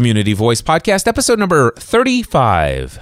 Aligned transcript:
Community 0.00 0.32
Voice 0.32 0.62
Podcast, 0.62 1.06
episode 1.06 1.38
number 1.38 1.72
35. 1.72 3.00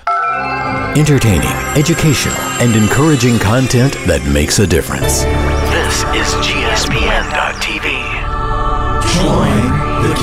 Entertaining, 0.96 1.46
educational, 1.76 2.34
and 2.60 2.74
encouraging 2.74 3.38
content 3.38 3.92
that 4.08 4.20
makes 4.34 4.58
a 4.58 4.66
difference. 4.66 5.22
This 5.70 6.02
is 6.18 6.26
GSPN.TV. 6.44 7.84
Join 9.14 9.62
the 10.02 10.14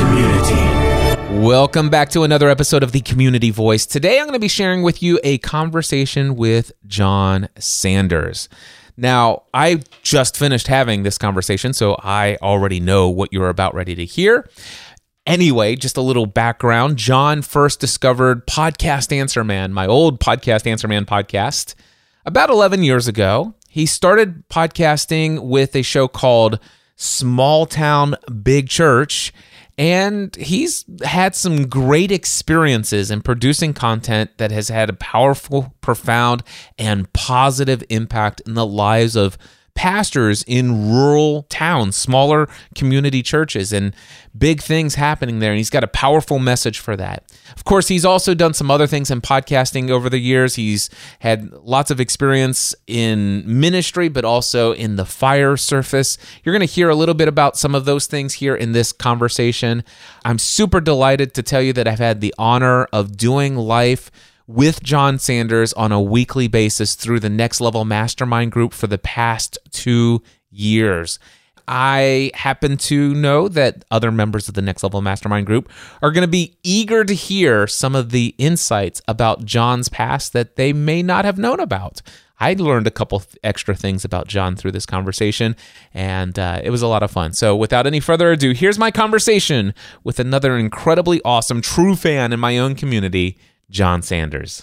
community. 1.23 1.39
Welcome 1.47 1.89
back 1.89 2.09
to 2.09 2.23
another 2.23 2.49
episode 2.49 2.84
of 2.84 2.92
the 2.92 3.00
Community 3.00 3.52
Voice. 3.52 3.86
Today 3.86 4.20
I'm 4.20 4.26
going 4.26 4.34
to 4.34 4.39
be 4.39 4.50
sharing 4.50 4.84
with 4.84 5.02
you 5.02 5.18
a 5.23 5.38
conversation 5.38 6.36
with 6.36 6.73
Jon 6.86 7.48
Sanders. 7.57 8.50
Now, 8.98 9.44
I 9.54 9.82
just 10.04 10.36
finished 10.36 10.68
having 10.68 11.04
this 11.04 11.18
conversation, 11.18 11.71
so 11.71 11.96
I 12.00 12.38
already 12.42 12.82
know 12.82 13.07
what 13.10 13.32
you're 13.32 13.48
about 13.48 13.73
ready 13.73 13.96
to 13.96 14.04
hear. 14.04 14.50
Anyway, 15.26 15.76
just 15.76 15.98
a 15.98 16.02
little 16.02 16.28
background. 16.28 16.98
Jon 16.98 17.42
first 17.42 17.80
discovered 17.80 18.46
Podcast 18.46 19.11
Answer 19.11 19.43
Man, 19.43 19.74
my 19.74 19.88
old 19.88 20.20
Podcast 20.20 20.68
Answer 20.68 20.88
Man 20.88 21.04
podcast, 21.06 21.74
about 22.28 22.52
11 22.52 22.83
years 22.83 23.07
ago. 23.07 23.56
He 23.68 23.88
started 23.88 24.47
podcasting 24.50 25.47
with 25.47 25.75
a 25.75 25.82
show 25.82 26.07
called 26.07 26.60
Small 26.96 27.66
Town 27.66 28.16
Big 28.43 28.69
Church, 28.69 29.33
and 29.80 30.33
he's 30.36 30.86
had 31.04 31.36
some 31.36 31.68
great 31.68 32.11
experiences 32.11 33.09
in 33.09 33.22
producing 33.22 33.73
content 33.73 34.30
that 34.38 34.52
has 34.52 34.69
had 34.69 34.92
a 34.92 34.94
powerful, 34.94 35.73
profound, 35.81 36.44
and 36.78 37.11
positive 37.14 37.83
impact 37.89 38.44
in 38.45 38.53
the 38.53 38.66
lives 38.66 39.16
of 39.16 39.39
pastors 39.75 40.44
in 40.47 40.89
rural 40.89 41.44
towns, 41.44 41.95
smaller 41.95 42.47
community 42.73 43.22
churches, 43.22 43.73
and 43.73 43.94
big 44.36 44.61
things 44.61 44.95
happening 44.95 45.39
there. 45.39 45.52
And 45.52 45.58
he's 45.58 45.70
got 45.70 45.83
a 45.83 45.88
powerful 45.88 46.39
message 46.39 46.80
for 46.80 46.95
that. 46.95 47.23
Of 47.56 47.66
course, 47.66 47.89
he's 47.89 48.06
also 48.06 48.33
done 48.33 48.53
some 48.53 48.72
other 48.72 48.88
things 48.88 49.11
in 49.11 49.22
podcasting 49.22 49.89
over 49.89 50.09
the 50.09 50.17
years. 50.17 50.56
He's 50.56 50.89
had 51.19 51.52
lots 51.52 51.91
of 51.91 51.99
experience 51.99 52.73
in 52.88 53.44
ministry, 53.45 54.08
but 54.08 54.25
also 54.25 54.72
in 54.72 54.95
the 54.95 55.05
fire 55.05 55.58
service. 55.58 56.17
You're 56.44 56.53
going 56.53 56.67
to 56.67 56.73
hear 56.73 56.89
a 56.89 56.95
little 56.95 57.16
bit 57.16 57.27
about 57.27 57.58
some 57.58 57.75
of 57.75 57.86
those 57.86 58.08
things 58.08 58.36
here 58.36 58.55
in 58.55 58.71
this 58.71 58.92
conversation. 58.92 59.83
I'm 60.23 60.39
super 60.39 60.80
delighted 60.80 61.33
to 61.36 61.44
tell 61.44 61.61
you 61.61 61.73
that 61.73 61.88
I've 61.88 61.99
had 61.99 62.21
the 62.21 62.33
honor 62.38 62.86
of 62.86 63.17
doing 63.17 63.55
life 63.55 64.09
with 64.47 64.83
Jon 64.83 65.19
Sanders 65.19 65.73
on 65.73 65.91
a 65.91 66.01
weekly 66.01 66.47
basis 66.47 66.95
through 66.95 67.19
the 67.19 67.29
Next 67.29 67.61
Level 67.61 67.85
Mastermind 67.85 68.52
group 68.52 68.73
for 68.73 68.87
the 68.87 68.97
past 68.97 69.57
two 69.71 70.21
years. 70.49 71.19
I 71.67 72.31
happen 72.35 72.77
to 72.77 73.13
know 73.15 73.47
that 73.47 73.85
other 73.89 74.11
members 74.11 74.47
of 74.47 74.53
the 74.53 74.61
Next 74.61 74.83
Level 74.83 75.02
Mastermind 75.02 75.47
group 75.47 75.69
are 76.02 76.11
going 76.11 76.21
to 76.21 76.27
be 76.27 76.57
eager 76.63 77.03
to 77.03 77.13
hear 77.13 77.65
some 77.65 77.95
of 77.95 78.11
the 78.11 78.35
insights 78.37 79.02
about 79.07 79.45
Jon's 79.45 79.89
past 79.89 80.33
that 80.33 80.57
they 80.57 80.73
may 80.73 81.02
not 81.02 81.25
have 81.25 81.39
known 81.39 81.59
about. 81.59 82.02
I 82.39 82.53
learned 82.53 82.85
a 82.85 82.91
couple 82.91 83.23
extra 83.43 83.75
things 83.75 84.03
about 84.03 84.27
Jon 84.27 84.55
through 84.55 84.73
this 84.73 84.85
conversation, 84.85 85.55
and 85.93 86.37
uh, 86.37 86.59
it 86.63 86.69
was 86.69 86.81
a 86.81 86.87
lot 86.87 87.02
of 87.02 87.09
fun. 87.09 87.31
So, 87.33 87.55
without 87.55 87.87
any 87.87 88.02
further 88.02 88.31
ado, 88.31 88.52
here's 88.52 88.77
my 88.77 88.91
conversation 88.91 89.73
with 90.03 90.19
another 90.19 90.57
incredibly 90.57 91.21
awesome, 91.23 91.61
true 91.61 91.95
fan 91.95 92.33
in 92.33 92.39
my 92.39 92.57
own 92.57 92.75
community, 92.75 93.37
Jon 93.69 94.02
Sanders. 94.02 94.59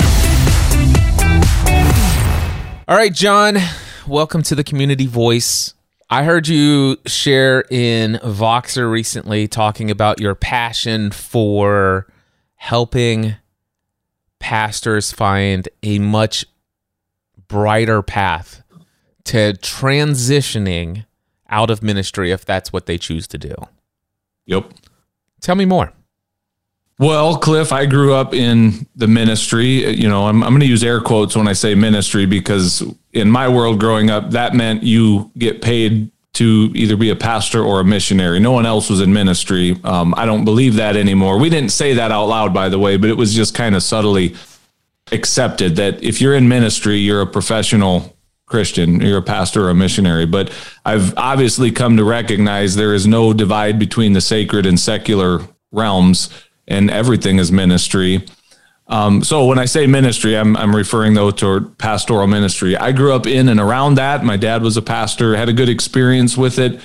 All 2.88 2.96
right, 2.96 3.12
Jon, 3.12 3.56
welcome 4.06 4.42
to 4.42 4.54
the 4.54 4.64
Community 4.64 5.06
Voice. 5.06 5.74
I 6.10 6.24
heard 6.24 6.46
you 6.46 6.98
share 7.06 7.64
in 7.70 8.20
Voxer 8.22 8.90
recently 8.90 9.48
talking 9.48 9.90
about 9.90 10.20
your 10.20 10.34
passion 10.34 11.10
for 11.10 12.06
helping 12.56 13.36
pastors 14.38 15.10
find 15.10 15.68
a 15.82 15.98
much 15.98 16.44
brighter 17.48 18.02
path 18.02 18.62
to 19.24 19.54
transitioning 19.54 21.06
out 21.48 21.70
of 21.70 21.82
ministry 21.82 22.30
if 22.30 22.44
that's 22.44 22.72
what 22.72 22.86
they 22.86 22.98
choose 22.98 23.26
to 23.28 23.38
do. 23.38 23.54
Yep. 24.46 24.72
Tell 25.40 25.54
me 25.54 25.64
more. 25.64 25.92
Well, 26.98 27.38
Cliff, 27.38 27.72
I 27.72 27.86
grew 27.86 28.14
up 28.14 28.34
in 28.34 28.86
the 28.94 29.08
ministry. 29.08 29.90
You 29.90 30.08
know, 30.08 30.26
I'm, 30.26 30.42
I'm 30.42 30.50
going 30.50 30.60
to 30.60 30.66
use 30.66 30.84
air 30.84 31.00
quotes 31.00 31.34
when 31.34 31.48
I 31.48 31.52
say 31.52 31.74
ministry 31.74 32.26
because 32.26 32.82
in 33.12 33.30
my 33.30 33.48
world 33.48 33.80
growing 33.80 34.10
up, 34.10 34.30
that 34.30 34.54
meant 34.54 34.82
you 34.82 35.30
get 35.36 35.62
paid 35.62 36.10
to 36.34 36.70
either 36.74 36.96
be 36.96 37.10
a 37.10 37.16
pastor 37.16 37.62
or 37.62 37.80
a 37.80 37.84
missionary. 37.84 38.40
No 38.40 38.52
one 38.52 38.64
else 38.64 38.88
was 38.88 39.00
in 39.00 39.12
ministry. 39.12 39.76
Um, 39.84 40.14
I 40.16 40.24
don't 40.24 40.44
believe 40.44 40.76
that 40.76 40.96
anymore. 40.96 41.38
We 41.38 41.50
didn't 41.50 41.70
say 41.70 41.94
that 41.94 42.10
out 42.10 42.26
loud, 42.26 42.54
by 42.54 42.68
the 42.68 42.78
way, 42.78 42.96
but 42.96 43.10
it 43.10 43.16
was 43.16 43.34
just 43.34 43.54
kind 43.54 43.74
of 43.74 43.82
subtly 43.82 44.34
accepted 45.10 45.76
that 45.76 46.02
if 46.02 46.20
you're 46.20 46.34
in 46.34 46.48
ministry, 46.48 46.96
you're 46.96 47.20
a 47.20 47.26
professional 47.26 48.16
Christian, 48.46 49.00
you're 49.00 49.18
a 49.18 49.22
pastor 49.22 49.66
or 49.66 49.70
a 49.70 49.74
missionary. 49.74 50.24
But 50.24 50.52
I've 50.84 51.16
obviously 51.18 51.70
come 51.70 51.96
to 51.96 52.04
recognize 52.04 52.76
there 52.76 52.94
is 52.94 53.06
no 53.06 53.32
divide 53.32 53.78
between 53.78 54.12
the 54.12 54.20
sacred 54.20 54.66
and 54.66 54.78
secular 54.78 55.40
realms 55.70 56.30
and 56.68 56.90
everything 56.90 57.38
is 57.38 57.52
ministry. 57.52 58.24
Um, 58.88 59.24
so 59.24 59.46
when 59.46 59.58
I 59.58 59.64
say 59.64 59.86
ministry, 59.86 60.36
I'm, 60.36 60.56
I'm 60.56 60.74
referring 60.74 61.14
though 61.14 61.30
to 61.30 61.72
pastoral 61.78 62.26
ministry. 62.26 62.76
I 62.76 62.92
grew 62.92 63.14
up 63.14 63.26
in 63.26 63.48
and 63.48 63.60
around 63.60 63.94
that. 63.94 64.24
My 64.24 64.36
dad 64.36 64.62
was 64.62 64.76
a 64.76 64.82
pastor, 64.82 65.36
had 65.36 65.48
a 65.48 65.52
good 65.52 65.68
experience 65.68 66.36
with 66.36 66.58
it. 66.58 66.80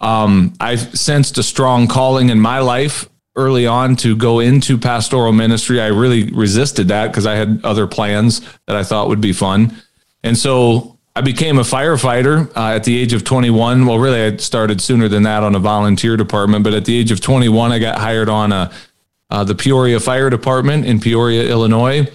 Um, 0.00 0.54
I 0.60 0.76
sensed 0.76 1.38
a 1.38 1.42
strong 1.42 1.88
calling 1.88 2.30
in 2.30 2.38
my 2.38 2.60
life 2.60 3.08
early 3.34 3.66
on 3.66 3.96
to 3.96 4.16
go 4.16 4.40
into 4.40 4.76
pastoral 4.78 5.32
ministry. 5.32 5.80
I 5.80 5.88
really 5.88 6.30
resisted 6.32 6.88
that 6.88 7.08
because 7.08 7.26
I 7.26 7.34
had 7.34 7.60
other 7.64 7.86
plans 7.86 8.40
that 8.66 8.76
I 8.76 8.84
thought 8.84 9.08
would 9.08 9.20
be 9.20 9.32
fun. 9.32 9.76
And 10.22 10.36
so 10.36 10.98
I 11.14 11.20
became 11.20 11.58
a 11.58 11.62
firefighter 11.62 12.48
uh, 12.56 12.74
at 12.74 12.84
the 12.84 12.96
age 12.96 13.12
of 13.12 13.24
21. 13.24 13.86
Well, 13.86 13.98
really, 13.98 14.22
I 14.22 14.36
started 14.36 14.80
sooner 14.80 15.08
than 15.08 15.24
that 15.24 15.42
on 15.42 15.54
a 15.54 15.58
volunteer 15.58 16.16
department, 16.16 16.62
but 16.64 16.74
at 16.74 16.84
the 16.84 16.96
age 16.96 17.10
of 17.10 17.20
21, 17.20 17.72
I 17.72 17.78
got 17.78 17.98
hired 17.98 18.28
on 18.28 18.52
a 18.52 18.70
uh, 19.30 19.44
the 19.44 19.54
Peoria 19.54 20.00
Fire 20.00 20.30
Department 20.30 20.86
in 20.86 21.00
Peoria, 21.00 21.48
Illinois. 21.48 22.06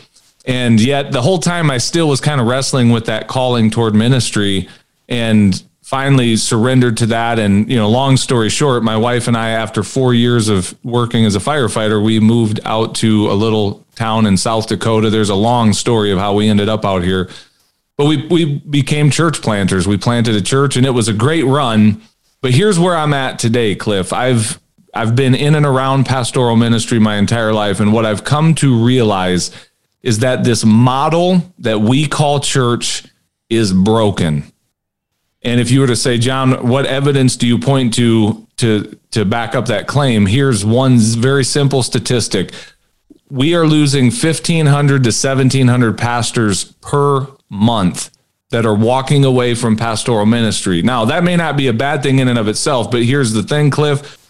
And 0.46 0.79
yet, 0.79 1.12
the 1.12 1.22
whole 1.22 1.40
time, 1.40 1.72
I 1.72 1.78
still 1.78 2.09
was 2.09 2.19
kind 2.19 2.41
of 2.41 2.47
wrestling 2.47 2.90
with 2.90 3.06
that 3.06 3.28
calling 3.28 3.69
toward 3.69 3.96
ministry 3.96 4.68
and 5.07 5.63
finally 5.84 6.35
surrendered 6.35 6.97
to 6.97 7.06
that. 7.06 7.40
And, 7.40 7.69
you 7.69 7.78
know, 7.78 7.90
long 7.90 8.18
story 8.18 8.50
short, 8.50 8.84
my 8.84 8.97
wife 8.97 9.28
and 9.28 9.38
I, 9.38 9.50
after 9.50 9.84
four 9.84 10.13
years 10.13 10.50
of 10.50 10.75
working 10.84 11.25
as 11.25 11.35
a 11.35 11.40
firefighter, 11.40 12.03
we 12.03 12.19
moved 12.19 12.59
out 12.66 12.96
to 12.96 13.31
a 13.31 13.34
little 13.34 13.85
town 13.96 14.25
in 14.25 14.35
South 14.35 14.68
Dakota. 14.68 15.09
There's 15.09 15.29
a 15.29 15.35
long 15.35 15.72
story 15.73 16.12
of 16.12 16.19
how 16.19 16.34
we 16.34 16.50
ended 16.50 16.68
up 16.68 16.84
out 16.84 17.03
here. 17.03 17.29
But 17.96 18.07
we, 18.07 18.28
we 18.28 18.46
became 18.59 19.12
church 19.12 19.41
planters. 19.41 19.88
We 19.88 19.97
planted 19.97 20.35
a 20.35 20.41
church 20.41 20.75
and 20.75 20.85
it 20.85 20.91
was 20.91 21.07
a 21.07 21.13
great 21.13 21.46
run. 21.46 22.02
But 22.41 22.52
here's 22.52 22.79
where 22.79 22.96
I'm 22.96 23.13
at 23.13 23.38
today, 23.38 23.75
Cliff. 23.75 24.12
I've 24.12 24.59
I've 24.94 25.16
been 25.16 25.34
in 25.34 25.56
and 25.56 25.66
around 25.66 26.06
pastoral 26.06 26.56
ministry 26.56 27.00
my 27.00 27.16
entire 27.16 27.54
life. 27.54 27.80
And 27.80 27.92
what 27.92 28.06
I've 28.06 28.24
come 28.24 28.54
to 28.56 28.84
realize 28.84 29.52
is 30.04 30.20
that 30.20 30.44
this 30.44 30.64
model 30.64 31.54
that 31.59 31.81
we 31.81 32.08
call 32.08 32.40
church 32.40 33.06
is 33.50 33.74
broken. 33.74 34.44
And 35.42 35.59
if 35.59 35.72
you 35.72 35.82
were 35.82 35.88
to 35.88 35.96
say, 35.96 36.18
Jon, 36.18 36.68
what 36.68 36.86
evidence 36.86 37.36
do 37.36 37.48
you 37.48 37.58
point 37.58 37.94
to 37.96 38.48
to 38.58 38.98
to 39.12 39.26
back 39.26 39.56
up 39.56 39.66
that 39.66 39.88
claim? 39.88 40.26
Here's 40.26 40.64
one 40.64 40.98
very 41.00 41.44
simple 41.44 41.84
statistic. 41.84 42.53
We 43.30 43.56
are 43.56 43.66
losing 43.66 44.06
1500 44.06 45.03
to 45.03 45.08
1700 45.08 45.98
pastors 45.98 46.66
per 46.66 47.28
month 47.50 48.12
that 48.52 48.66
are 48.66 48.76
walking 48.76 49.26
away 49.26 49.56
from 49.56 49.76
pastoral 49.76 50.28
ministry. 50.28 50.84
Now, 50.84 51.06
that 51.06 51.24
may 51.24 51.36
not 51.36 51.58
be 51.58 51.68
a 51.68 51.74
bad 51.74 52.03
thing 52.03 52.20
in 52.20 52.28
and 52.28 52.38
of 52.38 52.48
itself, 52.48 52.92
but 52.92 53.03
here's 53.03 53.34
the 53.34 53.42
thing, 53.42 53.72
Cliff 53.72 54.22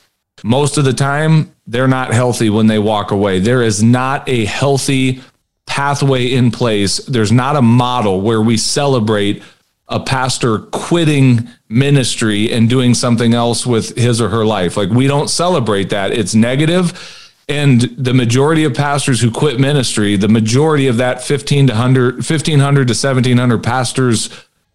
most 0.44 0.78
of 0.78 0.84
the 0.84 0.94
time, 0.94 1.56
they're 1.66 1.88
not 1.88 2.14
healthy 2.14 2.50
when 2.50 2.68
they 2.68 2.80
walk 2.80 3.12
away. 3.12 3.40
There 3.40 3.62
is 3.62 3.82
not 3.82 4.28
a 4.28 4.46
healthy 4.46 5.22
pathway 5.66 6.32
in 6.32 6.52
place. 6.52 6.98
There's 6.98 7.32
not 7.32 7.56
a 7.56 7.62
model 7.62 8.22
where 8.22 8.42
we 8.42 8.58
celebrate 8.58 9.42
a 9.88 10.00
pastor 10.00 10.60
quitting 10.60 11.48
ministry 11.70 12.52
and 12.52 12.70
doing 12.70 12.94
something 12.94 13.34
else 13.34 13.66
with 13.66 13.96
his 13.98 14.22
or 14.22 14.30
her 14.30 14.46
life. 14.46 14.78
Like 14.78 14.90
we 14.90 15.08
don't 15.08 15.30
celebrate 15.30 15.90
that. 15.90 16.12
It's 16.12 16.36
negative. 16.36 17.30
And 17.50 17.82
the 17.82 18.14
majority 18.14 18.64
of 18.64 18.74
pastors 18.74 19.22
who 19.22 19.30
quit 19.30 19.60
ministry, 19.60 20.16
the 20.16 20.30
majority 20.30 20.88
of 20.88 20.98
that 20.98 21.22
15 21.22 21.68
to 21.68 21.74
100, 21.74 22.16
1500 22.16 22.88
to 22.88 22.92
1700 22.92 23.64
pastors 23.64 24.30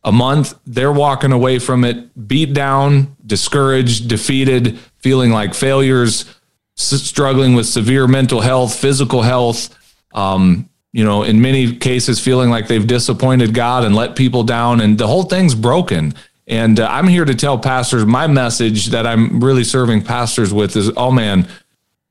a 0.04 0.12
month, 0.12 0.58
they're 0.66 0.92
walking 0.92 1.32
away 1.32 1.58
from 1.58 1.84
it 1.84 2.28
beat 2.28 2.52
down, 2.52 3.16
discouraged, 3.26 4.08
defeated, 4.08 4.78
feeling 4.98 5.30
like 5.30 5.54
failures, 5.54 6.24
struggling 6.76 7.54
with 7.54 7.66
severe 7.66 8.06
mental 8.06 8.40
health, 8.40 8.74
physical 8.74 9.22
health. 9.22 9.76
Um, 10.12 10.68
you 10.92 11.04
know, 11.04 11.22
in 11.22 11.40
many 11.40 11.76
cases, 11.76 12.18
feeling 12.18 12.50
like 12.50 12.66
they've 12.66 12.86
disappointed 12.86 13.52
God 13.54 13.84
and 13.84 13.94
let 13.94 14.16
people 14.16 14.42
down, 14.42 14.80
and 14.80 14.96
the 14.96 15.06
whole 15.06 15.24
thing's 15.24 15.54
broken. 15.54 16.14
And 16.46 16.80
uh, 16.80 16.88
I'm 16.90 17.06
here 17.06 17.26
to 17.26 17.34
tell 17.34 17.58
pastors 17.58 18.06
my 18.06 18.26
message 18.26 18.86
that 18.86 19.06
I'm 19.06 19.40
really 19.40 19.64
serving 19.64 20.02
pastors 20.02 20.52
with 20.52 20.76
is, 20.76 20.90
oh 20.96 21.10
man, 21.10 21.46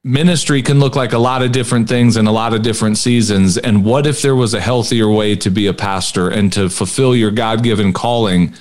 ministry 0.03 0.61
can 0.61 0.79
look 0.79 0.95
like 0.95 1.13
a 1.13 1.17
lot 1.17 1.41
of 1.41 1.51
different 1.51 1.89
things 1.89 2.17
in 2.17 2.27
a 2.27 2.31
lot 2.31 2.53
of 2.53 2.61
different 2.61 2.97
seasons. 2.97 3.57
And 3.57 3.83
what 3.83 4.05
if 4.05 4.21
there 4.21 4.35
was 4.35 4.53
a 4.53 4.61
healthier 4.61 5.09
way 5.09 5.35
to 5.37 5.49
be 5.49 5.67
a 5.67 5.73
pastor 5.73 6.29
and 6.29 6.53
to 6.53 6.69
fulfill 6.69 7.15
your 7.15 7.31
God 7.31 7.63
given 7.63 7.93
calling 7.93 8.53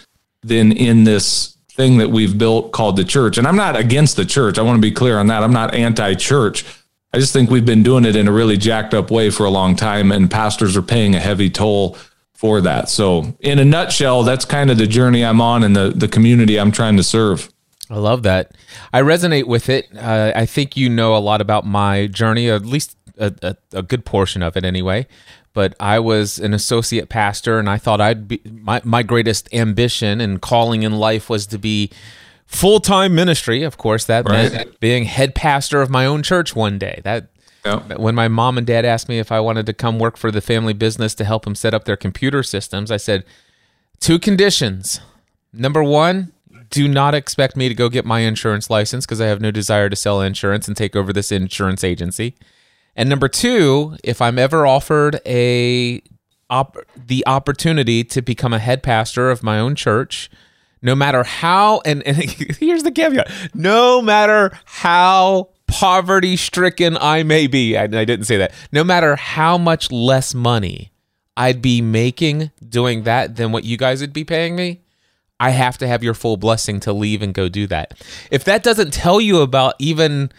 than 0.43 0.73
in 0.73 1.05
this 1.05 1.56
thing 1.77 1.99
that 1.99 2.11
we've 2.11 2.37
built 2.37 2.73
called 2.73 2.97
the 2.97 3.05
church? 3.05 3.39
And 3.39 3.47
I'm 3.47 3.57
not 3.57 3.77
against 3.77 4.17
the 4.17 4.25
church. 4.25 4.59
I 4.59 4.63
want 4.63 4.77
to 4.77 4.83
be 4.83 4.91
clear 4.91 5.19
on 5.19 5.29
that. 5.29 5.43
I'm 5.43 5.53
not 5.53 5.75
anti 5.75 6.15
church. 6.15 6.65
I 7.13 7.19
just 7.19 7.33
think 7.33 7.51
we've 7.51 7.65
been 7.65 7.83
doing 7.83 8.05
it 8.05 8.17
in 8.17 8.29
a 8.29 8.33
really 8.33 8.57
jacked 8.57 8.93
up 8.93 9.11
way 9.11 9.31
for 9.31 9.47
a 9.47 9.51
long 9.51 9.77
time, 9.77 10.13
and 10.13 10.31
pastors 10.31 10.77
are 10.77 10.83
paying 10.83 11.15
a 11.15 11.21
heavy 11.21 11.49
toll 11.49 11.97
for 12.35 12.61
that. 12.61 12.91
So, 12.91 13.35
in 13.41 13.59
a 13.59 13.65
nutshell, 13.65 14.23
that's 14.23 14.45
kind 14.45 14.71
of 14.71 14.77
the 14.77 14.87
journey 14.87 15.25
I'm 15.25 15.41
on 15.41 15.63
and 15.63 15.75
the, 15.75 15.93
the 15.95 16.09
community 16.09 16.61
I'm 16.61 16.73
trying 16.73 16.97
to 16.99 17.03
serve. 17.03 17.51
I 17.89 17.97
love 17.97 18.23
that. 18.25 18.53
I 18.93 19.01
resonate 19.01 19.45
with 19.45 19.69
it. 19.69 19.89
Uh, 19.97 20.33
I 20.35 20.45
think 20.45 20.77
you 20.77 20.89
know 20.89 21.17
a 21.17 21.19
lot 21.19 21.41
about 21.41 21.65
my 21.65 22.09
journey, 22.09 22.51
at 22.51 22.67
least 22.67 22.97
a, 23.17 23.33
a, 23.43 23.57
a, 23.79 23.83
good 23.83 24.05
portion 24.05 24.43
of 24.43 24.57
it 24.57 24.65
anyway. 24.65 25.07
But 25.57 25.75
I 25.81 26.01
was 26.01 26.39
an 26.39 26.53
associate 26.53 27.09
pastor, 27.09 27.59
and 27.59 27.67
I 27.67 27.79
thought 27.79 27.99
I'd 27.99 28.29
be 28.29 28.43
my, 28.45 28.83
my 28.85 29.03
greatest 29.03 29.49
ambition 29.55 30.21
and 30.21 30.39
calling 30.39 30.83
in 30.83 30.99
life 30.99 31.31
was 31.31 31.47
to 31.47 31.57
be 31.57 31.91
full 32.45 32.79
time 32.79 33.15
ministry. 33.15 33.63
Of 33.63 33.79
course, 33.79 34.05
that 34.05 34.29
right. 34.29 34.53
meant 34.53 34.81
being 34.81 35.05
head 35.05 35.35
pastor 35.35 35.81
of 35.81 35.89
my 35.89 36.05
own 36.05 36.23
church 36.23 36.55
one 36.55 36.79
day. 36.79 37.01
That 37.05 37.29
Yep. 37.65 37.99
When 37.99 38.15
my 38.15 38.29
mom 38.29 38.59
and 38.59 38.67
dad 38.67 38.85
asked 38.85 39.09
me 39.09 39.19
if 39.19 39.33
I 39.33 39.41
wanted 39.41 39.65
to 39.67 39.73
come 39.73 39.99
work 39.99 40.19
for 40.19 40.31
the 40.31 40.43
family 40.43 40.75
business 40.75 41.17
to 41.17 41.25
help 41.25 41.45
them 41.45 41.55
set 41.57 41.73
up 41.73 41.85
their 41.85 41.97
computer 41.97 42.45
systems, 42.45 42.93
I 42.93 42.97
said, 42.97 43.25
two 43.99 44.21
conditions. 44.21 45.01
Number 45.55 45.83
one, 45.83 46.33
do 46.71 46.87
not 46.87 47.13
expect 47.13 47.57
me 47.57 47.69
to 47.69 47.75
go 47.75 47.89
get 47.89 48.05
my 48.05 48.21
insurance 48.21 48.71
license 48.71 49.05
because 49.05 49.21
I 49.21 49.27
have 49.27 49.41
no 49.41 49.51
desire 49.51 49.89
to 49.89 49.97
sell 49.97 50.21
insurance 50.21 50.69
and 50.69 50.77
take 50.77 50.95
over 50.95 51.13
this 51.13 51.33
insurance 51.33 51.83
agency. 51.83 52.37
And 52.97 53.09
number 53.09 53.29
two, 53.29 53.97
if 54.03 54.21
I'm 54.23 54.39
ever 54.39 54.67
offered 54.67 55.21
a 55.27 56.03
op- 56.51 56.79
the 56.97 57.25
opportunity 57.27 58.03
to 58.05 58.23
become 58.23 58.53
a 58.53 58.59
head 58.59 58.83
pastor 58.83 59.31
of 59.31 59.43
my 59.43 59.59
own 59.59 59.75
church, 59.75 60.31
no 60.83 60.95
matter 60.95 61.23
how 61.23 61.83
and, 61.85 62.03
and 62.05 62.17
here's 62.59 62.83
the 62.83 62.91
caveat, 62.91 63.31
no 63.55 64.01
matter 64.01 64.59
how 64.65 65.51
poverty 65.67 66.37
stricken 66.37 66.97
I 66.97 67.23
may 67.23 67.47
be. 67.47 67.77
I, 67.77 67.85
I 67.85 68.05
didn't 68.05 68.25
say 68.25 68.37
that. 68.39 68.53
No 68.73 68.85
matter 68.85 69.17
how 69.17 69.59
much 69.59 69.91
less 69.91 70.35
money 70.35 70.93
I'd 71.37 71.61
be 71.61 71.83
making 71.83 72.51
doing 72.67 73.03
that 73.03 73.37
than 73.37 73.53
what 73.53 73.65
you 73.65 73.77
guys 73.77 74.01
would 74.01 74.13
be 74.13 74.25
paying 74.25 74.57
me, 74.57 74.81
I 75.39 75.51
have 75.51 75.77
to 75.79 75.87
have 75.87 76.03
your 76.03 76.15
full 76.15 76.39
blessing 76.39 76.81
to 76.81 76.93
leave 76.93 77.21
and 77.21 77.35
go 77.35 77.49
do 77.49 77.67
that. 77.67 78.01
If 78.31 78.45
that 78.45 78.63
doesn't 78.63 78.93
tell 78.93 79.21
you 79.21 79.41
about 79.41 79.75
even 79.79 80.31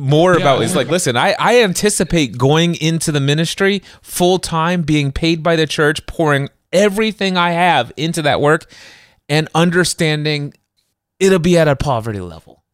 more 0.00 0.34
yeah. 0.34 0.40
about 0.40 0.62
it's 0.62 0.74
like 0.74 0.88
listen 0.88 1.16
I, 1.16 1.34
I 1.38 1.62
anticipate 1.62 2.38
going 2.38 2.74
into 2.76 3.10
the 3.10 3.20
ministry 3.20 3.82
full 4.02 4.38
time 4.38 4.82
being 4.82 5.10
paid 5.12 5.42
by 5.42 5.56
the 5.56 5.66
church 5.66 6.06
pouring 6.06 6.48
everything 6.72 7.36
i 7.36 7.50
have 7.50 7.92
into 7.96 8.22
that 8.22 8.40
work 8.40 8.70
and 9.28 9.48
understanding 9.54 10.54
it'll 11.18 11.38
be 11.38 11.58
at 11.58 11.68
a 11.68 11.76
poverty 11.76 12.20
level 12.20 12.64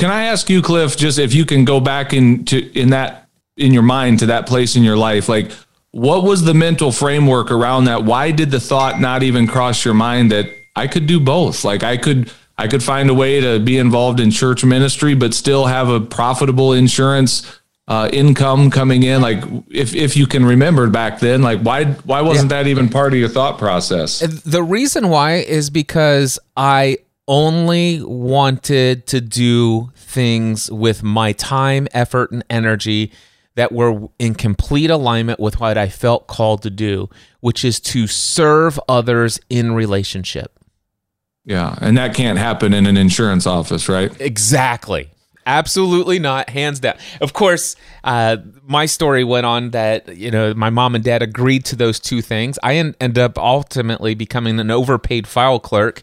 can 0.00 0.10
I 0.10 0.24
ask 0.24 0.48
you, 0.48 0.62
Cliff, 0.62 0.96
just 0.96 1.18
if 1.18 1.34
you 1.34 1.44
can 1.44 1.66
go 1.66 1.78
back 1.78 2.14
into 2.14 2.70
in 2.72 2.88
that 2.90 3.28
in 3.58 3.74
your 3.74 3.82
mind 3.82 4.20
to 4.20 4.26
that 4.26 4.46
place 4.46 4.74
in 4.74 4.82
your 4.82 4.96
life, 4.96 5.28
like 5.28 5.52
what 5.90 6.22
was 6.22 6.44
the 6.44 6.54
mental 6.54 6.90
framework 6.92 7.50
around 7.50 7.84
that? 7.84 8.04
Why 8.04 8.30
did 8.30 8.50
the 8.50 8.60
thought 8.60 8.98
not 8.98 9.22
even 9.22 9.46
cross 9.46 9.84
your 9.84 9.92
mind 9.92 10.32
that 10.32 10.46
I 10.74 10.86
could 10.86 11.06
do 11.06 11.20
both? 11.20 11.64
Like 11.64 11.82
I 11.82 11.98
could 11.98 12.32
I 12.60 12.68
could 12.68 12.82
find 12.82 13.08
a 13.08 13.14
way 13.14 13.40
to 13.40 13.58
be 13.58 13.78
involved 13.78 14.20
in 14.20 14.30
church 14.30 14.66
ministry, 14.66 15.14
but 15.14 15.32
still 15.32 15.64
have 15.64 15.88
a 15.88 15.98
profitable 15.98 16.74
insurance 16.74 17.58
uh, 17.88 18.10
income 18.12 18.70
coming 18.70 19.02
in. 19.02 19.22
Like 19.22 19.42
if 19.70 19.94
if 19.94 20.14
you 20.14 20.26
can 20.26 20.44
remember 20.44 20.86
back 20.90 21.20
then, 21.20 21.40
like 21.40 21.62
why 21.62 21.86
why 22.04 22.20
wasn't 22.20 22.50
yeah. 22.50 22.62
that 22.62 22.68
even 22.68 22.90
part 22.90 23.14
of 23.14 23.18
your 23.18 23.30
thought 23.30 23.56
process? 23.56 24.18
The 24.44 24.62
reason 24.62 25.08
why 25.08 25.36
is 25.36 25.70
because 25.70 26.38
I 26.54 26.98
only 27.26 28.02
wanted 28.02 29.06
to 29.06 29.22
do 29.22 29.90
things 29.96 30.70
with 30.70 31.02
my 31.02 31.32
time, 31.32 31.88
effort, 31.94 32.30
and 32.30 32.44
energy 32.50 33.10
that 33.54 33.72
were 33.72 34.10
in 34.18 34.34
complete 34.34 34.90
alignment 34.90 35.40
with 35.40 35.60
what 35.60 35.78
I 35.78 35.88
felt 35.88 36.26
called 36.26 36.60
to 36.64 36.70
do, 36.70 37.08
which 37.40 37.64
is 37.64 37.80
to 37.80 38.06
serve 38.06 38.78
others 38.86 39.40
in 39.48 39.72
relationship. 39.72 40.59
Yeah. 41.44 41.76
And 41.80 41.96
that 41.98 42.14
can't 42.14 42.38
happen 42.38 42.74
in 42.74 42.86
an 42.86 42.96
insurance 42.96 43.46
office, 43.46 43.88
right? 43.88 44.18
Exactly. 44.20 45.10
Absolutely 45.46 46.18
not. 46.18 46.50
Hands 46.50 46.78
down. 46.78 46.96
Of 47.20 47.32
course, 47.32 47.74
uh, 48.04 48.36
my 48.62 48.86
story 48.86 49.24
went 49.24 49.46
on 49.46 49.70
that, 49.70 50.16
you 50.16 50.30
know, 50.30 50.54
my 50.54 50.70
mom 50.70 50.94
and 50.94 51.02
dad 51.02 51.22
agreed 51.22 51.64
to 51.66 51.76
those 51.76 51.98
two 51.98 52.20
things. 52.22 52.58
I 52.62 52.76
en- 52.76 52.94
ended 53.00 53.18
up 53.18 53.38
ultimately 53.38 54.14
becoming 54.14 54.60
an 54.60 54.70
overpaid 54.70 55.26
file 55.26 55.58
clerk 55.58 56.02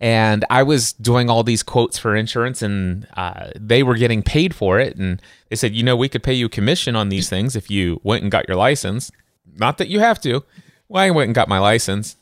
and 0.00 0.46
I 0.48 0.62
was 0.62 0.94
doing 0.94 1.28
all 1.28 1.42
these 1.42 1.62
quotes 1.62 1.98
for 1.98 2.16
insurance, 2.16 2.62
and 2.62 3.06
uh, 3.18 3.50
they 3.54 3.82
were 3.82 3.96
getting 3.96 4.22
paid 4.22 4.54
for 4.54 4.80
it. 4.80 4.96
And 4.96 5.20
they 5.50 5.56
said, 5.56 5.74
you 5.74 5.82
know, 5.82 5.94
we 5.94 6.08
could 6.08 6.22
pay 6.22 6.32
you 6.32 6.48
commission 6.48 6.96
on 6.96 7.10
these 7.10 7.28
things 7.28 7.54
if 7.54 7.70
you 7.70 8.00
went 8.02 8.22
and 8.22 8.32
got 8.32 8.48
your 8.48 8.56
license. 8.56 9.12
Not 9.56 9.76
that 9.76 9.88
you 9.88 10.00
have 10.00 10.18
to. 10.22 10.42
Well, 10.88 11.02
I 11.04 11.10
went 11.10 11.28
and 11.28 11.34
got 11.34 11.48
my 11.48 11.58
license. 11.58 12.16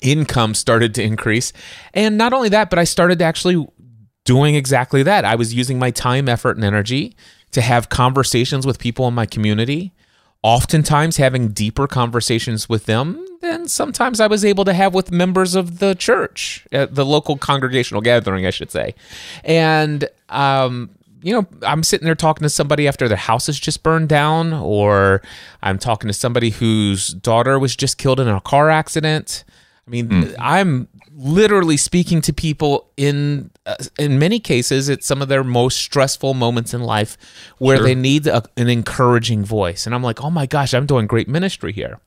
Income 0.00 0.54
started 0.54 0.94
to 0.96 1.02
increase, 1.02 1.52
and 1.94 2.16
not 2.16 2.32
only 2.32 2.48
that, 2.50 2.70
but 2.70 2.78
I 2.78 2.84
started 2.84 3.22
actually 3.22 3.66
doing 4.24 4.54
exactly 4.54 5.02
that. 5.02 5.24
I 5.24 5.34
was 5.34 5.54
using 5.54 5.78
my 5.78 5.90
time, 5.90 6.28
effort, 6.28 6.56
and 6.56 6.64
energy 6.64 7.16
to 7.52 7.60
have 7.60 7.88
conversations 7.88 8.66
with 8.66 8.78
people 8.78 9.08
in 9.08 9.14
my 9.14 9.26
community 9.26 9.92
oftentimes 10.42 11.16
having 11.16 11.48
deeper 11.48 11.86
conversations 11.86 12.68
with 12.68 12.86
them 12.86 13.24
than 13.40 13.68
sometimes 13.68 14.20
I 14.20 14.26
was 14.26 14.44
able 14.44 14.64
to 14.64 14.72
have 14.72 14.94
with 14.94 15.10
members 15.10 15.54
of 15.54 15.78
the 15.78 15.94
church, 15.94 16.66
at 16.72 16.94
the 16.94 17.04
local 17.04 17.36
congregational 17.36 18.02
gathering, 18.02 18.46
I 18.46 18.50
should 18.50 18.70
say. 18.70 18.94
And, 19.44 20.08
um, 20.28 20.90
you 21.22 21.32
know, 21.32 21.46
I'm 21.62 21.82
sitting 21.82 22.04
there 22.04 22.14
talking 22.14 22.44
to 22.44 22.48
somebody 22.48 22.86
after 22.86 23.08
their 23.08 23.16
house 23.16 23.46
has 23.46 23.58
just 23.58 23.82
burned 23.82 24.08
down, 24.08 24.52
or 24.52 25.22
I'm 25.62 25.78
talking 25.78 26.08
to 26.08 26.14
somebody 26.14 26.50
whose 26.50 27.08
daughter 27.08 27.58
was 27.58 27.74
just 27.74 27.98
killed 27.98 28.20
in 28.20 28.28
a 28.28 28.40
car 28.40 28.70
accident. 28.70 29.44
I 29.88 29.90
mean, 29.90 30.08
mm. 30.08 30.34
I'm 30.38 30.86
literally 31.14 31.78
speaking 31.78 32.20
to 32.20 32.32
people 32.32 32.90
in 32.96 33.50
uh, 33.66 33.74
in 33.98 34.18
many 34.18 34.38
cases 34.38 34.88
it's 34.88 35.06
some 35.06 35.20
of 35.20 35.28
their 35.28 35.42
most 35.42 35.78
stressful 35.78 36.34
moments 36.34 36.72
in 36.72 36.80
life 36.82 37.16
where 37.58 37.78
sure. 37.78 37.86
they 37.86 37.94
need 37.94 38.26
a, 38.26 38.42
an 38.56 38.68
encouraging 38.68 39.44
voice. 39.44 39.84
And 39.84 39.94
i'm 39.94 40.02
like 40.02 40.22
oh 40.22 40.30
my 40.30 40.46
gosh 40.46 40.74
i'm 40.74 40.86
doing 40.86 41.06
great 41.06 41.28
ministry 41.28 41.72
here. 41.72 41.98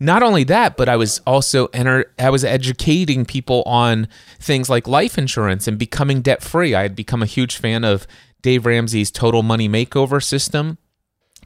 Not 0.00 0.24
only 0.24 0.42
that 0.44 0.76
but 0.76 0.88
i 0.88 0.96
was 0.96 1.20
also 1.24 1.66
enter 1.66 2.12
i 2.18 2.30
was 2.30 2.44
educating 2.44 3.24
people 3.24 3.62
on 3.64 4.08
things 4.40 4.68
like 4.68 4.88
life 4.88 5.18
insurance 5.18 5.68
and 5.68 5.78
becoming 5.78 6.20
debt 6.20 6.42
free 6.42 6.74
i 6.74 6.82
had 6.82 6.96
become 6.96 7.22
a 7.22 7.26
huge 7.26 7.56
fan 7.56 7.84
of 7.84 8.08
dave 8.40 8.66
ramsey's 8.66 9.12
total 9.12 9.42
money 9.42 9.68
makeover 9.68 10.22
system. 10.22 10.78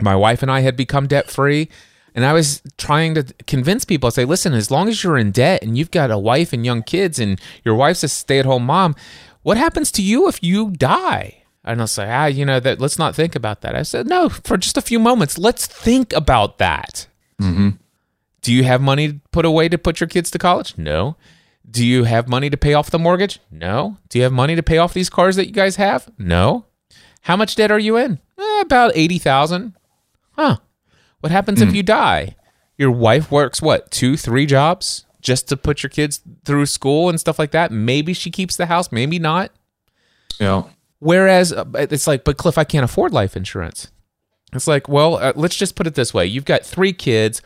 My 0.01 0.17
wife 0.17 0.41
and 0.41 0.51
i 0.51 0.61
had 0.61 0.77
become 0.77 1.09
debt 1.09 1.29
free 1.29 1.69
and 2.17 2.25
I 2.25 2.33
was 2.33 2.63
trying 2.79 3.15
to 3.15 3.25
convince 3.47 3.85
people, 3.85 4.11
say, 4.11 4.25
listen, 4.25 4.55
as 4.55 4.71
long 4.71 4.89
as 4.89 5.05
you're 5.05 5.19
in 5.19 5.33
debt 5.33 5.63
and 5.63 5.77
you've 5.77 5.91
got 5.91 6.11
a 6.11 6.19
wife 6.19 6.55
and 6.55 6.65
young 6.65 6.83
kids 6.83 7.19
and 7.19 7.39
your 7.63 7.75
wife's 7.75 8.03
a 8.03 8.09
stay 8.09 8.39
at 8.39 8.47
home 8.47 8.65
mom, 8.65 8.97
what 9.43 9.59
happens 9.59 9.93
to 9.93 10.03
you 10.03 10.27
if 10.27 10.43
you 10.43 10.71
die? 10.71 11.45
And 11.63 11.79
I'll 11.79 11.87
say, 11.87 12.11
ah, 12.11 12.25
you 12.25 12.47
know, 12.47 12.59
that 12.59 12.81
let's 12.81 12.99
not 12.99 13.15
think 13.15 13.37
about 13.37 13.61
that. 13.61 13.75
I 13.75 13.83
said, 13.83 14.07
no, 14.07 14.31
for 14.31 14.57
just 14.57 14.79
a 14.79 14.83
few 14.83 14.99
moments, 14.99 15.37
let's 15.37 15.67
think 15.67 16.15
about 16.15 16.57
that. 16.57 17.07
Mm-hmm. 17.41 17.71
Do 18.41 18.53
you 18.53 18.65
have 18.65 18.81
money 18.81 19.21
put 19.31 19.45
away 19.45 19.69
to 19.69 19.77
put 19.77 20.01
your 20.01 20.09
kids 20.09 20.31
to 20.31 20.39
college? 20.39 20.79
No. 20.79 21.17
Do 21.71 21.85
you 21.85 22.05
have 22.05 22.29
money 22.29 22.49
to 22.49 22.57
pay 22.57 22.73
off 22.73 22.91
the 22.91 22.99
mortgage? 22.99 23.41
No. 23.51 23.99
Do 24.09 24.19
you 24.19 24.23
have 24.23 24.33
money 24.33 24.57
to 24.57 24.63
pay 24.63 24.79
off 24.79 24.95
these 24.95 25.11
cars 25.11 25.37
that 25.37 25.47
you 25.47 25.53
guys 25.53 25.77
have? 25.77 26.09
No. 26.17 26.65
How 27.23 27.37
much 27.37 27.57
debt 27.57 27.71
are 27.71 27.79
you 27.79 27.99
in? 27.99 28.21
Eh, 28.39 28.61
about 28.63 28.93
80,000. 28.95 29.75
Huh. 30.33 30.59
What 31.21 31.33
happens 31.33 31.61
mm. 31.61 31.63
if 31.63 31.69
hmm. 31.71 31.77
you 31.77 31.83
die? 31.83 32.37
Your 32.79 32.91
wife 32.91 33.31
works 33.31 33.63
what, 33.63 33.91
two, 33.91 34.17
three 34.17 34.47
jobs 34.47 35.07
just 35.21 35.49
to 35.49 35.57
put 35.57 35.83
your 35.83 35.91
kids 35.91 36.21
through 36.45 36.67
school 36.67 37.09
and 37.09 37.19
stuff 37.19 37.39
like 37.39 37.53
that? 37.53 37.73
Maybe 37.73 38.13
she 38.13 38.31
keeps 38.31 38.57
the 38.57 38.67
house, 38.67 38.93
maybe 38.93 39.19
not. 39.19 39.51
Yeah. 40.39 40.65
Whereas 40.99 41.53
uh, 41.53 41.65
it's 41.75 42.07
like, 42.07 42.25
but 42.25 42.37
Cliff, 42.37 42.59
I 42.59 42.65
can't 42.65 42.85
afford 42.85 43.13
life 43.13 43.37
insurance. 43.37 43.91
It's 44.53 44.67
like, 44.67 44.89
well, 44.89 45.17
uh, 45.17 45.33
let's 45.37 45.57
just 45.57 45.75
put 45.75 45.87
it 45.87 45.95
this 45.95 46.15
way: 46.15 46.27
you've 46.27 46.45
got 46.45 46.65
three 46.65 46.93
kids. 46.93 47.43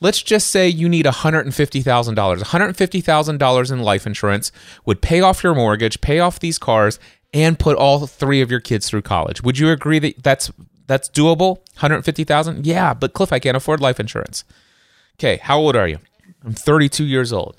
Let's 0.00 0.22
just 0.22 0.48
say 0.48 0.68
you 0.68 0.88
need 0.88 1.06
$150,000. 1.06 2.14
$150,000 2.14 3.72
in 3.72 3.80
life 3.80 4.06
insurance 4.06 4.52
would 4.84 5.02
pay 5.02 5.20
off 5.20 5.42
your 5.42 5.56
mortgage, 5.56 6.00
pay 6.00 6.20
off 6.20 6.38
these 6.38 6.56
cars, 6.56 7.00
and 7.34 7.58
put 7.58 7.76
all 7.76 8.06
three 8.06 8.40
of 8.40 8.50
your 8.50 8.60
kids 8.60 8.88
through 8.88 9.02
college. 9.02 9.42
Would 9.42 9.58
you 9.58 9.70
agree 9.70 9.98
that 9.98 10.22
that's 10.22 10.52
that's 10.88 11.08
doable. 11.08 11.58
150,000? 11.76 12.66
Yeah, 12.66 12.92
but 12.94 13.12
Cliff, 13.12 13.32
I 13.32 13.38
can't 13.38 13.56
afford 13.56 13.80
life 13.80 14.00
insurance. 14.00 14.42
Okay, 15.16 15.36
how 15.36 15.58
old 15.60 15.76
are 15.76 15.86
you? 15.86 15.98
I'm 16.44 16.52
32 16.54 17.04
years 17.04 17.32
old. 17.32 17.56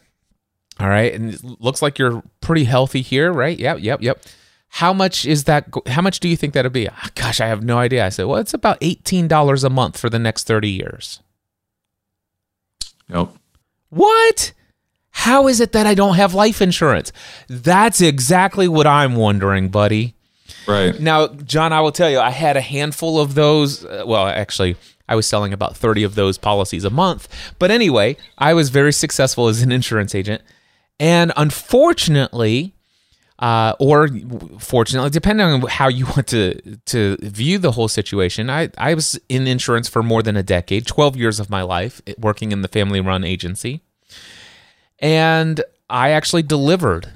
All 0.79 0.89
right, 0.89 1.13
and 1.13 1.33
it 1.33 1.43
looks 1.43 1.81
like 1.81 1.97
you're 1.97 2.21
pretty 2.41 2.65
healthy 2.65 3.01
here, 3.01 3.31
right? 3.31 3.57
Yep, 3.57 3.79
yep, 3.81 4.01
yep. 4.01 4.23
how 4.69 4.93
much 4.93 5.25
is 5.25 5.43
that? 5.45 5.67
How 5.87 6.01
much 6.01 6.19
do 6.19 6.27
you 6.29 6.37
think 6.37 6.53
that'll 6.53 6.71
be? 6.71 6.87
"Ah, 6.87 7.09
Gosh, 7.15 7.41
I 7.41 7.47
have 7.47 7.63
no 7.63 7.77
idea. 7.77 8.05
I 8.05 8.09
said, 8.09 8.25
well, 8.25 8.39
it's 8.39 8.53
about 8.53 8.79
$18 8.81 9.63
a 9.63 9.69
month 9.69 9.97
for 9.97 10.09
the 10.09 10.19
next 10.19 10.47
30 10.47 10.69
years. 10.69 11.21
Yep. 13.09 13.29
What? 13.89 14.53
How 15.11 15.47
is 15.47 15.59
it 15.59 15.73
that 15.73 15.85
I 15.85 15.95
don't 15.95 16.15
have 16.15 16.33
life 16.33 16.61
insurance? 16.61 17.11
That's 17.49 17.99
exactly 17.99 18.67
what 18.67 18.87
I'm 18.87 19.15
wondering, 19.15 19.69
buddy. 19.69 20.15
Right. 20.67 20.99
Now, 20.99 21.27
Jon, 21.27 21.73
I 21.73 21.81
will 21.81 21.91
tell 21.91 22.09
you, 22.09 22.19
I 22.19 22.29
had 22.31 22.57
a 22.57 22.61
handful 22.61 23.19
of 23.19 23.35
those. 23.35 23.85
Uh, 23.85 24.03
well, 24.05 24.27
actually, 24.27 24.75
I 25.07 25.15
was 25.15 25.25
selling 25.25 25.53
about 25.53 25.75
30 25.75 26.03
of 26.03 26.15
those 26.15 26.37
policies 26.37 26.85
a 26.85 26.89
month. 26.89 27.27
But 27.57 27.71
anyway, 27.71 28.15
I 28.37 28.53
was 28.53 28.69
very 28.69 28.93
successful 28.93 29.47
as 29.47 29.61
an 29.61 29.71
insurance 29.71 30.13
agent. 30.13 30.41
And 30.99 31.33
unfortunately, 31.35 32.75
uh, 33.39 33.73
or 33.79 34.09
fortunately, 34.59 35.09
depending 35.09 35.47
on 35.47 35.61
how 35.61 35.87
you 35.87 36.05
want 36.15 36.27
to 36.27 36.77
to 36.85 37.17
view 37.21 37.57
the 37.57 37.71
whole 37.71 37.87
situation, 37.87 38.49
I, 38.49 38.69
I 38.77 38.93
was 38.93 39.19
in 39.29 39.47
insurance 39.47 39.87
for 39.87 40.03
more 40.03 40.21
than 40.21 40.37
a 40.37 40.43
decade, 40.43 40.85
12 40.85 41.15
years 41.15 41.39
of 41.39 41.49
my 41.49 41.61
life, 41.61 42.01
eh, 42.05 42.13
working 42.17 42.51
in 42.51 42.61
the 42.61 42.67
family 42.67 42.99
run 43.01 43.23
agency. 43.23 43.81
And 44.99 45.63
I 45.89 46.09
actually 46.09 46.43
delivered 46.43 47.13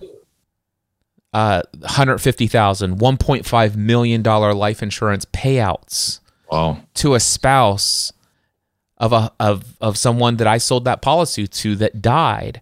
uh, 1.34 1.62
150,000, 1.80 3.00
1.5 3.00 3.76
million 3.76 4.22
dollar 4.22 4.54
life 4.54 4.84
insurance 4.84 5.26
payouts 5.26 6.20
Wow. 6.52 6.78
to 6.96 7.16
a 7.16 7.20
spouse 7.20 8.14
of 8.98 9.12
a 9.12 9.32
of 9.40 9.76
of 9.82 9.98
someone 9.98 10.38
that 10.38 10.48
I 10.48 10.60
sold 10.60 10.86
that 10.86 11.02
policy 11.02 11.48
to 11.48 11.76
that 11.78 12.02
died 12.02 12.62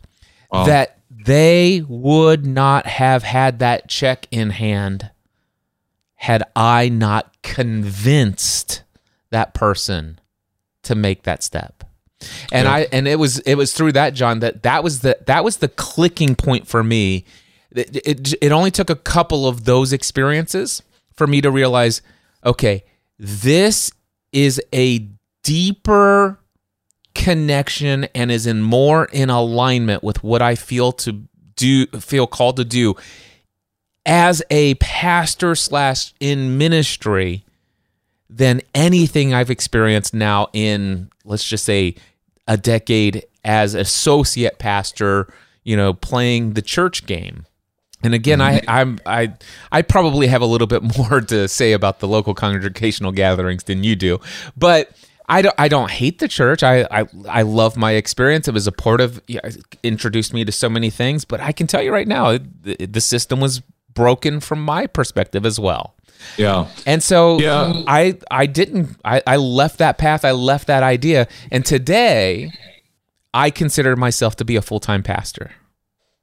Wow. 0.52 0.66
that 0.66 0.98
they 1.10 1.84
would 1.88 2.46
not 2.46 2.86
have 2.88 3.24
had 3.24 3.60
that 3.60 3.88
check 3.90 4.28
in 4.32 4.52
hand 4.52 5.12
had 6.16 6.44
I 6.56 6.88
not 6.90 7.36
convinced 7.42 8.84
that 9.30 9.54
person 9.54 10.20
to 10.84 10.96
make 10.96 11.24
that 11.24 11.44
step. 11.44 11.84
And 12.52 12.68
I 12.68 12.88
and 12.92 13.08
it 13.08 13.18
was 13.20 13.40
it 13.40 13.56
was 13.56 13.74
through 13.74 13.94
that 13.94 14.14
Jon 14.14 14.40
that 14.40 14.64
that 14.64 14.84
was 14.84 15.00
the 15.02 15.18
that 15.26 15.44
was 15.44 15.58
the 15.58 15.68
clicking 15.68 16.36
point 16.36 16.68
for 16.68 16.84
me. 16.84 17.26
It, 17.74 17.96
it, 18.06 18.34
it 18.42 18.52
only 18.52 18.72
took 18.72 18.90
a 18.90 18.96
couple 18.96 19.48
of 19.48 19.66
those 19.66 19.94
experiences 19.94 20.82
for 21.16 21.28
me 21.28 21.42
to 21.42 21.52
realize 21.52 22.02
okay, 22.44 22.84
this 23.20 23.92
is 24.32 24.60
a 24.74 25.08
deeper 25.44 26.40
connection 27.14 28.06
and 28.16 28.32
is 28.32 28.48
in 28.48 28.62
more 28.62 29.06
in 29.06 29.30
alignment 29.30 30.04
with 30.04 30.24
what 30.24 30.42
I 30.42 30.56
feel 30.56 30.92
to 30.94 31.24
do 31.56 31.86
feel 31.88 32.26
called 32.26 32.58
to 32.58 32.66
do 32.66 32.96
as 34.06 34.42
a 34.50 34.76
pastor 34.76 35.54
slash 35.56 36.14
in 36.20 36.58
ministry 36.58 37.44
than 38.30 38.62
anything 38.74 39.34
I've 39.34 39.50
experienced 39.50 40.14
now 40.14 40.48
in 40.54 41.12
let's 41.26 41.44
just 41.48 41.66
say 41.66 41.96
a 42.48 42.58
decade 42.58 43.26
as 43.44 43.76
associate 43.76 44.60
pastor, 44.60 45.32
you 45.64 45.76
know, 45.76 45.94
playing 45.94 46.54
the 46.54 46.62
church 46.62 47.06
game. 47.06 47.46
And 48.04 48.14
again, 48.14 48.42
I 48.42 48.60
mm-hmm. 48.60 48.70
I'm 48.70 49.00
I 49.06 49.34
I 49.72 49.82
probably 49.82 50.28
have 50.28 50.42
a 50.42 50.46
little 50.46 50.68
bit 50.68 50.82
more 50.98 51.22
to 51.22 51.48
say 51.48 51.74
about 51.74 52.00
the 52.00 52.08
local 52.08 52.34
congregational 52.34 53.12
gatherings 53.12 53.64
than 53.64 53.84
you 53.84 53.96
do, 53.96 54.20
but 54.58 54.92
I 55.30 55.42
don't 55.42 55.56
I 55.58 55.68
don't 55.68 55.90
hate 55.90 56.20
the 56.20 56.28
church. 56.28 56.64
I 56.64 56.82
I, 56.92 57.06
I 57.30 57.42
love 57.44 57.78
my 57.78 57.94
experience. 57.94 58.48
It 58.48 58.54
was 58.54 58.66
supportive. 58.66 59.22
yeah, 59.28 59.40
it 59.44 59.58
Introduced 59.84 60.34
me 60.34 60.46
to 60.46 60.52
so 60.52 60.70
many 60.70 60.90
things. 60.90 61.26
But 61.26 61.40
I 61.40 61.52
can 61.52 61.68
tell 61.68 61.82
you 61.82 61.92
right 61.92 62.08
now, 62.08 62.38
the, 62.38 62.76
the 62.86 63.02
system 63.02 63.40
was 63.40 63.62
broken 63.94 64.40
from 64.40 64.64
my 64.64 64.88
perspective 64.88 65.46
as 65.46 65.60
well. 65.60 65.96
Yeah. 66.38 66.68
And 66.86 67.02
so 67.02 67.40
Yeah. 67.40 67.82
I 67.88 68.18
I 68.30 68.46
didn't 68.46 68.98
I, 69.06 69.22
I 69.26 69.38
left 69.38 69.78
that 69.80 69.98
path, 69.98 70.26
I 70.26 70.32
left 70.32 70.68
that 70.68 70.84
idea. 70.84 71.28
And 71.52 71.66
today 71.66 72.52
I 73.34 73.50
consider 73.50 73.96
myself 73.96 74.36
to 74.38 74.46
be 74.46 74.56
a 74.56 74.62
full 74.62 74.80
time 74.80 75.04
pastor. 75.04 75.52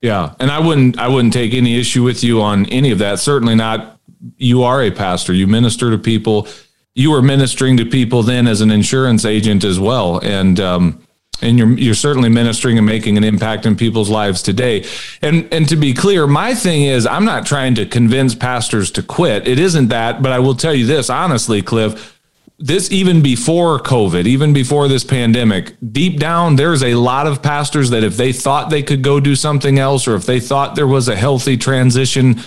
Yeah, 0.01 0.35
and 0.39 0.51
I 0.51 0.61
wouldn't 0.61 0.99
I 0.99 1.09
wouldn't 1.09 1.33
take 1.33 1.55
any 1.55 1.79
issue 1.79 2.05
with 2.05 2.23
you 2.23 2.41
on 2.41 2.67
any 2.67 2.91
of 2.91 2.99
that. 2.99 3.19
Certainly 3.19 3.57
not. 3.57 3.99
You 4.37 4.63
are 4.63 4.83
a 4.83 4.91
pastor. 4.91 5.33
You 5.33 5.47
minister 5.47 5.91
to 5.91 5.99
people. 5.99 6.49
You 6.95 7.11
were 7.11 7.23
ministering 7.23 7.77
to 7.77 7.85
people 7.85 8.23
then 8.23 8.47
as 8.47 8.61
an 8.61 8.71
insurance 8.71 9.25
agent 9.25 9.65
as 9.65 9.79
well, 9.79 10.19
and 10.19 10.59
um, 10.61 11.07
and 11.43 11.59
you're 11.59 11.73
you're 11.73 11.95
certainly 11.95 12.29
ministering 12.29 12.79
and 12.79 12.87
making 12.87 13.17
an 13.17 13.25
impact 13.25 13.67
in 13.67 13.77
people's 13.77 14.11
lives 14.11 14.43
today. 14.43 14.85
And 15.21 15.53
and 15.53 15.69
to 15.69 15.77
be 15.77 15.95
clear, 15.95 16.27
my 16.27 16.55
thing 16.55 16.85
is 16.85 17.07
I'm 17.07 17.25
not 17.25 17.45
trying 17.45 17.75
to 17.77 17.87
convince 17.87 18.35
pastors 18.35 18.91
to 18.93 19.03
quit. 19.03 19.49
It 19.49 19.59
isn't 19.59 19.89
that, 19.89 20.23
but 20.23 20.31
I 20.31 20.39
will 20.39 20.55
tell 20.55 20.75
you 20.75 20.87
this 20.87 21.11
honestly, 21.11 21.61
Cliff 21.63 22.18
this 22.59 22.91
even 22.91 23.23
before 23.23 23.79
COVID, 23.79 24.27
even 24.27 24.53
before 24.53 24.89
this 24.89 25.05
pandemic, 25.05 25.75
deep 25.93 26.19
down, 26.19 26.57
there's 26.57 26.83
a 26.83 26.95
lot 26.95 27.27
of 27.27 27.41
pastors 27.41 27.91
that 27.91 28.03
if 28.03 28.17
they 28.17 28.33
thought 28.33 28.69
they 28.69 28.83
could 28.83 29.03
go 29.03 29.21
do 29.21 29.37
something 29.37 29.79
else 29.79 30.09
or 30.09 30.17
if 30.17 30.27
they 30.27 30.41
thought 30.41 30.75
there 30.75 30.87
was 30.87 31.09
a 31.09 31.15
healthy 31.15 31.57
transition 31.57 32.41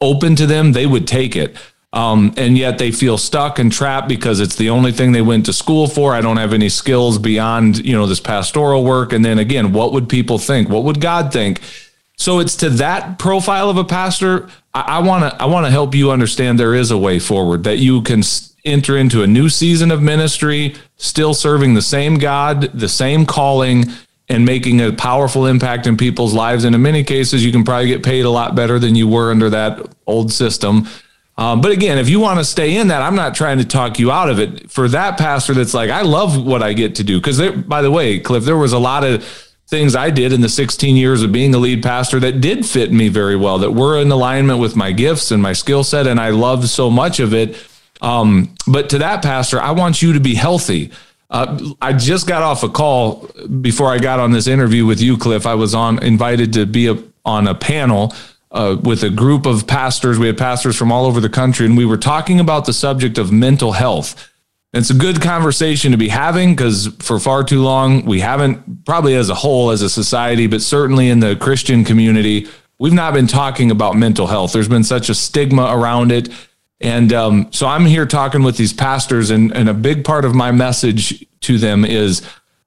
open 0.00 0.36
to 0.36 0.46
them, 0.46 0.72
they 0.72 0.86
would 0.86 1.06
take 1.06 1.36
it. 1.36 1.56
Um, 1.94 2.32
and 2.38 2.56
yet 2.56 2.78
they 2.78 2.90
feel 2.90 3.18
stuck 3.18 3.58
and 3.58 3.70
trapped 3.70 4.08
because 4.08 4.40
it's 4.40 4.56
the 4.56 4.70
only 4.70 4.92
thing 4.92 5.12
they 5.12 5.20
went 5.20 5.44
to 5.46 5.52
school 5.52 5.86
for. 5.86 6.14
I 6.14 6.22
don't 6.22 6.38
have 6.38 6.54
any 6.54 6.70
skills 6.70 7.18
beyond, 7.18 7.84
you 7.84 7.94
know, 7.94 8.06
this 8.06 8.20
pastoral 8.20 8.82
work. 8.82 9.12
And 9.12 9.22
then 9.22 9.38
again, 9.38 9.74
what 9.74 9.92
would 9.92 10.08
people 10.08 10.38
think? 10.38 10.70
What 10.70 10.84
would 10.84 11.02
God 11.02 11.30
think? 11.30 11.60
So 12.16 12.38
it's 12.38 12.56
to 12.56 12.70
that 12.70 13.18
profile 13.18 13.68
of 13.68 13.76
a 13.76 13.84
pastor. 13.84 14.48
I 14.72 15.00
want 15.00 15.24
to 15.24 15.42
I 15.42 15.44
want 15.46 15.66
to 15.66 15.70
help 15.70 15.94
you 15.94 16.10
understand 16.10 16.58
there 16.58 16.74
is 16.74 16.90
a 16.90 16.96
way 16.96 17.18
forward 17.18 17.64
that 17.64 17.76
you 17.76 18.00
can 18.00 18.22
enter 18.64 18.96
into 18.96 19.22
a 19.22 19.26
new 19.26 19.48
season 19.48 19.90
of 19.90 20.00
ministry, 20.00 20.74
still 20.96 21.34
serving 21.34 21.74
the 21.74 21.82
same 21.82 22.18
God, 22.18 22.62
the 22.72 22.88
same 22.88 23.26
calling, 23.26 23.86
and 24.28 24.44
making 24.44 24.80
a 24.80 24.92
powerful 24.92 25.46
impact 25.46 25.86
in 25.86 25.96
people's 25.96 26.32
lives. 26.32 26.64
And 26.64 26.74
in 26.74 26.82
many 26.82 27.04
cases, 27.04 27.44
you 27.44 27.52
can 27.52 27.64
probably 27.64 27.88
get 27.88 28.02
paid 28.02 28.24
a 28.24 28.30
lot 28.30 28.54
better 28.54 28.78
than 28.78 28.94
you 28.94 29.08
were 29.08 29.30
under 29.30 29.50
that 29.50 29.94
old 30.06 30.32
system. 30.32 30.86
Um, 31.36 31.60
but 31.60 31.72
again, 31.72 31.98
if 31.98 32.08
you 32.08 32.20
want 32.20 32.38
to 32.38 32.44
stay 32.44 32.76
in 32.76 32.88
that, 32.88 33.02
I'm 33.02 33.16
not 33.16 33.34
trying 33.34 33.58
to 33.58 33.64
talk 33.64 33.98
you 33.98 34.10
out 34.10 34.30
of 34.30 34.38
it. 34.38 34.70
For 34.70 34.88
that 34.88 35.18
pastor 35.18 35.54
that's 35.54 35.74
like, 35.74 35.90
I 35.90 36.02
love 36.02 36.44
what 36.44 36.62
I 36.62 36.72
get 36.72 36.94
to 36.96 37.04
do. 37.04 37.18
Because, 37.18 37.40
by 37.62 37.82
the 37.82 37.90
way, 37.90 38.20
Cliff, 38.20 38.44
there 38.44 38.56
was 38.56 38.72
a 38.72 38.78
lot 38.78 39.02
of 39.02 39.24
things 39.66 39.96
I 39.96 40.10
did 40.10 40.32
in 40.32 40.42
the 40.42 40.48
16 40.48 40.96
years 40.96 41.22
of 41.22 41.32
being 41.32 41.54
a 41.54 41.58
lead 41.58 41.82
pastor 41.82 42.20
that 42.20 42.40
did 42.40 42.66
fit 42.66 42.92
me 42.92 43.08
very 43.08 43.36
well, 43.36 43.58
that 43.58 43.72
were 43.72 43.98
in 43.98 44.10
alignment 44.10 44.60
with 44.60 44.76
my 44.76 44.92
gifts 44.92 45.30
and 45.30 45.42
my 45.42 45.54
skill 45.54 45.82
set. 45.82 46.06
And 46.06 46.20
I 46.20 46.30
loved 46.30 46.68
so 46.68 46.90
much 46.90 47.20
of 47.20 47.32
it. 47.32 47.56
Um, 48.02 48.54
but 48.66 48.90
to 48.90 48.98
that 48.98 49.22
pastor, 49.22 49.60
I 49.60 49.70
want 49.70 50.02
you 50.02 50.12
to 50.12 50.20
be 50.20 50.34
healthy. 50.34 50.90
Uh, 51.30 51.72
I 51.80 51.94
just 51.94 52.26
got 52.26 52.42
off 52.42 52.62
a 52.62 52.68
call 52.68 53.30
before 53.62 53.88
I 53.88 53.98
got 53.98 54.20
on 54.20 54.32
this 54.32 54.46
interview 54.46 54.84
with 54.84 55.00
you, 55.00 55.16
Cliff. 55.16 55.46
I 55.46 55.54
was 55.54 55.74
on 55.74 56.02
invited 56.02 56.52
to 56.54 56.66
be 56.66 56.88
a, 56.88 57.02
on 57.24 57.46
a 57.46 57.54
panel 57.54 58.12
uh, 58.50 58.76
with 58.82 59.02
a 59.02 59.08
group 59.08 59.46
of 59.46 59.66
pastors. 59.66 60.18
We 60.18 60.26
had 60.26 60.36
pastors 60.36 60.76
from 60.76 60.92
all 60.92 61.06
over 61.06 61.20
the 61.20 61.30
country, 61.30 61.64
and 61.64 61.76
we 61.76 61.86
were 61.86 61.96
talking 61.96 62.38
about 62.38 62.66
the 62.66 62.74
subject 62.74 63.16
of 63.16 63.32
mental 63.32 63.72
health. 63.72 64.28
It's 64.74 64.90
a 64.90 64.94
good 64.94 65.20
conversation 65.20 65.92
to 65.92 65.98
be 65.98 66.08
having 66.08 66.54
because 66.54 66.88
for 66.98 67.18
far 67.18 67.44
too 67.44 67.62
long, 67.62 68.04
we 68.04 68.20
haven't, 68.20 68.84
probably 68.84 69.14
as 69.14 69.28
a 69.28 69.34
whole, 69.34 69.70
as 69.70 69.82
a 69.82 69.88
society, 69.88 70.46
but 70.46 70.62
certainly 70.62 71.08
in 71.08 71.20
the 71.20 71.36
Christian 71.36 71.84
community, 71.84 72.48
we've 72.78 72.92
not 72.92 73.12
been 73.14 73.26
talking 73.26 73.70
about 73.70 73.96
mental 73.96 74.26
health. 74.26 74.52
There's 74.52 74.68
been 74.68 74.84
such 74.84 75.08
a 75.08 75.14
stigma 75.14 75.76
around 75.76 76.10
it. 76.10 76.28
And 76.82 77.12
um, 77.12 77.52
so 77.52 77.66
I'm 77.66 77.86
here 77.86 78.06
talking 78.06 78.42
with 78.42 78.56
these 78.56 78.72
pastors, 78.72 79.30
and, 79.30 79.54
and 79.54 79.68
a 79.68 79.74
big 79.74 80.04
part 80.04 80.24
of 80.24 80.34
my 80.34 80.50
message 80.50 81.24
to 81.42 81.58
them 81.58 81.84
is 81.84 82.22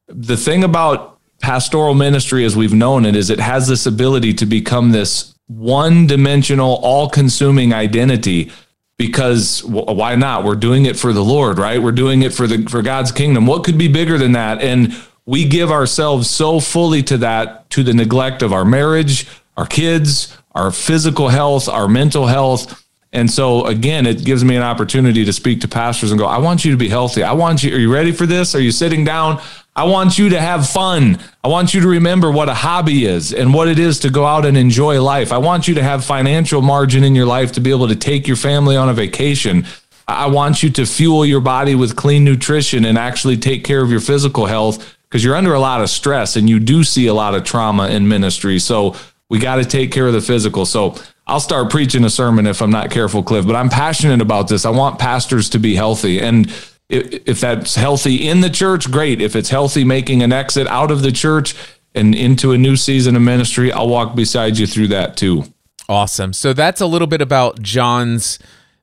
the 0.07 0.37
thing 0.37 0.63
about 0.63 1.19
pastoral 1.41 1.93
ministry 1.93 2.45
as 2.45 2.55
we've 2.55 2.73
known 2.73 3.05
it 3.05 3.15
is 3.15 3.29
it 3.29 3.39
has 3.39 3.67
this 3.67 3.85
ability 3.85 4.33
to 4.33 4.45
become 4.45 4.91
this 4.91 5.35
one 5.47 6.07
dimensional, 6.07 6.79
all 6.81 7.09
consuming 7.09 7.73
identity 7.73 8.51
because 8.97 9.59
wh- 9.61 9.87
why 9.87 10.15
not? 10.15 10.43
We're 10.43 10.55
doing 10.55 10.85
it 10.85 10.97
for 10.97 11.13
the 11.13 11.23
Lord, 11.23 11.57
right? 11.57 11.81
We're 11.81 11.91
doing 11.91 12.23
it 12.23 12.33
for 12.33 12.47
the 12.47 12.65
for 12.67 12.81
God's 12.81 13.11
kingdom. 13.11 13.45
What 13.45 13.63
could 13.63 13.77
be 13.77 13.87
bigger 13.87 14.17
than 14.17 14.31
that? 14.31 14.61
And 14.61 14.95
we 15.25 15.45
give 15.45 15.71
ourselves 15.71 16.29
so 16.29 16.59
fully 16.59 17.03
to 17.03 17.17
that 17.17 17.69
to 17.71 17.83
the 17.83 17.93
neglect 17.93 18.41
of 18.41 18.53
our 18.53 18.65
marriage, 18.65 19.27
our 19.57 19.65
kids, 19.65 20.35
our 20.51 20.71
physical 20.71 21.29
health, 21.29 21.67
our 21.67 21.87
mental 21.87 22.27
health. 22.27 22.84
And 23.15 23.31
so 23.31 23.65
again, 23.65 24.05
it 24.05 24.25
gives 24.25 24.43
me 24.43 24.57
an 24.57 24.61
opportunity 24.61 25.23
to 25.23 25.31
speak 25.31 25.61
to 25.61 25.69
pastors 25.69 26.11
and 26.11 26.19
go, 26.19 26.25
I 26.25 26.37
want 26.37 26.65
you 26.65 26.71
to 26.71 26.77
be 26.77 26.89
healthy. 26.89 27.23
I 27.23 27.31
want 27.31 27.63
you, 27.63 27.73
are 27.73 27.79
you 27.79 27.91
ready 27.91 28.11
for 28.11 28.25
this? 28.25 28.53
Are 28.53 28.59
you 28.59 28.71
sitting 28.71 29.05
down? 29.05 29.41
I 29.73 29.85
want 29.85 30.17
you 30.17 30.29
to 30.29 30.41
have 30.41 30.67
fun. 30.67 31.19
I 31.41 31.47
want 31.47 31.73
you 31.73 31.79
to 31.79 31.87
remember 31.87 32.29
what 32.29 32.49
a 32.49 32.53
hobby 32.53 33.05
is 33.05 33.33
and 33.33 33.53
what 33.53 33.69
it 33.69 33.79
is 33.79 33.99
to 33.99 34.09
go 34.09 34.25
out 34.25 34.45
and 34.45 34.57
enjoy 34.57 35.01
life. 35.01 35.31
I 35.31 35.37
want 35.37 35.65
you 35.65 35.75
to 35.75 35.83
have 35.83 36.03
financial 36.03 36.61
margin 36.61 37.05
in 37.05 37.15
your 37.15 37.25
life 37.25 37.53
to 37.53 37.61
be 37.61 37.71
able 37.71 37.87
to 37.87 37.95
take 37.95 38.27
your 38.27 38.37
family 38.37 38.75
on 38.75 38.89
a 38.89 38.93
vacation. 38.93 39.65
I 40.09 40.27
want 40.27 40.61
you 40.61 40.69
to 40.71 40.85
fuel 40.85 41.25
your 41.25 41.41
body 41.41 41.73
with 41.73 41.95
clean 41.95 42.25
nutrition 42.25 42.83
and 42.83 42.97
actually 42.97 43.37
take 43.37 43.63
care 43.63 43.81
of 43.81 43.89
your 43.89 44.01
physical 44.01 44.45
health 44.45 44.93
because 45.03 45.23
you're 45.23 45.35
under 45.37 45.53
a 45.53 45.59
lot 45.59 45.81
of 45.81 45.89
stress 45.89 46.35
and 46.35 46.49
you 46.49 46.59
do 46.59 46.83
see 46.83 47.07
a 47.07 47.13
lot 47.13 47.33
of 47.33 47.45
trauma 47.45 47.87
in 47.87 48.09
ministry. 48.09 48.59
So 48.59 48.95
we 49.29 49.39
got 49.39 49.55
to 49.55 49.65
take 49.65 49.91
care 49.91 50.05
of 50.05 50.13
the 50.13 50.21
physical. 50.21 50.65
So 50.65 50.95
I'll 51.27 51.39
start 51.39 51.71
preaching 51.71 52.03
a 52.03 52.09
sermon 52.09 52.45
if 52.45 52.61
I'm 52.61 52.69
not 52.69 52.91
careful, 52.91 53.23
Cliff, 53.23 53.47
but 53.47 53.55
I'm 53.55 53.69
passionate 53.69 54.21
about 54.21 54.47
this. 54.47 54.65
I 54.65 54.69
want 54.69 54.99
pastors 54.99 55.49
to 55.51 55.59
be 55.59 55.75
healthy. 55.75 56.19
And 56.19 56.53
if, 56.87 57.41
that's 57.41 57.75
healthy 57.75 58.27
in 58.27 58.41
the 58.41 58.49
church, 58.49 58.91
great. 58.91 59.21
If 59.21 59.35
it's 59.35 59.49
healthy 59.49 59.83
making 59.83 60.21
an 60.21 60.31
exit 60.31 60.67
out 60.67 60.91
of 60.91 61.01
the 61.01 61.11
church 61.11 61.55
and 61.95 62.13
into 62.13 62.51
a 62.51 62.57
new 62.57 62.75
season 62.75 63.15
of 63.15 63.23
ministry, 63.23 63.71
I'll 63.71 63.89
walk 63.89 64.15
beside 64.15 64.57
you 64.57 64.67
through 64.67 64.89
that 64.89 65.17
too. 65.17 65.45
Awesome. 65.89 66.33
So 66.33 66.53
that's 66.53 66.81
a 66.81 66.85
little 66.85 67.07
bit 67.07 67.21
about 67.21 67.61
Jon's 67.61 68.37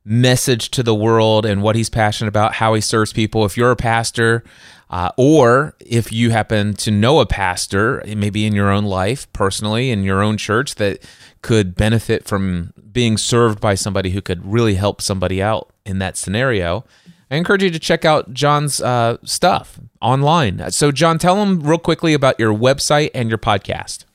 message 0.05 0.69
to 0.71 0.83
the 0.83 0.95
world 0.95 1.45
and 1.45 1.61
what 1.61 1.75
he's 1.75 1.89
passionate 1.89 2.29
about, 2.29 2.55
how 2.55 2.73
he 2.73 2.81
serves 2.81 3.13
people. 3.13 3.45
If 3.45 3.55
you're 3.57 3.71
a 3.71 3.75
pastor, 3.75 4.43
uh, 4.89 5.09
or 5.17 5.75
if 5.79 6.11
you 6.11 6.29
happen 6.31 6.73
to 6.75 6.91
know 6.91 7.19
a 7.19 7.25
pastor, 7.25 8.03
maybe 8.05 8.45
in 8.45 8.53
your 8.53 8.69
own 8.69 8.83
life, 8.85 9.31
personally, 9.33 9.89
in 9.89 10.03
your 10.03 10.21
own 10.21 10.37
church, 10.37 10.75
that 10.75 11.03
could 11.41 11.75
benefit 11.75 12.25
from 12.25 12.73
being 12.91 13.17
served 13.17 13.59
by 13.59 13.75
somebody 13.75 14.11
who 14.11 14.21
could 14.21 14.45
really 14.45 14.75
help 14.75 15.01
somebody 15.01 15.41
out 15.41 15.71
in 15.85 15.99
that 15.99 16.17
scenario, 16.17 16.85
I 17.31 17.35
encourage 17.35 17.63
you 17.63 17.71
to 17.71 17.79
check 17.79 18.05
out 18.05 18.33
Jon's 18.33 18.79
uh, 18.81 19.17
stuff 19.23 19.79
online. 20.01 20.69
So, 20.71 20.91
Jon, 20.91 21.17
tell 21.17 21.35
them 21.37 21.61
real 21.61 21.79
quickly 21.79 22.13
about 22.13 22.39
your 22.39 22.53
website 22.53 23.09
and 23.15 23.29
your 23.29 23.39
podcast. 23.39 24.05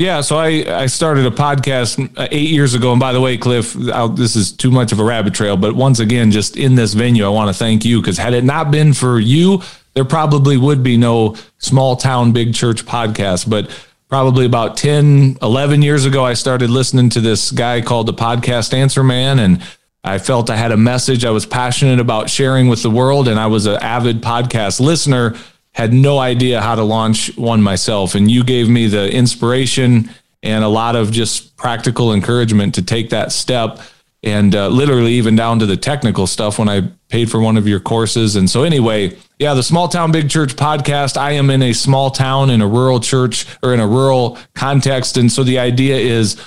Yeah, 0.00 0.22
so 0.22 0.38
I, 0.38 0.64
I 0.66 0.86
started 0.86 1.26
a 1.26 1.30
podcast 1.30 2.16
uh, 2.16 2.26
eight 2.30 2.48
years 2.48 2.72
ago. 2.72 2.92
And 2.92 2.98
by 2.98 3.12
the 3.12 3.20
way, 3.20 3.36
Cliff, 3.36 3.76
I'll, 3.90 4.08
this 4.08 4.34
is 4.34 4.50
too 4.50 4.70
much 4.70 4.92
of 4.92 4.98
a 4.98 5.04
rabbit 5.04 5.34
trail. 5.34 5.58
But 5.58 5.76
once 5.76 5.98
again, 5.98 6.30
just 6.30 6.56
in 6.56 6.74
this 6.74 6.94
venue, 6.94 7.26
I 7.26 7.28
want 7.28 7.48
to 7.50 7.52
thank 7.54 7.84
you 7.84 8.00
because 8.00 8.16
had 8.16 8.32
it 8.32 8.42
not 8.42 8.70
been 8.70 8.94
for 8.94 9.20
you, 9.20 9.60
there 9.92 10.06
probably 10.06 10.56
would 10.56 10.82
be 10.82 10.96
no 10.96 11.36
small 11.58 11.96
town, 11.96 12.32
big 12.32 12.54
church 12.54 12.86
podcast. 12.86 13.50
But 13.50 13.68
probably 14.08 14.46
about 14.46 14.78
10, 14.78 15.36
11 15.42 15.82
years 15.82 16.06
ago, 16.06 16.24
I 16.24 16.32
started 16.32 16.70
listening 16.70 17.10
to 17.10 17.20
this 17.20 17.50
guy 17.50 17.82
called 17.82 18.06
the 18.06 18.14
Podcast 18.14 18.72
Answer 18.72 19.04
Man. 19.04 19.38
And 19.38 19.62
I 20.02 20.16
felt 20.16 20.48
I 20.48 20.56
had 20.56 20.72
a 20.72 20.78
message 20.78 21.26
I 21.26 21.30
was 21.30 21.44
passionate 21.44 22.00
about 22.00 22.30
sharing 22.30 22.68
with 22.68 22.82
the 22.82 22.90
world, 22.90 23.28
and 23.28 23.38
I 23.38 23.48
was 23.48 23.66
an 23.66 23.76
avid 23.82 24.22
podcast 24.22 24.80
listener. 24.80 25.36
Had 25.72 25.92
no 25.92 26.18
idea 26.18 26.60
how 26.60 26.74
to 26.74 26.82
launch 26.82 27.36
one 27.36 27.62
myself, 27.62 28.14
and 28.14 28.30
you 28.30 28.44
gave 28.44 28.68
me 28.68 28.86
the 28.86 29.12
inspiration 29.12 30.10
and 30.42 30.64
a 30.64 30.68
lot 30.68 30.96
of 30.96 31.10
just 31.10 31.56
practical 31.56 32.12
encouragement 32.12 32.74
to 32.74 32.82
take 32.82 33.10
that 33.10 33.30
step, 33.32 33.80
and 34.22 34.54
uh, 34.54 34.68
literally 34.68 35.12
even 35.12 35.36
down 35.36 35.58
to 35.58 35.66
the 35.66 35.76
technical 35.76 36.26
stuff 36.26 36.58
when 36.58 36.68
I 36.68 36.82
paid 37.08 37.30
for 37.30 37.40
one 37.40 37.56
of 37.56 37.68
your 37.68 37.80
courses. 37.80 38.36
And 38.36 38.48
so, 38.48 38.64
anyway, 38.64 39.16
yeah, 39.38 39.54
the 39.54 39.62
Small 39.62 39.88
Town 39.88 40.12
Big 40.12 40.28
Church 40.28 40.56
podcast. 40.56 41.16
I 41.16 41.32
am 41.32 41.50
in 41.50 41.62
a 41.62 41.72
small 41.72 42.10
town 42.10 42.50
in 42.50 42.60
a 42.60 42.66
rural 42.66 43.00
church 43.00 43.46
or 43.62 43.72
in 43.72 43.80
a 43.80 43.86
rural 43.86 44.38
context, 44.54 45.16
and 45.16 45.30
so 45.30 45.42
the 45.42 45.58
idea 45.58 45.96
is 45.96 46.40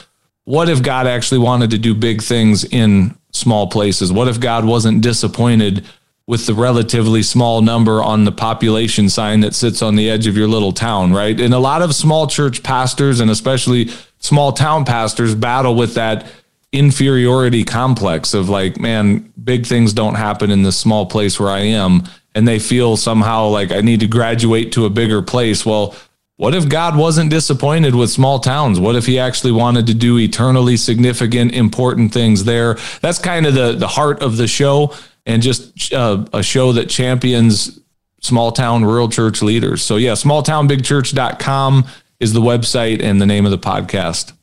what 0.46 0.70
if 0.70 0.84
God 0.84 1.08
actually 1.08 1.40
wanted 1.40 1.72
to 1.72 1.78
do 1.78 1.96
big 1.96 2.22
things 2.22 2.66
in 2.66 3.18
small 3.32 3.68
places? 3.68 4.12
What 4.12 4.28
if 4.28 4.40
God 4.40 4.66
wasn't 4.66 5.02
disappointed 5.02 5.86
with 6.26 6.46
the 6.46 6.54
relatively 6.54 7.22
small 7.22 7.62
number 7.62 8.02
on 8.02 8.24
the 8.24 8.32
population 8.32 9.10
sign 9.10 9.42
that 9.42 9.54
sits 9.54 9.82
on 9.82 9.96
the 9.96 10.10
edge 10.10 10.26
of 10.26 10.38
your 10.38 10.48
little 10.48 10.72
town, 10.72 11.12
right? 11.12 11.40
And 11.40 11.54
a 11.54 11.60
lot 11.60 11.82
of 11.82 11.94
small 11.94 12.28
church 12.28 12.64
pastors 12.64 13.20
and 13.20 13.30
especially 13.30 13.90
small 14.20 14.54
town 14.54 14.86
pastors 14.86 15.36
battle 15.36 15.76
with 15.76 15.96
that 15.96 16.26
inferiority 16.72 17.64
complex 17.66 18.34
of 18.34 18.48
like, 18.50 18.80
man, 18.80 19.32
big 19.44 19.66
things 19.66 19.92
don't 19.92 20.16
happen 20.16 20.50
in 20.50 20.64
this 20.64 20.78
small 20.78 21.06
place 21.06 21.40
where 21.40 21.50
I 21.50 21.60
am. 21.60 22.04
And 22.36 22.48
they 22.48 22.58
feel 22.58 22.98
somehow 22.98 23.48
like 23.48 23.72
I 23.72 23.82
need 23.82 24.00
to 24.00 24.08
graduate 24.08 24.72
to 24.72 24.86
a 24.86 24.90
bigger 24.90 25.22
place. 25.22 25.66
Well, 25.66 25.94
what 26.38 26.56
if 26.56 26.68
God 26.68 26.98
wasn't 26.98 27.30
disappointed 27.30 27.94
with 27.94 28.10
small 28.10 28.40
towns? 28.40 28.80
What 28.80 28.96
if 28.96 29.06
he 29.06 29.20
actually 29.20 29.52
wanted 29.52 29.86
to 29.88 29.94
do 29.94 30.18
eternally 30.18 30.78
significant, 30.78 31.54
important 31.54 32.12
things 32.12 32.46
there? 32.46 32.78
That's 33.02 33.20
kind 33.20 33.46
of 33.46 33.54
the, 33.54 33.74
the 33.74 33.88
heart 33.88 34.24
of 34.24 34.38
the 34.38 34.48
show 34.48 34.96
and 35.26 35.42
just 35.42 35.94
uh, 35.94 36.26
a 36.34 36.44
show 36.44 36.72
that 36.74 36.90
champions 36.90 37.80
small 38.22 38.52
town 38.52 38.86
rural 38.86 39.10
church 39.10 39.42
leaders. 39.42 39.82
So 39.84 39.98
yeah, 39.98 40.14
smalltownbigchurch.com 40.14 41.86
is 42.20 42.34
the 42.34 42.42
website 42.42 43.02
and 43.02 43.22
the 43.22 43.26
name 43.26 43.46
of 43.46 43.52
the 43.52 43.58
podcast. 43.58 44.34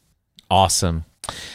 Awesome. 0.51 1.05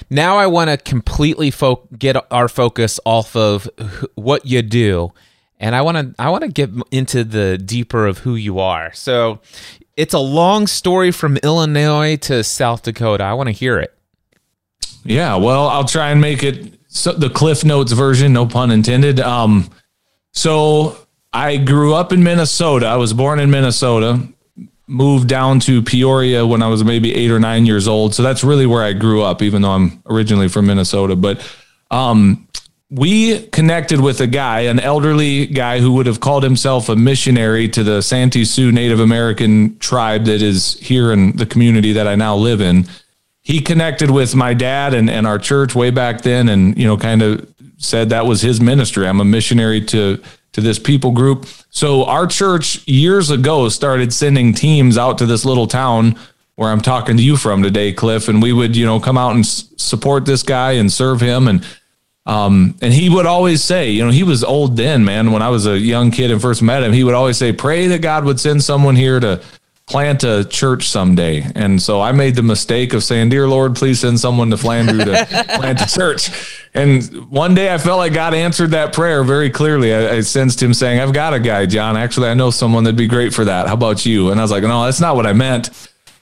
Now 0.10 0.38
I 0.38 0.48
want 0.48 0.70
to 0.70 0.78
completely 0.78 1.52
fo- 1.52 1.88
get 1.98 2.16
our 2.32 2.48
focus 2.48 3.00
off 3.06 3.36
of 3.36 3.70
what 4.16 4.46
you 4.46 4.62
do 4.62 5.12
and 5.60 5.76
I 5.76 5.82
want 5.82 5.98
to 5.98 6.22
I 6.22 6.30
want 6.30 6.44
to 6.44 6.50
get 6.50 6.70
into 6.92 7.24
the 7.24 7.58
deeper 7.58 8.06
of 8.06 8.20
who 8.20 8.36
you 8.36 8.60
are. 8.60 8.94
So 8.94 9.40
it's 9.96 10.14
a 10.14 10.20
long 10.20 10.68
story 10.68 11.12
from 11.12 11.38
Illinois 11.38 12.18
to 12.18 12.44
South 12.44 12.84
Dakota. 12.84 13.24
I 13.24 13.34
want 13.34 13.48
to 13.48 13.54
hear 13.54 13.80
it. 13.80 13.94
Yeah, 15.04 15.36
well, 15.36 15.68
I'll 15.68 15.86
try 15.86 16.10
and 16.10 16.20
make 16.20 16.44
it 16.44 16.74
so 16.96 17.12
the 17.12 17.30
Cliff 17.30 17.66
Notes 17.66 17.92
version, 17.92 18.32
no 18.34 18.46
pun 18.46 18.72
intended. 18.72 19.20
Um, 19.20 19.70
so 20.32 20.98
I 21.34 21.58
grew 21.58 21.94
up 21.94 22.14
in 22.14 22.24
Minnesota. 22.24 22.86
I 22.88 22.96
was 22.96 23.12
born 23.12 23.40
in 23.42 23.52
Minnesota, 23.52 24.26
moved 24.88 25.28
down 25.28 25.60
to 25.62 25.82
Peoria 25.82 26.48
when 26.48 26.64
I 26.64 26.68
was 26.68 26.86
maybe 26.86 27.14
eight 27.14 27.32
or 27.32 27.40
nine 27.40 27.66
years 27.66 27.90
old. 27.90 28.16
So 28.16 28.24
that's 28.24 28.46
really 28.46 28.66
where 28.66 28.82
I 28.82 28.94
grew 28.94 29.22
up, 29.22 29.42
even 29.42 29.62
though 29.62 29.72
I'm 29.72 30.02
originally 30.06 30.48
from 30.48 30.68
Minnesota. 30.68 31.18
But 31.18 31.46
um, 31.92 32.48
we 32.90 33.42
connected 33.48 34.00
with 34.00 34.22
a 34.22 34.28
guy, 34.28 34.62
an 34.62 34.80
elderly 34.80 35.48
guy 35.48 35.82
who 35.82 35.92
would 35.94 36.06
have 36.06 36.22
called 36.22 36.44
himself 36.44 36.88
a 36.88 36.96
missionary 36.96 37.68
to 37.70 37.84
the 37.84 38.02
Santee 38.02 38.46
Sioux 38.46 38.72
Native 38.72 39.02
American 39.02 39.78
tribe 39.80 40.24
that 40.26 40.42
is 40.42 40.80
here 40.80 41.12
in 41.12 41.36
the 41.36 41.46
community 41.46 41.92
that 41.92 42.08
I 42.08 42.16
now 42.16 42.38
live 42.38 42.62
in. 42.62 42.86
He 43.46 43.62
connected 43.62 44.10
with 44.10 44.34
my 44.34 44.56
dad 44.56 44.96
and, 44.96 45.08
and 45.08 45.28
our 45.28 45.38
church 45.38 45.76
way 45.76 45.92
back 45.92 46.22
then 46.22 46.50
and, 46.50 46.76
you 46.76 46.88
know, 46.88 46.98
kind 46.98 47.22
of 47.22 47.48
said 47.78 48.10
that 48.10 48.26
was 48.26 48.42
his 48.42 48.60
ministry. 48.60 49.08
I'm 49.08 49.22
a 49.22 49.26
missionary 49.26 49.82
to 49.86 50.20
to 50.54 50.62
this 50.62 50.80
people 50.80 51.12
group. 51.12 51.46
So 51.70 52.06
our 52.06 52.26
church 52.26 52.88
years 52.88 53.30
ago 53.30 53.70
started 53.70 54.12
sending 54.14 54.54
teams 54.54 54.98
out 54.98 55.20
to 55.20 55.28
this 55.28 55.46
little 55.46 55.68
town 55.68 56.18
where 56.56 56.72
I'm 56.72 56.82
talking 56.82 57.18
to 57.18 57.24
you 57.24 57.38
from 57.38 57.62
today, 57.62 57.94
Cliff, 57.94 58.30
and 58.30 58.42
we 58.42 58.52
would, 58.52 58.76
you 58.76 58.86
know, 58.86 59.00
come 59.00 59.18
out 59.18 59.36
and 59.36 59.44
s- 59.44 59.70
support 59.78 60.26
this 60.26 60.42
guy 60.42 60.72
and 60.72 60.92
serve 60.92 61.22
him 61.22 61.48
and 61.48 61.64
um, 62.26 62.76
and 62.82 62.92
he 62.92 63.12
would 63.12 63.28
always 63.28 63.64
say, 63.64 63.92
you 63.92 64.04
know, 64.04 64.10
he 64.10 64.24
was 64.24 64.44
old 64.44 64.76
then, 64.76 65.06
man. 65.06 65.32
When 65.32 65.44
I 65.44 65.50
was 65.50 65.68
a 65.68 65.78
young 65.78 66.10
kid 66.10 66.32
and 66.32 66.42
first 66.42 66.64
met 66.64 66.82
him, 66.82 66.94
he 66.94 67.04
would 67.04 67.14
always 67.14 67.38
say, 67.38 67.54
pray 67.54 67.86
that 67.90 68.02
God 68.02 68.26
would 68.26 68.40
send 68.40 68.64
someone 68.64 68.96
here 68.96 69.20
to 69.20 69.44
plant 69.88 70.24
a 70.24 70.44
church 70.44 70.90
someday. 70.90 71.46
And 71.56 71.80
so 71.82 72.02
I 72.02 72.12
made 72.12 72.36
the 72.36 72.42
mistake 72.42 72.94
of 72.94 73.04
saying, 73.04 73.30
Dear 73.30 73.48
Lord, 73.48 73.76
please 73.76 74.00
send 74.00 74.20
someone 74.20 74.50
to 74.50 74.56
Flandreau 74.56 75.04
to 75.04 75.44
plant 75.58 75.82
a 75.82 75.88
church. 75.88 76.64
And 76.74 77.30
one 77.30 77.54
day 77.54 77.74
I 77.74 77.78
felt 77.78 77.98
like 78.00 78.14
God 78.14 78.34
answered 78.34 78.72
that 78.72 78.94
prayer 78.94 79.24
very 79.24 79.50
clearly. 79.50 79.94
I, 79.94 80.16
I, 80.16 80.20
sensed 80.22 80.62
him 80.62 80.74
saying, 80.74 81.00
I've 81.00 81.14
got 81.14 81.34
a 81.34 81.40
guy, 81.40 81.66
Jon. 81.68 81.98
Actually, 81.98 82.30
I 82.30 82.34
know 82.34 82.50
someone 82.50 82.84
that'd 82.84 82.98
be 82.98 83.08
great 83.08 83.34
for 83.34 83.46
that. 83.46 83.68
How 83.68 83.76
about 83.76 84.06
you? 84.06 84.32
And 84.32 84.40
I 84.40 84.44
was 84.44 84.52
like, 84.52 84.64
No, 84.64 84.86
that's 84.86 85.00
not 85.00 85.16
what 85.16 85.28
I 85.28 85.34
meant. 85.34 85.70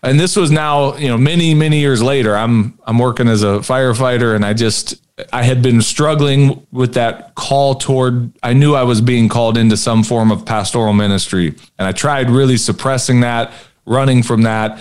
And 0.03 0.19
this 0.19 0.35
was 0.35 0.51
now, 0.51 0.97
you 0.97 1.07
know, 1.07 1.17
many, 1.17 1.53
many 1.53 1.79
years 1.79 2.03
later. 2.03 2.35
I'm 2.35 2.77
I'm 2.85 2.99
working 2.99 3.29
as 3.29 3.43
a 3.43 3.59
firefighter 3.59 4.35
and 4.35 4.45
I 4.45 4.53
just 4.53 5.02
I 5.31 5.43
had 5.43 5.61
been 5.61 5.81
struggling 5.81 6.65
with 6.71 6.95
that 6.95 7.35
call 7.35 7.75
toward, 7.75 8.31
I 8.41 8.53
knew 8.53 8.73
I 8.73 8.83
was 8.83 8.99
being 8.99 9.29
called 9.29 9.57
into 9.57 9.77
some 9.77 10.03
form 10.03 10.31
of 10.31 10.45
pastoral 10.45 10.93
ministry. 10.93 11.55
And 11.77 11.87
I 11.87 11.91
tried 11.91 12.31
really 12.31 12.57
suppressing 12.57 13.19
that, 13.19 13.51
running 13.85 14.23
from 14.23 14.41
that. 14.43 14.79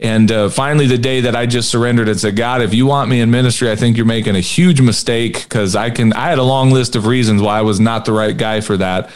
And 0.00 0.32
uh, 0.32 0.48
finally, 0.48 0.86
the 0.86 0.98
day 0.98 1.20
that 1.20 1.36
I 1.36 1.46
just 1.46 1.70
surrendered 1.70 2.08
and 2.08 2.18
said, 2.18 2.34
God, 2.34 2.62
if 2.62 2.74
you 2.74 2.86
want 2.86 3.10
me 3.10 3.20
in 3.20 3.30
ministry, 3.30 3.70
I 3.70 3.76
think 3.76 3.96
you're 3.96 4.06
making 4.06 4.36
a 4.36 4.40
huge 4.40 4.80
mistake 4.80 5.42
because 5.42 5.76
I 5.76 5.90
can, 5.90 6.12
I 6.14 6.28
had 6.30 6.38
a 6.38 6.42
long 6.42 6.70
list 6.70 6.96
of 6.96 7.06
reasons 7.06 7.42
why 7.42 7.58
I 7.58 7.62
was 7.62 7.78
not 7.78 8.04
the 8.04 8.12
right 8.12 8.36
guy 8.36 8.60
for 8.60 8.76
that. 8.78 9.10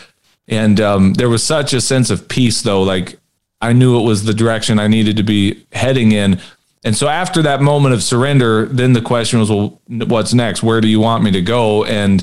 And 0.47 0.81
um, 0.81 1.15
there 1.15 1.29
was 1.29 1.43
such 1.43 1.73
a 1.73 1.81
sense 1.81 2.11
of 2.11 2.29
peace, 2.29 2.63
though. 2.63 2.83
Like 2.83 3.19
I 3.61 3.73
knew 3.73 3.99
it 3.99 4.05
was 4.05 4.25
the 4.25 4.35
direction 4.35 4.79
I 4.79 4.87
needed 4.87 5.17
to 5.17 5.23
be 5.23 5.67
heading 5.73 6.13
in. 6.13 6.41
And 6.85 6.97
so 6.97 7.09
after 7.09 7.43
that 7.43 7.61
moment 7.61 7.95
of 7.95 8.03
surrender, 8.03 8.67
then 8.67 8.93
the 8.93 9.01
question 9.01 9.41
was, 9.41 9.51
well, 9.51 9.81
what's 9.89 10.33
next? 10.33 10.63
Where 10.63 10.81
do 10.81 10.89
you 10.89 11.01
want 11.01 11.25
me 11.25 11.31
to 11.33 11.43
go? 11.43 11.85
And 11.85 12.23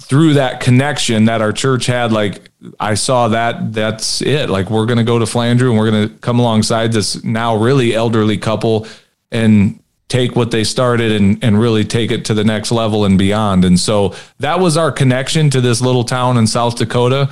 through 0.00 0.34
that 0.34 0.60
connection 0.60 1.24
that 1.24 1.42
our 1.42 1.52
church 1.52 1.86
had, 1.86 2.12
like 2.12 2.50
I 2.78 2.94
saw 2.94 3.28
that 3.28 3.72
that's 3.72 4.22
it. 4.22 4.48
Like 4.48 4.70
we're 4.70 4.86
going 4.86 4.98
to 4.98 5.04
go 5.04 5.18
to 5.18 5.24
Flandreau 5.24 5.70
and 5.70 5.78
we're 5.78 5.90
going 5.90 6.08
to 6.08 6.14
come 6.18 6.38
alongside 6.38 6.92
this 6.92 7.22
now 7.24 7.56
really 7.56 7.94
elderly 7.94 8.38
couple 8.38 8.86
and 9.32 9.82
take 10.08 10.36
what 10.36 10.50
they 10.50 10.64
started 10.64 11.12
and, 11.12 11.42
and 11.44 11.60
really 11.60 11.84
take 11.84 12.10
it 12.10 12.24
to 12.26 12.34
the 12.34 12.44
next 12.44 12.70
level 12.70 13.04
and 13.04 13.18
beyond. 13.18 13.64
And 13.64 13.78
so 13.78 14.14
that 14.38 14.60
was 14.60 14.76
our 14.76 14.90
connection 14.90 15.50
to 15.50 15.60
this 15.60 15.80
little 15.80 16.04
town 16.04 16.38
in 16.38 16.46
South 16.46 16.76
Dakota. 16.76 17.30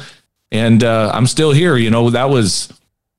And 0.52 0.84
uh, 0.84 1.10
I'm 1.14 1.26
still 1.26 1.52
here. 1.52 1.76
You 1.76 1.90
know, 1.90 2.10
that 2.10 2.28
was 2.28 2.72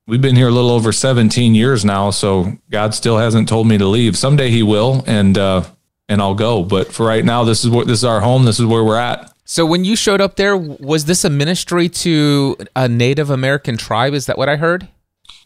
we've 0.08 0.22
been 0.22 0.34
here 0.34 0.48
a 0.48 0.50
little 0.50 0.70
over 0.70 0.90
17 0.90 1.54
years 1.54 1.84
now 1.84 2.10
so 2.10 2.54
god 2.70 2.94
still 2.94 3.18
hasn't 3.18 3.48
told 3.48 3.68
me 3.68 3.78
to 3.78 3.86
leave. 3.86 4.16
Someday 4.16 4.50
he 4.50 4.64
will 4.64 5.04
and 5.06 5.38
uh 5.38 5.62
and 6.08 6.20
i'll 6.20 6.34
go. 6.34 6.64
But 6.64 6.92
for 6.92 7.06
right 7.06 7.24
now 7.24 7.44
this 7.44 7.64
is 7.64 7.70
what 7.70 7.86
this 7.86 7.98
is 7.98 8.04
our 8.04 8.20
home. 8.20 8.44
This 8.44 8.58
is 8.58 8.66
where 8.66 8.82
we're 8.82 8.98
at. 8.98 9.32
So 9.44 9.64
when 9.64 9.84
you 9.84 9.94
showed 9.94 10.20
up 10.20 10.36
there 10.36 10.56
was 10.56 11.04
this 11.04 11.24
a 11.24 11.30
ministry 11.30 11.88
to 11.88 12.56
a 12.74 12.88
native 12.88 13.30
american 13.30 13.76
tribe? 13.76 14.14
Is 14.14 14.26
that 14.26 14.36
what 14.36 14.48
i 14.48 14.56
heard? 14.56 14.88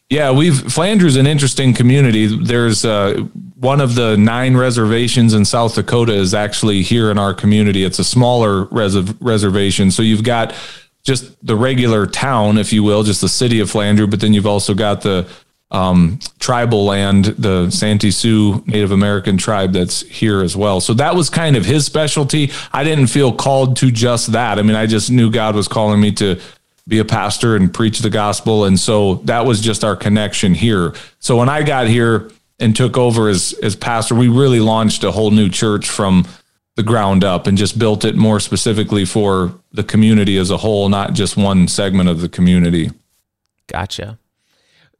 Yeah, 0.08 0.30
we've 0.30 0.52
Flandreau's 0.52 1.16
an 1.16 1.26
interesting 1.26 1.72
community. 1.72 2.26
There's 2.26 2.84
uh, 2.84 3.26
one 3.54 3.80
of 3.80 3.94
the 3.94 4.14
nine 4.18 4.58
reservations 4.58 5.32
in 5.32 5.46
South 5.46 5.74
Dakota 5.74 6.12
is 6.12 6.34
actually 6.34 6.82
here 6.82 7.10
in 7.10 7.16
our 7.16 7.32
community. 7.32 7.82
It's 7.82 7.98
a 7.98 8.04
smaller 8.04 8.64
res- 8.64 9.10
reservation, 9.22 9.90
so 9.90 10.02
you've 10.02 10.22
got 10.22 10.54
just 11.04 11.44
the 11.44 11.56
regular 11.56 12.06
town, 12.06 12.58
if 12.58 12.72
you 12.72 12.82
will, 12.82 13.02
just 13.02 13.20
the 13.20 13.28
city 13.28 13.60
of 13.60 13.70
Flandreau, 13.70 14.08
but 14.08 14.20
then 14.20 14.32
you've 14.32 14.46
also 14.46 14.74
got 14.74 15.00
the 15.02 15.28
um, 15.72 16.20
tribal 16.38 16.84
land, 16.84 17.24
the 17.24 17.70
Santee 17.70 18.10
Sioux 18.10 18.62
Native 18.66 18.92
American 18.92 19.38
tribe 19.38 19.72
that's 19.72 20.02
here 20.02 20.42
as 20.42 20.54
well. 20.54 20.80
So 20.80 20.92
that 20.94 21.14
was 21.16 21.30
kind 21.30 21.56
of 21.56 21.64
his 21.64 21.86
specialty. 21.86 22.52
I 22.72 22.84
didn't 22.84 23.06
feel 23.06 23.32
called 23.32 23.76
to 23.78 23.90
just 23.90 24.32
that. 24.32 24.58
I 24.58 24.62
mean, 24.62 24.76
I 24.76 24.86
just 24.86 25.10
knew 25.10 25.30
God 25.30 25.56
was 25.56 25.68
calling 25.68 26.00
me 26.00 26.12
to 26.12 26.38
be 26.86 26.98
a 26.98 27.04
pastor 27.04 27.56
and 27.56 27.72
preach 27.72 28.00
the 28.00 28.10
gospel. 28.10 28.66
And 28.66 28.78
so 28.78 29.14
that 29.24 29.46
was 29.46 29.60
just 29.60 29.82
our 29.82 29.96
connection 29.96 30.54
here. 30.54 30.92
So 31.20 31.38
when 31.38 31.48
I 31.48 31.62
got 31.62 31.86
here 31.86 32.30
and 32.58 32.76
took 32.76 32.98
over 32.98 33.28
as, 33.28 33.54
as 33.62 33.74
pastor, 33.74 34.14
we 34.14 34.28
really 34.28 34.60
launched 34.60 35.04
a 35.04 35.10
whole 35.10 35.30
new 35.30 35.48
church 35.48 35.88
from 35.88 36.26
the 36.76 36.82
ground 36.82 37.22
up 37.22 37.46
and 37.46 37.58
just 37.58 37.78
built 37.78 38.04
it 38.04 38.16
more 38.16 38.40
specifically 38.40 39.04
for 39.04 39.54
the 39.72 39.84
community 39.84 40.36
as 40.38 40.50
a 40.50 40.56
whole, 40.56 40.88
not 40.88 41.12
just 41.12 41.36
one 41.36 41.68
segment 41.68 42.08
of 42.08 42.20
the 42.20 42.28
community. 42.28 42.90
Gotcha. 43.66 44.18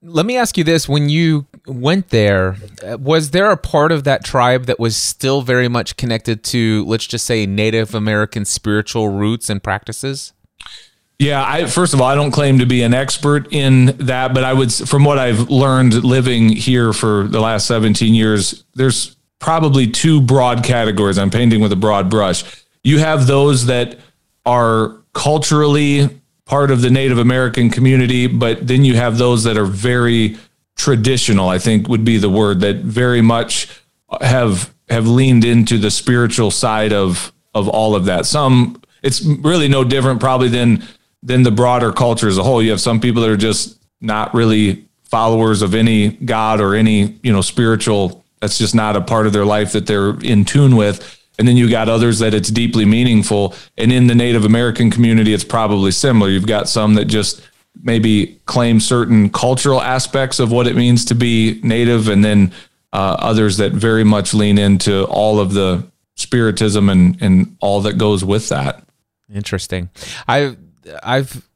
Let 0.02 0.26
me 0.26 0.36
ask 0.36 0.58
you 0.58 0.64
this: 0.64 0.88
When 0.88 1.08
you 1.08 1.46
went 1.66 2.08
there, 2.08 2.56
uh, 2.84 2.98
was 2.98 3.30
there 3.30 3.50
a 3.50 3.56
part 3.56 3.92
of 3.92 4.04
that 4.04 4.24
tribe 4.24 4.64
that 4.64 4.80
was 4.80 4.96
still 4.96 5.42
very 5.42 5.68
much 5.68 5.96
connected 5.96 6.42
to, 6.44 6.84
let's 6.86 7.06
just 7.06 7.24
say, 7.24 7.46
Native 7.46 7.94
American 7.94 8.44
spiritual 8.44 9.08
roots 9.08 9.48
and 9.48 9.62
practices? 9.62 10.32
Yeah, 11.20 11.44
I 11.46 11.66
first 11.66 11.94
of 11.94 12.00
all, 12.00 12.08
I 12.08 12.16
don't 12.16 12.32
claim 12.32 12.58
to 12.58 12.66
be 12.66 12.82
an 12.82 12.94
expert 12.94 13.52
in 13.52 13.96
that, 13.98 14.34
but 14.34 14.42
I 14.42 14.52
would 14.52 14.72
from 14.72 15.04
what 15.04 15.18
I've 15.18 15.48
learned 15.50 16.02
living 16.02 16.48
here 16.48 16.92
for 16.92 17.28
the 17.28 17.40
last 17.40 17.68
17 17.68 18.12
years, 18.12 18.64
there's 18.74 19.14
probably 19.42 19.88
two 19.88 20.20
broad 20.20 20.64
categories. 20.64 21.18
I'm 21.18 21.30
painting 21.30 21.60
with 21.60 21.72
a 21.72 21.76
broad 21.76 22.08
brush. 22.08 22.44
You 22.82 23.00
have 23.00 23.26
those 23.26 23.66
that 23.66 23.98
are 24.46 24.96
culturally 25.12 26.08
part 26.46 26.70
of 26.70 26.80
the 26.80 26.90
Native 26.90 27.18
American 27.18 27.68
community, 27.68 28.26
but 28.26 28.66
then 28.66 28.84
you 28.84 28.94
have 28.96 29.18
those 29.18 29.44
that 29.44 29.58
are 29.58 29.66
very 29.66 30.38
traditional, 30.76 31.48
I 31.48 31.58
think 31.58 31.88
would 31.88 32.04
be 32.04 32.18
the 32.18 32.30
word 32.30 32.60
that 32.60 32.76
very 32.76 33.20
much 33.20 33.68
have 34.20 34.72
have 34.88 35.06
leaned 35.06 35.44
into 35.44 35.78
the 35.78 35.90
spiritual 35.90 36.50
side 36.50 36.92
of 36.92 37.32
of 37.54 37.68
all 37.68 37.94
of 37.94 38.06
that. 38.06 38.26
Some 38.26 38.80
it's 39.02 39.22
really 39.22 39.68
no 39.68 39.84
different 39.84 40.20
probably 40.20 40.48
than 40.48 40.84
than 41.22 41.42
the 41.42 41.50
broader 41.50 41.92
culture 41.92 42.28
as 42.28 42.38
a 42.38 42.42
whole. 42.42 42.62
You 42.62 42.70
have 42.70 42.80
some 42.80 43.00
people 43.00 43.22
that 43.22 43.30
are 43.30 43.36
just 43.36 43.78
not 44.00 44.34
really 44.34 44.86
followers 45.04 45.62
of 45.62 45.74
any 45.74 46.08
god 46.08 46.60
or 46.60 46.74
any, 46.74 47.18
you 47.22 47.32
know, 47.32 47.42
spiritual 47.42 48.21
that's 48.42 48.58
just 48.58 48.74
not 48.74 48.96
a 48.96 49.00
part 49.00 49.28
of 49.28 49.32
their 49.32 49.44
life 49.44 49.70
that 49.72 49.86
they're 49.86 50.18
in 50.20 50.44
tune 50.44 50.74
with. 50.74 51.20
And 51.38 51.46
then 51.46 51.56
you 51.56 51.70
got 51.70 51.88
others 51.88 52.18
that 52.18 52.34
it's 52.34 52.50
deeply 52.50 52.84
meaningful. 52.84 53.54
And 53.78 53.92
in 53.92 54.08
the 54.08 54.16
Native 54.16 54.44
American 54.44 54.90
community, 54.90 55.32
it's 55.32 55.44
probably 55.44 55.92
similar. 55.92 56.28
You've 56.28 56.46
got 56.46 56.68
some 56.68 56.94
that 56.94 57.04
just 57.04 57.40
maybe 57.80 58.40
claim 58.46 58.80
certain 58.80 59.30
cultural 59.30 59.80
aspects 59.80 60.40
of 60.40 60.50
what 60.50 60.66
it 60.66 60.74
means 60.74 61.04
to 61.06 61.14
be 61.14 61.60
Native, 61.62 62.08
and 62.08 62.24
then 62.24 62.52
uh, 62.92 63.16
others 63.18 63.58
that 63.58 63.72
very 63.72 64.04
much 64.04 64.34
lean 64.34 64.58
into 64.58 65.04
all 65.04 65.38
of 65.38 65.54
the 65.54 65.86
spiritism 66.16 66.88
and, 66.88 67.16
and 67.22 67.56
all 67.60 67.80
that 67.82 67.96
goes 67.96 68.24
with 68.24 68.48
that. 68.48 68.82
Interesting. 69.32 69.88
I 70.26 70.56
I've 71.02 71.48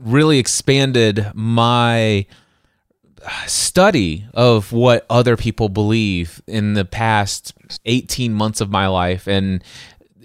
really 0.00 0.38
expanded 0.38 1.30
my 1.34 2.26
study 3.46 4.26
of 4.34 4.72
what 4.72 5.06
other 5.08 5.36
people 5.36 5.68
believe 5.68 6.42
in 6.46 6.74
the 6.74 6.84
past 6.84 7.54
18 7.84 8.34
months 8.34 8.60
of 8.60 8.70
my 8.70 8.86
life 8.86 9.26
and 9.26 9.62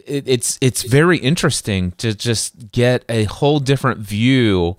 it, 0.06 0.28
it's 0.28 0.58
it's 0.62 0.84
very 0.84 1.18
interesting 1.18 1.92
to 1.94 2.16
just 2.16 2.72
get 2.72 3.04
a 3.10 3.26
whole 3.26 3.60
different 3.60 4.00
view 4.00 4.76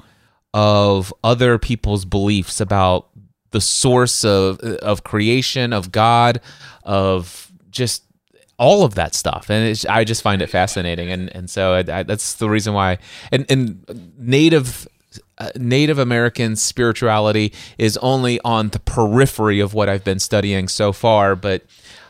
of 0.55 1.13
other 1.23 1.59
people's 1.59 2.05
beliefs 2.05 2.61
about 2.61 3.09
the 3.51 3.61
source 3.61 4.25
of 4.25 4.59
of 4.61 5.05
creation 5.05 5.73
of 5.73 5.93
God 5.93 6.41
of 6.83 7.53
just 7.71 8.03
all 8.59 8.85
of 8.85 8.97
that 8.97 9.15
stuff. 9.15 9.49
And 9.51 9.85
I 9.89 10.05
just 10.05 10.23
find 10.23 10.43
it 10.43 10.49
fascinating. 10.49 11.11
And 11.11 11.35
and 11.35 11.49
so 11.49 11.75
I, 11.75 11.79
I, 11.79 12.03
that's 12.03 12.35
the 12.35 12.49
reason 12.49 12.75
why 12.75 12.99
and 13.31 13.47
and 13.51 14.15
native 14.19 14.89
uh, 15.38 15.51
Native 15.57 15.98
American 15.98 16.57
spirituality 16.57 17.53
is 17.79 17.96
only 17.98 18.40
on 18.40 18.68
the 18.70 18.81
periphery 18.81 19.61
of 19.61 19.74
what 19.74 19.88
I've 19.88 20.05
been 20.05 20.18
studying 20.18 20.68
so 20.68 20.92
far, 20.92 21.37
but 21.37 21.62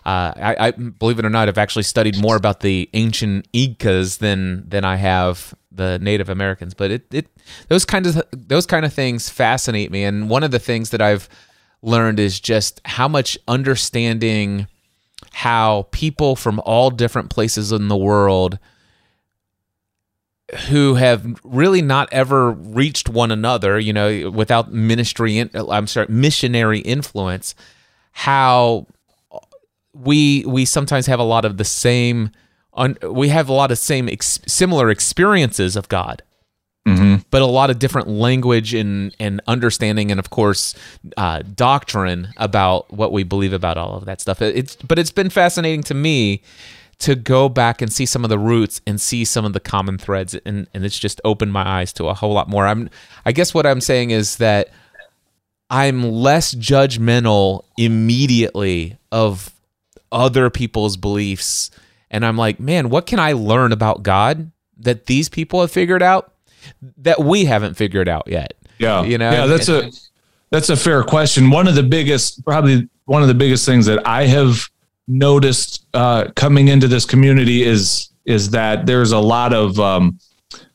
uh, 0.06 0.32
I, 0.36 0.56
I, 0.68 0.70
believe 0.70 1.18
it 1.18 1.26
or 1.26 1.30
not, 1.30 1.48
I've 1.48 1.58
actually 1.58 1.82
studied 1.82 2.18
more 2.18 2.36
about 2.36 2.60
the 2.60 2.88
ancient 2.94 3.46
Incas 3.52 4.18
than 4.18 4.66
than 4.66 4.82
I 4.82 4.96
have 4.96 5.54
the 5.70 5.98
Native 5.98 6.30
Americans. 6.30 6.72
But 6.72 6.90
it, 6.90 7.06
it 7.12 7.26
those 7.68 7.84
kind 7.84 8.06
of 8.06 8.22
those 8.32 8.64
kind 8.64 8.86
of 8.86 8.94
things 8.94 9.28
fascinate 9.28 9.90
me, 9.90 10.04
and 10.04 10.30
one 10.30 10.44
of 10.44 10.50
the 10.50 10.58
things 10.58 10.90
that 10.90 11.02
I've 11.02 11.28
learned 11.82 12.18
is 12.20 12.40
just 12.40 12.80
how 12.86 13.06
much 13.06 13.36
understanding 13.46 14.66
how 15.32 15.86
people 15.90 16.36
from 16.36 16.60
all 16.64 16.90
different 16.90 17.28
places 17.28 17.70
in 17.70 17.88
the 17.88 17.96
world 17.96 18.58
who 20.68 20.94
have 20.94 21.38
really 21.44 21.82
not 21.82 22.08
ever 22.10 22.52
reached 22.52 23.08
one 23.08 23.30
another, 23.30 23.78
you 23.78 23.92
know, 23.92 24.30
without 24.30 24.72
ministry, 24.72 25.38
in, 25.38 25.50
I'm 25.54 25.86
sorry, 25.86 26.06
missionary 26.08 26.78
influence, 26.80 27.54
how 28.12 28.86
we 29.92 30.44
we 30.46 30.64
sometimes 30.64 31.06
have 31.06 31.18
a 31.18 31.24
lot 31.24 31.44
of 31.44 31.58
the 31.58 31.64
same, 31.64 32.30
un, 32.74 32.96
we 33.02 33.28
have 33.28 33.48
a 33.48 33.52
lot 33.52 33.70
of 33.70 33.78
same 33.78 34.08
ex, 34.08 34.40
similar 34.46 34.88
experiences 34.90 35.76
of 35.76 35.88
God, 35.88 36.22
mm-hmm. 36.86 37.16
but 37.30 37.42
a 37.42 37.46
lot 37.46 37.68
of 37.68 37.78
different 37.78 38.08
language 38.08 38.72
and 38.72 39.14
and 39.20 39.42
understanding, 39.46 40.10
and 40.10 40.18
of 40.18 40.30
course, 40.30 40.74
uh, 41.18 41.42
doctrine 41.54 42.28
about 42.38 42.90
what 42.90 43.12
we 43.12 43.22
believe 43.22 43.52
about 43.52 43.76
all 43.76 43.96
of 43.96 44.06
that 44.06 44.20
stuff. 44.20 44.40
It's 44.40 44.76
but 44.76 44.98
it's 44.98 45.12
been 45.12 45.30
fascinating 45.30 45.82
to 45.84 45.94
me 45.94 46.42
to 47.00 47.14
go 47.14 47.48
back 47.48 47.80
and 47.80 47.92
see 47.92 48.06
some 48.06 48.24
of 48.24 48.30
the 48.30 48.38
roots 48.38 48.80
and 48.86 49.00
see 49.00 49.24
some 49.24 49.44
of 49.44 49.52
the 49.52 49.60
common 49.60 49.98
threads 49.98 50.34
and, 50.34 50.66
and 50.74 50.84
it's 50.84 50.98
just 50.98 51.20
opened 51.24 51.52
my 51.52 51.66
eyes 51.66 51.92
to 51.92 52.06
a 52.08 52.14
whole 52.14 52.32
lot 52.32 52.48
more. 52.48 52.66
I'm 52.66 52.90
I 53.24 53.32
guess 53.32 53.54
what 53.54 53.66
I'm 53.66 53.80
saying 53.80 54.10
is 54.10 54.36
that 54.36 54.70
I'm 55.70 56.02
less 56.02 56.54
judgmental 56.54 57.64
immediately 57.76 58.98
of 59.12 59.52
other 60.10 60.50
people's 60.50 60.96
beliefs 60.96 61.70
and 62.10 62.24
I'm 62.24 62.36
like, 62.36 62.58
man, 62.58 62.88
what 62.88 63.06
can 63.06 63.18
I 63.18 63.32
learn 63.32 63.72
about 63.72 64.02
God 64.02 64.50
that 64.78 65.06
these 65.06 65.28
people 65.28 65.60
have 65.60 65.70
figured 65.70 66.02
out 66.02 66.32
that 66.98 67.20
we 67.20 67.44
haven't 67.44 67.74
figured 67.74 68.08
out 68.08 68.26
yet? 68.26 68.54
Yeah. 68.78 69.02
You 69.02 69.18
know. 69.18 69.30
Yeah, 69.30 69.46
that's 69.46 69.68
a 69.68 69.90
that's 70.50 70.70
a 70.70 70.76
fair 70.76 71.04
question. 71.04 71.50
One 71.50 71.68
of 71.68 71.74
the 71.74 71.82
biggest 71.82 72.44
probably 72.44 72.88
one 73.04 73.22
of 73.22 73.28
the 73.28 73.34
biggest 73.34 73.66
things 73.66 73.86
that 73.86 74.04
I 74.06 74.26
have 74.26 74.68
noticed 75.08 75.86
uh, 75.94 76.30
coming 76.36 76.68
into 76.68 76.86
this 76.86 77.04
community 77.04 77.64
is 77.64 78.10
is 78.26 78.50
that 78.50 78.84
there's 78.84 79.12
a 79.12 79.18
lot 79.18 79.54
of 79.54 79.80
um, 79.80 80.18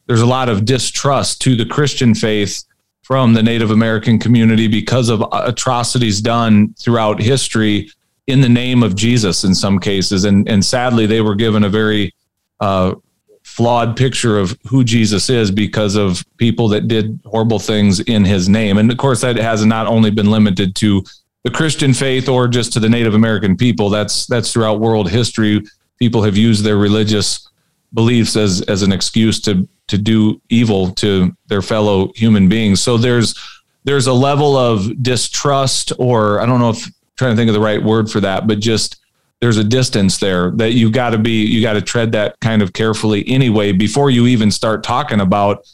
there's 0.08 0.22
a 0.22 0.26
lot 0.26 0.50
of 0.50 0.66
distrust 0.66 1.42
to 1.42 1.56
the 1.56 1.66
Christian 1.66 2.16
faith 2.16 2.64
from 3.04 3.34
the 3.34 3.44
Native 3.44 3.70
American 3.70 4.18
community 4.18 4.68
because 4.68 5.10
of 5.10 5.24
atrocities 5.32 6.20
done 6.20 6.74
throughout 6.80 7.22
history 7.22 7.90
in 8.28 8.42
the 8.42 8.50
name 8.50 8.82
of 8.82 8.96
Jesus 8.96 9.44
in 9.44 9.54
some 9.54 9.80
cases, 9.80 10.26
and 10.26 10.50
and 10.50 10.66
sadly 10.66 11.06
they 11.06 11.22
were 11.22 11.36
given 11.36 11.64
a 11.64 11.70
very 11.70 12.14
uh, 12.60 12.96
flawed 13.44 13.96
picture 13.96 14.40
of 14.40 14.58
who 14.66 14.84
Jesus 14.84 15.30
is 15.30 15.52
because 15.52 15.96
of 15.96 16.26
people 16.38 16.68
that 16.70 16.88
did 16.88 17.20
horrible 17.26 17.60
things 17.60 18.00
in 18.00 18.26
His 18.26 18.50
name, 18.50 18.78
and 18.78 18.92
of 18.92 18.98
course 18.98 19.22
that 19.22 19.36
has 19.36 19.64
not 19.66 19.86
only 19.86 20.10
been 20.10 20.32
limited 20.32 20.76
to 20.78 21.04
the 21.44 21.52
Christian 21.52 21.94
faith 21.94 22.30
or 22.30 22.48
just 22.48 22.74
to 22.74 22.80
the 22.80 22.90
Native 22.90 23.14
American 23.14 23.56
people. 23.56 23.90
That's 23.90 24.26
that's 24.28 24.52
throughout 24.52 24.80
world 24.80 25.10
history. 25.10 25.62
People 26.00 26.24
have 26.24 26.38
used 26.38 26.64
their 26.64 26.78
religious 26.78 27.48
beliefs 27.94 28.36
as 28.36 28.62
as 28.64 28.82
an 28.82 28.92
excuse 28.92 29.42
to 29.42 29.68
to 29.88 29.98
do 29.98 30.42
evil 30.50 30.92
to 30.92 31.36
their 31.48 31.62
fellow 31.62 32.12
human 32.16 32.48
beings. 32.48 32.82
So 32.82 32.98
there's 32.98 33.36
there's 33.84 34.08
a 34.08 34.14
level 34.14 34.56
of 34.56 35.04
distrust, 35.04 35.92
or 36.00 36.40
I 36.40 36.46
don't 36.46 36.60
know 36.60 36.70
if 36.70 36.86
I'm 36.86 36.94
trying 37.18 37.32
to 37.34 37.36
think 37.36 37.50
of 37.50 37.54
the 37.54 37.60
right 37.60 37.84
word 37.84 38.10
for 38.10 38.22
that, 38.22 38.48
but 38.48 38.60
just 38.60 38.98
there's 39.42 39.58
a 39.58 39.64
distance 39.64 40.20
there 40.20 40.52
that 40.52 40.72
you've 40.72 40.94
got 40.94 41.10
to 41.10 41.18
be 41.18 41.46
you 41.46 41.62
got 41.62 41.74
to 41.74 41.82
tread 41.82 42.14
that 42.14 42.40
kind 42.40 42.62
of 42.62 42.72
carefully 42.72 43.28
anyway 43.28 43.74
before 43.74 44.10
you 44.10 44.26
even 44.26 44.50
start 44.50 44.84
talking 44.84 45.20
about 45.20 45.68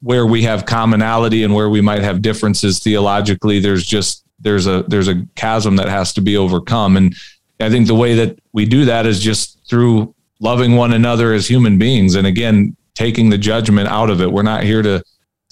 where 0.00 0.24
we 0.24 0.42
have 0.42 0.64
commonality 0.64 1.42
and 1.42 1.54
where 1.54 1.68
we 1.68 1.82
might 1.82 2.00
have 2.00 2.22
differences 2.22 2.78
theologically 2.78 3.60
there's 3.60 3.84
just 3.84 4.23
there's 4.44 4.66
a 4.66 4.84
there's 4.84 5.08
a 5.08 5.26
chasm 5.34 5.76
that 5.76 5.88
has 5.88 6.12
to 6.12 6.20
be 6.20 6.36
overcome 6.36 6.96
and 6.96 7.14
i 7.60 7.68
think 7.68 7.86
the 7.86 7.94
way 7.94 8.14
that 8.14 8.38
we 8.52 8.64
do 8.64 8.84
that 8.84 9.06
is 9.06 9.20
just 9.20 9.58
through 9.68 10.14
loving 10.40 10.76
one 10.76 10.92
another 10.92 11.32
as 11.32 11.48
human 11.48 11.78
beings 11.78 12.14
and 12.14 12.26
again 12.26 12.76
taking 12.94 13.28
the 13.28 13.38
judgment 13.38 13.88
out 13.88 14.10
of 14.10 14.20
it 14.20 14.30
we're 14.30 14.42
not 14.42 14.62
here 14.62 14.82
to 14.82 15.02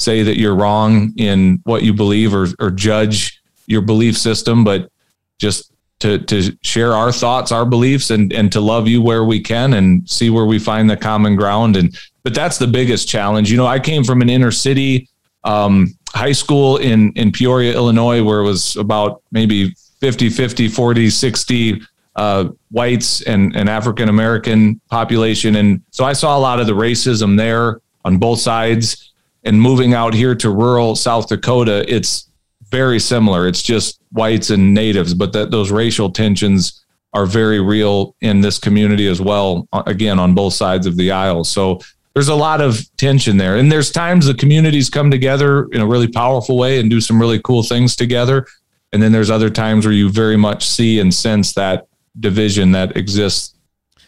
say 0.02 0.22
that 0.22 0.38
you're 0.38 0.54
wrong 0.54 1.12
in 1.16 1.60
what 1.64 1.82
you 1.82 1.92
believe 1.92 2.34
or, 2.34 2.48
or 2.58 2.70
judge 2.70 3.40
your 3.66 3.82
belief 3.82 4.18
system, 4.18 4.64
but 4.64 4.90
just 5.38 5.72
to, 6.00 6.18
to 6.18 6.56
share 6.62 6.94
our 6.94 7.12
thoughts, 7.12 7.52
our 7.52 7.64
beliefs, 7.64 8.10
and, 8.10 8.32
and 8.32 8.50
to 8.52 8.60
love 8.60 8.88
you 8.88 9.00
where 9.00 9.24
we 9.24 9.40
can 9.40 9.74
and 9.74 10.08
see 10.08 10.30
where 10.30 10.46
we 10.46 10.58
find 10.58 10.90
the 10.90 10.96
common 10.96 11.36
ground. 11.36 11.76
And, 11.76 11.96
but 12.24 12.34
that's 12.34 12.58
the 12.58 12.66
biggest 12.66 13.08
challenge. 13.08 13.50
You 13.50 13.56
know, 13.56 13.66
I 13.66 13.78
came 13.78 14.02
from 14.02 14.20
an 14.20 14.28
inner 14.28 14.50
city 14.50 15.08
um, 15.44 15.94
high 16.14 16.32
school 16.32 16.76
in, 16.76 17.12
in 17.12 17.32
Peoria, 17.32 17.74
Illinois, 17.74 18.22
where 18.22 18.40
it 18.40 18.44
was 18.44 18.76
about 18.76 19.22
maybe 19.30 19.74
50, 20.00 20.28
50, 20.30 20.68
40, 20.68 21.10
60 21.10 21.82
uh, 22.16 22.48
whites 22.70 23.22
and, 23.22 23.56
and 23.56 23.68
African 23.68 24.08
American 24.08 24.80
population. 24.90 25.56
And 25.56 25.82
so 25.90 26.04
I 26.04 26.12
saw 26.12 26.36
a 26.36 26.40
lot 26.40 26.60
of 26.60 26.66
the 26.66 26.74
racism 26.74 27.36
there 27.36 27.80
on 28.04 28.18
both 28.18 28.40
sides. 28.40 29.08
And 29.44 29.60
moving 29.60 29.92
out 29.92 30.14
here 30.14 30.36
to 30.36 30.50
rural 30.50 30.94
South 30.94 31.28
Dakota, 31.28 31.84
it's 31.92 32.30
very 32.68 33.00
similar. 33.00 33.48
It's 33.48 33.62
just 33.62 34.00
whites 34.12 34.50
and 34.50 34.72
natives, 34.72 35.14
but 35.14 35.32
that 35.32 35.50
those 35.50 35.72
racial 35.72 36.10
tensions 36.10 36.84
are 37.12 37.26
very 37.26 37.60
real 37.60 38.14
in 38.20 38.40
this 38.40 38.58
community 38.58 39.06
as 39.08 39.20
well. 39.20 39.68
uh, 39.72 39.82
Again, 39.86 40.18
on 40.18 40.34
both 40.34 40.54
sides 40.54 40.86
of 40.86 40.96
the 40.96 41.10
aisle. 41.10 41.44
So 41.44 41.80
there's 42.14 42.28
a 42.28 42.34
lot 42.34 42.60
of 42.60 42.84
tension 42.96 43.36
there. 43.36 43.56
And 43.56 43.72
there's 43.72 43.90
times 43.90 44.26
the 44.26 44.34
communities 44.34 44.90
come 44.90 45.10
together 45.10 45.66
in 45.72 45.80
a 45.80 45.86
really 45.86 46.08
powerful 46.08 46.58
way 46.58 46.78
and 46.78 46.90
do 46.90 47.00
some 47.00 47.20
really 47.20 47.40
cool 47.40 47.62
things 47.62 47.96
together. 47.96 48.46
And 48.92 49.02
then 49.02 49.12
there's 49.12 49.30
other 49.30 49.48
times 49.48 49.86
where 49.86 49.94
you 49.94 50.10
very 50.10 50.36
much 50.36 50.66
see 50.66 51.00
and 51.00 51.12
sense 51.12 51.54
that 51.54 51.86
division 52.20 52.72
that 52.72 52.96
exists 52.96 53.54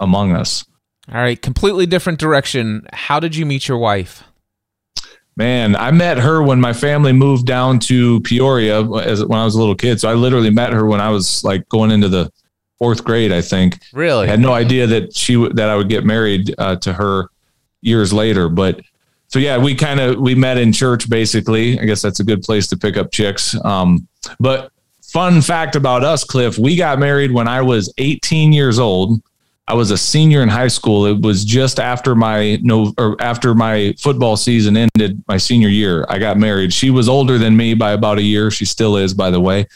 among 0.00 0.32
us. 0.32 0.64
All 1.10 1.20
right, 1.20 1.40
completely 1.40 1.86
different 1.86 2.18
direction. 2.18 2.86
How 2.92 3.20
did 3.20 3.36
you 3.36 3.46
meet 3.46 3.68
your 3.68 3.78
wife? 3.78 4.24
Man, 5.36 5.74
I 5.74 5.90
met 5.90 6.18
her 6.18 6.42
when 6.42 6.60
my 6.60 6.72
family 6.72 7.12
moved 7.12 7.46
down 7.46 7.78
to 7.80 8.20
Peoria 8.20 8.88
as 9.00 9.24
when 9.24 9.38
I 9.38 9.44
was 9.44 9.54
a 9.54 9.58
little 9.58 9.74
kid. 9.74 10.00
So 10.00 10.08
I 10.08 10.14
literally 10.14 10.50
met 10.50 10.72
her 10.72 10.86
when 10.86 11.00
I 11.00 11.10
was 11.10 11.42
like 11.42 11.68
going 11.68 11.90
into 11.90 12.08
the 12.08 12.30
fourth 12.78 13.02
grade, 13.02 13.32
I 13.32 13.40
think. 13.40 13.80
Really? 13.92 14.26
I 14.26 14.30
had 14.30 14.40
no 14.40 14.52
idea 14.52 14.86
that 14.86 15.14
she 15.14 15.34
that 15.54 15.68
I 15.68 15.76
would 15.76 15.88
get 15.88 16.04
married 16.04 16.54
uh, 16.56 16.76
to 16.76 16.92
her 16.92 17.30
years 17.84 18.12
later. 18.12 18.48
But 18.48 18.80
so 19.28 19.38
yeah, 19.38 19.58
we 19.58 19.74
kind 19.74 20.00
of 20.00 20.18
we 20.18 20.34
met 20.34 20.58
in 20.58 20.72
church 20.72 21.08
basically. 21.08 21.78
I 21.78 21.84
guess 21.84 22.02
that's 22.02 22.20
a 22.20 22.24
good 22.24 22.42
place 22.42 22.66
to 22.68 22.76
pick 22.76 22.96
up 22.96 23.10
chicks. 23.10 23.56
Um, 23.64 24.06
but 24.38 24.70
fun 25.02 25.42
fact 25.42 25.76
about 25.76 26.04
us, 26.04 26.24
Cliff, 26.24 26.58
we 26.58 26.76
got 26.76 26.98
married 26.98 27.32
when 27.32 27.48
I 27.48 27.62
was 27.62 27.92
18 27.98 28.52
years 28.52 28.78
old. 28.78 29.22
I 29.66 29.74
was 29.74 29.90
a 29.90 29.96
senior 29.96 30.42
in 30.42 30.48
high 30.50 30.68
school. 30.68 31.06
It 31.06 31.22
was 31.22 31.42
just 31.44 31.80
after 31.80 32.14
my 32.14 32.58
no 32.62 32.92
or 32.98 33.20
after 33.20 33.54
my 33.54 33.94
football 33.98 34.36
season 34.36 34.76
ended, 34.76 35.22
my 35.26 35.38
senior 35.38 35.68
year. 35.68 36.04
I 36.08 36.18
got 36.18 36.36
married. 36.36 36.72
She 36.72 36.90
was 36.90 37.08
older 37.08 37.38
than 37.38 37.56
me 37.56 37.72
by 37.72 37.92
about 37.92 38.18
a 38.18 38.22
year. 38.22 38.50
She 38.50 38.66
still 38.66 38.98
is, 38.98 39.14
by 39.14 39.30
the 39.30 39.40
way. 39.40 39.66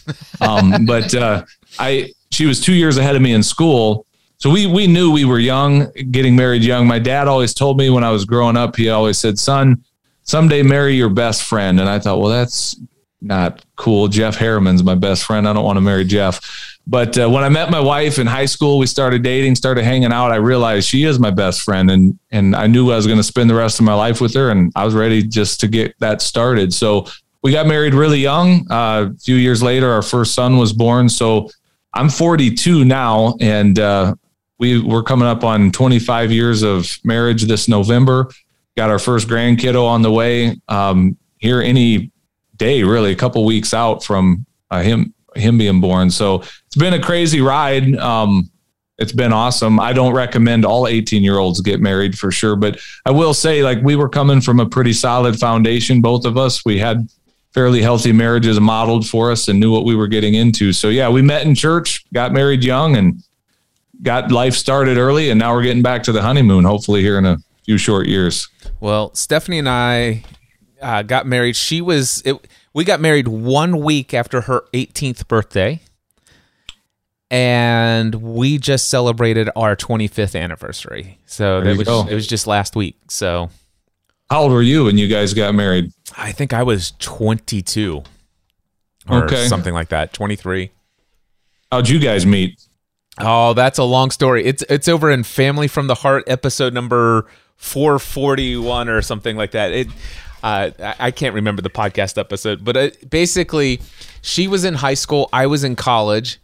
Um, 0.42 0.84
but 0.86 1.14
uh, 1.14 1.44
I 1.78 2.12
she 2.30 2.44
was 2.44 2.60
two 2.60 2.74
years 2.74 2.98
ahead 2.98 3.16
of 3.16 3.22
me 3.22 3.32
in 3.32 3.42
school. 3.42 4.04
So 4.38 4.50
we 4.50 4.66
we 4.66 4.86
knew 4.86 5.10
we 5.10 5.24
were 5.24 5.40
young, 5.40 5.90
getting 6.12 6.36
married 6.36 6.62
young. 6.62 6.86
My 6.86 7.00
dad 7.00 7.26
always 7.26 7.52
told 7.52 7.76
me 7.76 7.90
when 7.90 8.04
I 8.04 8.10
was 8.10 8.24
growing 8.24 8.56
up, 8.56 8.76
he 8.76 8.88
always 8.88 9.18
said, 9.18 9.38
"Son, 9.38 9.84
someday 10.22 10.62
marry 10.62 10.94
your 10.94 11.08
best 11.08 11.42
friend." 11.42 11.80
And 11.80 11.88
I 11.88 11.98
thought, 11.98 12.20
well, 12.20 12.30
that's 12.30 12.76
not 13.20 13.64
cool. 13.74 14.06
Jeff 14.06 14.36
Harriman's 14.36 14.84
my 14.84 14.94
best 14.94 15.24
friend. 15.24 15.48
I 15.48 15.52
don't 15.52 15.64
want 15.64 15.76
to 15.76 15.80
marry 15.80 16.04
Jeff. 16.04 16.78
But 16.86 17.18
uh, 17.18 17.28
when 17.28 17.42
I 17.42 17.48
met 17.48 17.70
my 17.70 17.80
wife 17.80 18.20
in 18.20 18.28
high 18.28 18.46
school, 18.46 18.78
we 18.78 18.86
started 18.86 19.22
dating, 19.22 19.56
started 19.56 19.82
hanging 19.82 20.12
out. 20.12 20.30
I 20.30 20.36
realized 20.36 20.88
she 20.88 21.02
is 21.02 21.18
my 21.18 21.30
best 21.30 21.62
friend, 21.62 21.90
and 21.90 22.16
and 22.30 22.54
I 22.54 22.68
knew 22.68 22.92
I 22.92 22.96
was 22.96 23.06
going 23.06 23.18
to 23.18 23.24
spend 23.24 23.50
the 23.50 23.56
rest 23.56 23.80
of 23.80 23.84
my 23.84 23.94
life 23.94 24.20
with 24.20 24.34
her, 24.34 24.50
and 24.50 24.72
I 24.76 24.84
was 24.84 24.94
ready 24.94 25.22
just 25.22 25.58
to 25.60 25.68
get 25.68 25.98
that 25.98 26.22
started. 26.22 26.72
So 26.72 27.08
we 27.42 27.50
got 27.50 27.66
married 27.66 27.92
really 27.92 28.20
young. 28.20 28.70
Uh, 28.70 29.10
a 29.14 29.18
few 29.18 29.34
years 29.34 29.64
later, 29.64 29.90
our 29.90 30.02
first 30.02 30.34
son 30.34 30.58
was 30.58 30.72
born. 30.72 31.08
So 31.08 31.50
I'm 31.92 32.08
42 32.08 32.84
now, 32.84 33.36
and 33.40 33.78
uh, 33.78 34.14
we 34.58 34.80
we're 34.80 35.02
coming 35.02 35.28
up 35.28 35.44
on 35.44 35.70
25 35.70 36.32
years 36.32 36.62
of 36.62 36.98
marriage 37.04 37.44
this 37.44 37.68
November. 37.68 38.28
Got 38.76 38.90
our 38.90 38.98
first 38.98 39.28
grandkiddo 39.28 39.84
on 39.84 40.02
the 40.02 40.12
way 40.12 40.60
um, 40.68 41.16
here 41.38 41.60
any 41.60 42.10
day, 42.56 42.82
really, 42.82 43.12
a 43.12 43.16
couple 43.16 43.44
weeks 43.44 43.72
out 43.72 44.04
from 44.04 44.46
uh, 44.70 44.82
him 44.82 45.14
him 45.34 45.58
being 45.58 45.80
born. 45.80 46.10
So 46.10 46.42
it's 46.66 46.76
been 46.76 46.94
a 46.94 47.02
crazy 47.02 47.40
ride. 47.40 47.94
Um, 47.96 48.50
it's 48.98 49.12
been 49.12 49.32
awesome. 49.32 49.78
I 49.78 49.92
don't 49.92 50.12
recommend 50.12 50.64
all 50.64 50.88
18 50.88 51.22
year 51.22 51.38
olds 51.38 51.60
get 51.60 51.80
married 51.80 52.18
for 52.18 52.32
sure, 52.32 52.56
but 52.56 52.80
I 53.06 53.12
will 53.12 53.32
say, 53.32 53.62
like, 53.62 53.78
we 53.82 53.94
were 53.94 54.08
coming 54.08 54.40
from 54.40 54.58
a 54.58 54.68
pretty 54.68 54.92
solid 54.92 55.38
foundation, 55.38 56.00
both 56.00 56.24
of 56.24 56.36
us. 56.36 56.64
We 56.64 56.78
had 56.78 57.08
fairly 57.54 57.80
healthy 57.80 58.12
marriages 58.12 58.58
modeled 58.58 59.06
for 59.06 59.30
us 59.30 59.46
and 59.46 59.60
knew 59.60 59.70
what 59.70 59.84
we 59.84 59.94
were 59.94 60.08
getting 60.08 60.34
into. 60.34 60.72
So, 60.72 60.88
yeah, 60.88 61.08
we 61.08 61.22
met 61.22 61.46
in 61.46 61.54
church, 61.54 62.04
got 62.12 62.32
married 62.32 62.64
young, 62.64 62.96
and 62.96 63.22
got 64.02 64.30
life 64.30 64.54
started 64.54 64.96
early. 64.98 65.30
And 65.30 65.38
now 65.38 65.54
we're 65.54 65.62
getting 65.62 65.82
back 65.82 66.02
to 66.04 66.12
the 66.12 66.22
honeymoon, 66.22 66.64
hopefully, 66.64 67.00
here 67.02 67.18
in 67.18 67.24
a 67.26 67.38
few 67.64 67.78
short 67.78 68.06
years. 68.06 68.48
Well, 68.80 69.14
Stephanie 69.14 69.58
and 69.58 69.68
I 69.68 70.24
uh, 70.80 71.02
got 71.02 71.26
married. 71.26 71.56
She 71.56 71.80
was 71.80 72.22
it, 72.24 72.36
we 72.74 72.84
got 72.84 73.00
married 73.00 73.28
one 73.28 73.80
week 73.80 74.14
after 74.14 74.42
her 74.42 74.62
18th 74.72 75.26
birthday, 75.28 75.80
and 77.30 78.14
we 78.16 78.58
just 78.58 78.88
celebrated 78.88 79.50
our 79.56 79.76
25th 79.76 80.38
anniversary. 80.38 81.18
So 81.26 81.60
There 81.60 81.72
that 81.74 81.78
was 81.78 81.88
go. 81.88 82.06
it 82.08 82.14
was 82.14 82.26
just 82.26 82.46
last 82.46 82.76
week. 82.76 82.96
So 83.08 83.50
How 84.30 84.42
old 84.42 84.52
were 84.52 84.62
you 84.62 84.84
when 84.84 84.96
you 84.98 85.08
guys 85.08 85.34
got 85.34 85.54
married? 85.54 85.90
I 86.16 86.32
think 86.32 86.52
I 86.52 86.62
was 86.62 86.92
22 87.00 88.02
or 89.10 89.24
Okay. 89.24 89.46
something 89.46 89.74
like 89.74 89.88
that. 89.90 90.12
23. 90.12 90.70
How'd 91.72 91.88
you 91.88 91.98
guys 91.98 92.24
meet? 92.24 92.58
Oh, 93.20 93.52
that's 93.54 93.78
a 93.78 93.84
long 93.84 94.10
story. 94.10 94.44
It's 94.44 94.62
it's 94.68 94.88
over 94.88 95.10
in 95.10 95.24
Family 95.24 95.68
from 95.68 95.86
the 95.86 95.94
Heart 95.94 96.24
episode 96.26 96.72
number 96.72 97.26
441 97.56 98.88
or 98.88 99.02
something 99.02 99.36
like 99.36 99.52
that. 99.52 99.72
It 99.72 99.88
uh, 100.42 100.70
I 100.98 101.10
can't 101.10 101.34
remember 101.34 101.62
the 101.62 101.70
podcast 101.70 102.16
episode, 102.16 102.64
but 102.64 102.76
it, 102.76 103.10
basically, 103.10 103.80
she 104.22 104.46
was 104.46 104.64
in 104.64 104.74
high 104.74 104.94
school, 104.94 105.28
I 105.32 105.46
was 105.46 105.64
in 105.64 105.74
college, 105.74 106.38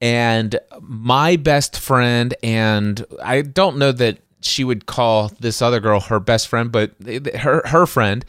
and 0.00 0.58
my 0.80 1.36
best 1.36 1.78
friend 1.78 2.34
and 2.42 3.04
I 3.22 3.40
don't 3.42 3.78
know 3.78 3.92
that 3.92 4.18
she 4.42 4.64
would 4.64 4.86
call 4.86 5.30
this 5.40 5.62
other 5.62 5.80
girl 5.80 6.00
her 6.00 6.20
best 6.20 6.48
friend, 6.48 6.70
but 6.70 6.92
her 7.36 7.62
her 7.66 7.86
friend. 7.86 8.24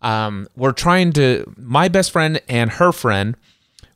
Um, 0.00 0.46
we're 0.56 0.72
trying 0.72 1.12
to 1.14 1.52
my 1.56 1.88
best 1.88 2.12
friend 2.12 2.40
and 2.48 2.70
her 2.72 2.92
friend 2.92 3.36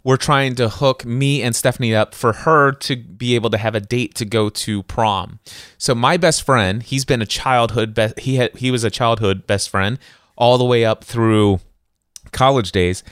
we're 0.04 0.16
trying 0.16 0.54
to 0.56 0.68
hook 0.68 1.04
me 1.04 1.42
and 1.42 1.54
Stephanie 1.54 1.94
up 1.94 2.14
for 2.14 2.32
her 2.32 2.72
to 2.72 2.96
be 2.96 3.34
able 3.34 3.50
to 3.50 3.58
have 3.58 3.74
a 3.74 3.80
date 3.80 4.14
to 4.16 4.24
go 4.24 4.48
to 4.50 4.82
prom. 4.84 5.38
So 5.78 5.94
my 5.94 6.16
best 6.16 6.42
friend, 6.42 6.82
he's 6.82 7.04
been 7.04 7.22
a 7.22 7.26
childhood 7.26 7.94
best 7.94 8.20
he 8.20 8.36
had 8.36 8.56
he 8.56 8.70
was 8.70 8.84
a 8.84 8.90
childhood 8.90 9.46
best 9.46 9.70
friend 9.70 9.98
all 10.36 10.58
the 10.58 10.64
way 10.64 10.84
up 10.84 11.04
through 11.04 11.60
college 12.32 12.72
days 12.72 13.04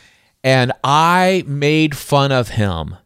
and 0.43 0.73
I 0.83 1.45
made 1.47 1.97
fun 1.97 2.33
of 2.33 2.49
him 2.49 2.97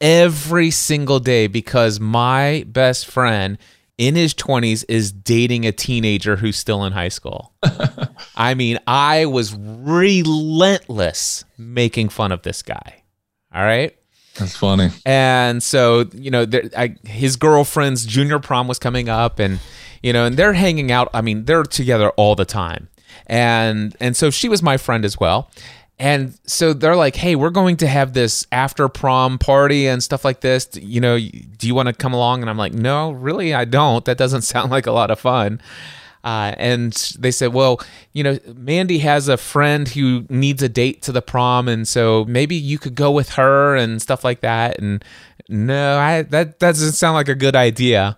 every 0.00 0.70
single 0.70 1.18
day 1.18 1.46
because 1.46 1.98
my 1.98 2.64
best 2.68 3.06
friend 3.06 3.58
in 3.96 4.14
his 4.16 4.34
20s 4.34 4.84
is 4.88 5.12
dating 5.12 5.66
a 5.66 5.72
teenager 5.72 6.36
who's 6.36 6.56
still 6.56 6.84
in 6.84 6.92
high 6.92 7.08
school. 7.08 7.52
I 8.36 8.54
mean, 8.54 8.78
I 8.86 9.26
was 9.26 9.54
relentless 9.54 11.44
making 11.56 12.08
fun 12.08 12.32
of 12.32 12.42
this 12.42 12.62
guy. 12.62 13.03
All 13.54 13.62
right. 13.62 13.96
That's 14.36 14.56
funny. 14.56 14.90
And 15.06 15.62
so, 15.62 16.06
you 16.12 16.30
know, 16.30 16.44
there, 16.44 16.64
I, 16.76 16.96
his 17.04 17.36
girlfriend's 17.36 18.04
junior 18.04 18.40
prom 18.40 18.66
was 18.66 18.78
coming 18.78 19.08
up, 19.08 19.38
and 19.38 19.60
you 20.02 20.12
know, 20.12 20.26
and 20.26 20.36
they're 20.36 20.54
hanging 20.54 20.90
out. 20.90 21.08
I 21.14 21.20
mean, 21.20 21.44
they're 21.44 21.62
together 21.62 22.10
all 22.10 22.34
the 22.34 22.44
time, 22.44 22.88
and 23.26 23.96
and 24.00 24.16
so 24.16 24.30
she 24.30 24.48
was 24.48 24.62
my 24.62 24.76
friend 24.76 25.04
as 25.04 25.18
well. 25.18 25.50
And 26.00 26.36
so 26.44 26.72
they're 26.72 26.96
like, 26.96 27.14
"Hey, 27.14 27.36
we're 27.36 27.50
going 27.50 27.76
to 27.76 27.86
have 27.86 28.12
this 28.12 28.44
after 28.50 28.88
prom 28.88 29.38
party 29.38 29.86
and 29.86 30.02
stuff 30.02 30.24
like 30.24 30.40
this. 30.40 30.68
You 30.74 31.00
know, 31.00 31.16
do 31.16 31.68
you 31.68 31.74
want 31.74 31.86
to 31.86 31.92
come 31.92 32.12
along?" 32.12 32.40
And 32.40 32.50
I'm 32.50 32.58
like, 32.58 32.72
"No, 32.72 33.12
really, 33.12 33.54
I 33.54 33.64
don't. 33.64 34.04
That 34.04 34.18
doesn't 34.18 34.42
sound 34.52 34.72
like 34.72 34.86
a 34.88 34.92
lot 34.92 35.12
of 35.12 35.20
fun." 35.20 35.60
Uh, 36.24 36.54
and 36.56 36.92
they 37.18 37.30
said, 37.30 37.52
well, 37.52 37.80
you 38.14 38.24
know, 38.24 38.38
Mandy 38.56 38.98
has 39.00 39.28
a 39.28 39.36
friend 39.36 39.86
who 39.86 40.24
needs 40.30 40.62
a 40.62 40.70
date 40.70 41.02
to 41.02 41.12
the 41.12 41.20
prom, 41.20 41.68
and 41.68 41.86
so 41.86 42.24
maybe 42.24 42.56
you 42.56 42.78
could 42.78 42.94
go 42.94 43.10
with 43.10 43.30
her 43.30 43.76
and 43.76 44.00
stuff 44.00 44.24
like 44.24 44.40
that. 44.40 44.78
And 44.80 45.04
no, 45.50 45.98
I 45.98 46.22
that 46.22 46.58
doesn't 46.58 46.92
sound 46.92 47.14
like 47.14 47.28
a 47.28 47.34
good 47.34 47.54
idea. 47.54 48.16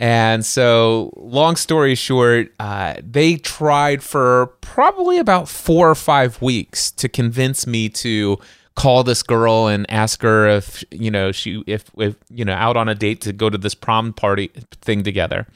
And 0.00 0.46
so, 0.46 1.12
long 1.16 1.56
story 1.56 1.94
short, 1.96 2.52
uh, 2.60 2.94
they 3.02 3.36
tried 3.36 4.02
for 4.02 4.46
probably 4.60 5.18
about 5.18 5.48
four 5.48 5.90
or 5.90 5.96
five 5.96 6.40
weeks 6.40 6.90
to 6.92 7.08
convince 7.08 7.66
me 7.66 7.88
to 7.90 8.38
call 8.76 9.02
this 9.02 9.24
girl 9.24 9.66
and 9.66 9.90
ask 9.90 10.22
her 10.22 10.48
if 10.48 10.84
you 10.92 11.10
know 11.10 11.32
she 11.32 11.64
if 11.66 11.90
if 11.98 12.14
you 12.30 12.44
know 12.44 12.52
out 12.52 12.76
on 12.76 12.88
a 12.88 12.94
date 12.94 13.20
to 13.20 13.32
go 13.32 13.50
to 13.50 13.58
this 13.58 13.74
prom 13.74 14.12
party 14.12 14.52
thing 14.82 15.02
together 15.02 15.48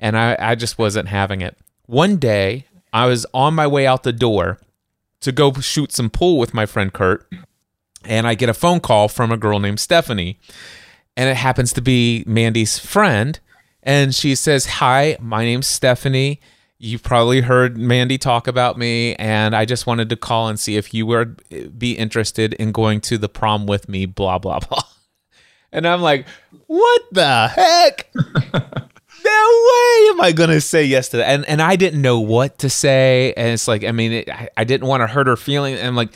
and 0.00 0.18
I, 0.18 0.36
I 0.40 0.54
just 0.56 0.78
wasn't 0.78 1.08
having 1.08 1.42
it. 1.42 1.56
One 1.86 2.16
day, 2.16 2.66
I 2.92 3.06
was 3.06 3.24
on 3.32 3.54
my 3.54 3.68
way 3.68 3.86
out 3.86 4.02
the 4.02 4.12
door, 4.12 4.58
to 5.20 5.32
go 5.32 5.52
shoot 5.52 5.92
some 5.92 6.10
pool 6.10 6.38
with 6.38 6.54
my 6.54 6.66
friend 6.66 6.92
Kurt, 6.92 7.30
and 8.04 8.26
I 8.26 8.34
get 8.34 8.48
a 8.48 8.54
phone 8.54 8.80
call 8.80 9.08
from 9.08 9.30
a 9.30 9.36
girl 9.36 9.60
named 9.60 9.78
Stephanie, 9.78 10.38
and 11.16 11.28
it 11.28 11.36
happens 11.36 11.72
to 11.74 11.82
be 11.82 12.24
Mandy's 12.26 12.78
friend, 12.78 13.38
and 13.82 14.14
she 14.14 14.34
says, 14.34 14.66
"Hi, 14.66 15.16
my 15.20 15.44
name's 15.44 15.66
Stephanie." 15.66 16.40
You've 16.82 17.02
probably 17.02 17.42
heard 17.42 17.76
Mandy 17.76 18.16
talk 18.16 18.46
about 18.46 18.78
me, 18.78 19.14
and 19.16 19.54
I 19.54 19.66
just 19.66 19.86
wanted 19.86 20.08
to 20.08 20.16
call 20.16 20.48
and 20.48 20.58
see 20.58 20.78
if 20.78 20.94
you 20.94 21.04
would 21.04 21.78
be 21.78 21.92
interested 21.92 22.54
in 22.54 22.72
going 22.72 23.02
to 23.02 23.18
the 23.18 23.28
prom 23.28 23.66
with 23.66 23.86
me, 23.86 24.06
blah, 24.06 24.38
blah, 24.38 24.60
blah. 24.60 24.82
And 25.72 25.86
I'm 25.86 26.02
like, 26.02 26.26
what 26.66 27.02
the 27.12 27.46
heck? 27.46 28.10
no 29.24 29.30
way 29.30 30.08
am 30.10 30.20
I 30.20 30.32
gonna 30.34 30.60
say 30.60 30.84
yes 30.84 31.08
to 31.10 31.18
that. 31.18 31.28
And 31.28 31.44
and 31.46 31.62
I 31.62 31.76
didn't 31.76 32.02
know 32.02 32.20
what 32.20 32.58
to 32.58 32.70
say. 32.70 33.32
And 33.36 33.48
it's 33.48 33.68
like, 33.68 33.84
I 33.84 33.92
mean, 33.92 34.12
it, 34.12 34.28
I, 34.28 34.48
I 34.56 34.64
didn't 34.64 34.88
want 34.88 35.02
to 35.02 35.06
hurt 35.06 35.26
her 35.26 35.36
feeling. 35.36 35.74
And 35.74 35.86
I'm 35.86 35.96
like, 35.96 36.12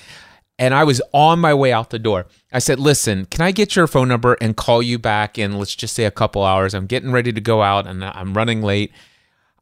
and 0.59 0.75
I 0.75 0.85
was 0.85 1.03
on 1.13 1.41
my 1.41 1.53
way 1.55 1.73
out 1.73 1.91
the 1.91 1.99
door. 1.99 2.27
I 2.53 2.59
said, 2.61 2.79
listen, 2.79 3.27
can 3.27 3.41
I 3.43 3.51
get 3.51 3.75
your 3.75 3.87
phone 3.87 4.09
number 4.09 4.35
and 4.41 4.57
call 4.57 4.83
you 4.83 4.99
back 4.99 5.39
in 5.39 5.59
let's 5.59 5.75
just 5.75 5.95
say 5.95 6.05
a 6.05 6.11
couple 6.11 6.45
hours? 6.45 6.75
I'm 6.75 6.87
getting 6.87 7.11
ready 7.11 7.33
to 7.33 7.41
go 7.41 7.63
out 7.63 7.87
and 7.87 8.05
I'm 8.05 8.35
running 8.35 8.63
late. 8.63 8.93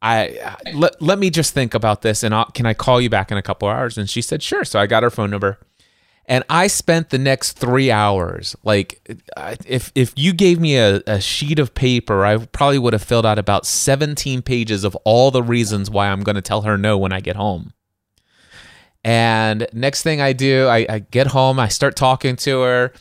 I 0.01 0.57
let, 0.73 1.01
let 1.01 1.17
me 1.17 1.29
just 1.29 1.53
think 1.53 1.73
about 1.73 2.01
this 2.01 2.23
and 2.23 2.35
I'll, 2.35 2.45
can 2.45 2.65
I 2.65 2.73
call 2.73 2.99
you 2.99 3.09
back 3.09 3.31
in 3.31 3.37
a 3.37 3.41
couple 3.41 3.69
hours? 3.69 3.97
And 3.97 4.09
she 4.09 4.21
said, 4.21 4.43
sure. 4.43 4.65
So 4.65 4.79
I 4.79 4.85
got 4.85 5.01
her 5.01 5.09
phone 5.09 5.29
number. 5.29 5.59
And 6.25 6.43
I 6.49 6.67
spent 6.67 7.09
the 7.09 7.17
next 7.17 7.53
three 7.53 7.91
hours. 7.91 8.55
Like, 8.63 9.01
if 9.65 9.91
if 9.93 10.13
you 10.15 10.33
gave 10.33 10.59
me 10.59 10.77
a, 10.77 11.01
a 11.05 11.19
sheet 11.19 11.59
of 11.59 11.75
paper, 11.75 12.25
I 12.25 12.37
probably 12.37 12.79
would 12.79 12.93
have 12.93 13.03
filled 13.03 13.25
out 13.25 13.37
about 13.37 13.65
17 13.65 14.41
pages 14.41 14.85
of 14.85 14.95
all 15.03 15.31
the 15.31 15.43
reasons 15.43 15.89
why 15.89 16.07
I'm 16.07 16.21
going 16.23 16.35
to 16.35 16.41
tell 16.41 16.61
her 16.61 16.77
no 16.77 16.97
when 16.97 17.11
I 17.11 17.19
get 17.19 17.35
home. 17.35 17.73
And 19.03 19.67
next 19.73 20.03
thing 20.03 20.21
I 20.21 20.31
do, 20.31 20.67
I, 20.67 20.85
I 20.87 20.99
get 20.99 21.27
home, 21.27 21.59
I 21.59 21.67
start 21.67 21.95
talking 21.97 22.37
to 22.37 22.61
her. 22.61 22.93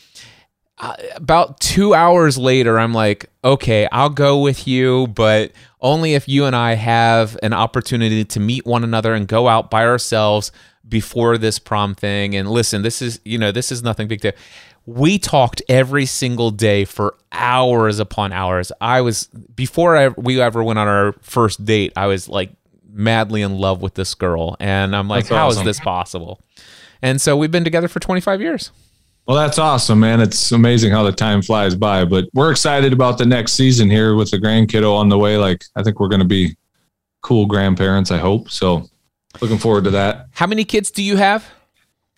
Uh, 0.79 0.97
about 1.15 1.61
two 1.61 1.95
hours 1.95 2.37
later, 2.37 2.81
I'm 2.81 2.93
like, 2.93 3.31
okay, 3.45 3.87
I'll 3.93 4.11
go 4.11 4.41
with 4.41 4.67
you, 4.67 5.07
but 5.07 5.53
only 5.81 6.15
if 6.15 6.29
you 6.29 6.45
and 6.45 6.57
I 6.57 6.75
have 6.75 7.39
an 7.41 7.53
opportunity 7.53 8.25
to 8.25 8.41
meet 8.41 8.67
one 8.67 8.83
another 8.83 9.15
and 9.15 9.29
go 9.29 9.47
out 9.47 9.71
by 9.71 9.87
ourselves 9.87 10.51
before 10.88 11.38
this 11.38 11.59
prom 11.59 11.95
thing. 11.95 12.35
And 12.35 12.51
listen, 12.51 12.83
this 12.83 13.03
is, 13.03 13.21
you 13.25 13.38
know, 13.38 13.53
this 13.53 13.73
is 13.73 13.83
nothing 13.83 14.09
big 14.09 14.21
deal. 14.21 14.33
We 14.85 15.18
talked 15.18 15.62
every 15.68 16.07
single 16.07 16.51
day 16.51 16.85
for 16.85 17.16
hours 17.31 17.99
upon 17.99 18.33
hours. 18.33 18.73
I 18.81 19.01
was, 19.01 19.27
before 19.27 19.97
I, 19.97 20.09
we 20.09 20.40
ever 20.40 20.62
went 20.62 20.79
on 20.79 20.88
our 20.88 21.12
first 21.21 21.64
date, 21.64 21.92
I 21.97 22.07
was 22.07 22.29
like 22.29 22.51
madly 22.92 23.42
in 23.42 23.59
love 23.59 23.81
with 23.81 23.95
this 23.95 24.14
girl. 24.14 24.57
And 24.59 24.95
I'm 24.95 25.09
like, 25.09 25.25
That's 25.27 25.37
how 25.37 25.49
is 25.49 25.57
awesome. 25.57 25.66
this 25.66 25.81
possible? 25.81 26.40
And 27.01 27.21
so 27.21 27.37
we've 27.37 27.51
been 27.51 27.64
together 27.64 27.88
for 27.88 28.01
25 28.01 28.40
years. 28.40 28.71
Well, 29.27 29.37
that's 29.37 29.59
awesome, 29.59 30.01
man. 30.01 30.21
It's 30.21 30.51
amazing 30.51 30.90
how 30.90 31.05
the 31.05 31.12
time 31.12 31.42
flies 31.42 31.77
by, 31.77 32.05
but 32.05 32.25
we're 32.35 32.51
excited 32.51 32.92
about 32.92 33.18
the 33.18 33.27
next 33.27 33.53
season 33.53 33.88
here 33.88 34.16
with 34.16 34.33
the 34.33 34.38
grandkiddo 34.38 34.92
on 34.97 35.09
the 35.09 35.18
way. 35.18 35.37
Like, 35.37 35.62
I 35.77 35.83
think 35.85 36.01
we're 36.01 36.09
going 36.09 36.23
to 36.23 36.27
be 36.27 36.57
cool 37.23 37.47
grandparents, 37.47 38.11
I 38.11 38.18
hope. 38.18 38.51
So, 38.51 38.88
looking 39.40 39.59
forward 39.59 39.85
to 39.85 39.90
that. 39.90 40.29
How 40.33 40.47
many 40.47 40.64
kids 40.64 40.90
do 40.90 41.03
you 41.03 41.16
have? 41.16 41.49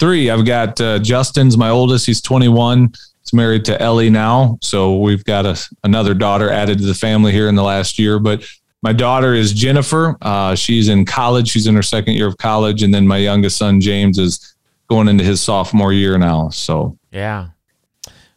Three, 0.01 0.31
I've 0.31 0.45
got 0.45 0.81
uh, 0.81 0.99
Justin's 0.99 1.57
my 1.57 1.71
oldest. 1.71 2.07
He's 2.07 2.21
21. 2.21 2.93
He's 3.21 3.33
married 3.33 3.65
to 3.67 3.81
Ellie 3.81 4.11
now. 4.11 4.59
So, 4.61 4.99
we've 4.99 5.25
got 5.25 5.47
a, 5.47 5.59
another 5.85 6.15
daughter 6.15 6.51
added 6.51 6.79
to 6.79 6.85
the 6.85 6.95
family 6.95 7.33
here 7.33 7.49
in 7.49 7.55
the 7.55 7.63
last 7.63 7.99
year. 7.99 8.19
But 8.19 8.45
my 8.83 8.93
daughter 8.93 9.33
is 9.35 9.53
Jennifer. 9.53 10.17
Uh, 10.21 10.55
she's 10.55 10.89
in 10.89 11.05
college. 11.07 11.49
She's 11.49 11.67
in 11.67 11.75
her 11.75 11.83
second 11.83 12.15
year 12.15 12.27
of 12.27 12.37
college. 12.37 12.83
And 12.83 12.93
then 12.93 13.07
my 13.07 13.17
youngest 13.19 13.57
son, 13.57 13.81
James, 13.81 14.19
is 14.19 14.55
going 14.89 15.09
into 15.09 15.25
his 15.25 15.41
sophomore 15.41 15.93
year 15.93 16.19
now. 16.19 16.51
So, 16.51 16.99
Yeah. 17.11 17.49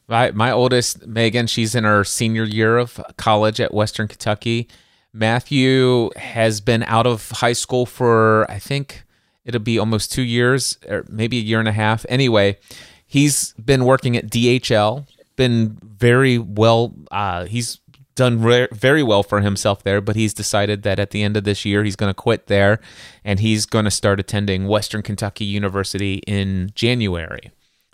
My 0.07 0.31
my 0.31 0.51
oldest 0.51 1.05
Megan, 1.05 1.47
she's 1.47 1.75
in 1.75 1.83
her 1.83 2.05
senior 2.05 2.45
year 2.45 2.77
of 2.77 3.01
college 3.17 3.59
at 3.59 3.73
Western 3.73 4.07
Kentucky. 4.07 4.69
Matthew 5.17 6.10
has 6.15 6.62
been 6.62 6.84
out 6.84 7.08
of 7.08 7.30
high 7.32 7.53
school 7.53 7.86
for 7.86 8.49
I 8.49 8.60
think 8.60 9.03
it'll 9.45 9.62
be 9.62 9.80
almost 9.80 10.12
2 10.12 10.21
years 10.21 10.77
or 10.88 11.06
maybe 11.10 11.38
a 11.38 11.41
year 11.41 11.60
and 11.60 11.67
a 11.67 11.73
half. 11.73 12.06
Anyway, 12.10 12.58
he's 13.06 13.53
been 13.53 13.86
working 13.86 14.15
at 14.15 14.30
DHL, 14.30 15.08
been 15.36 15.77
very 15.82 16.38
well 16.38 16.93
uh, 17.12 17.45
he's 17.45 17.80
done 18.17 18.41
re- 18.41 18.67
very 18.71 19.03
well 19.03 19.23
for 19.23 19.41
himself 19.41 19.84
there, 19.84 20.01
but 20.01 20.15
he's 20.15 20.34
decided 20.34 20.84
that 20.84 20.99
at 20.99 21.12
the 21.12 21.23
end 21.23 21.38
of 21.38 21.45
this 21.45 21.63
year 21.63 21.84
he's 21.84 21.95
going 21.95 22.10
to 22.10 22.13
quit 22.13 22.47
there 22.47 22.80
and 23.23 23.39
he's 23.39 23.65
going 23.65 23.86
to 23.86 23.91
start 23.91 24.19
attending 24.19 24.67
Western 24.67 25.01
Kentucky 25.01 25.45
University 25.45 26.15
in 26.27 26.71
January. 26.75 27.51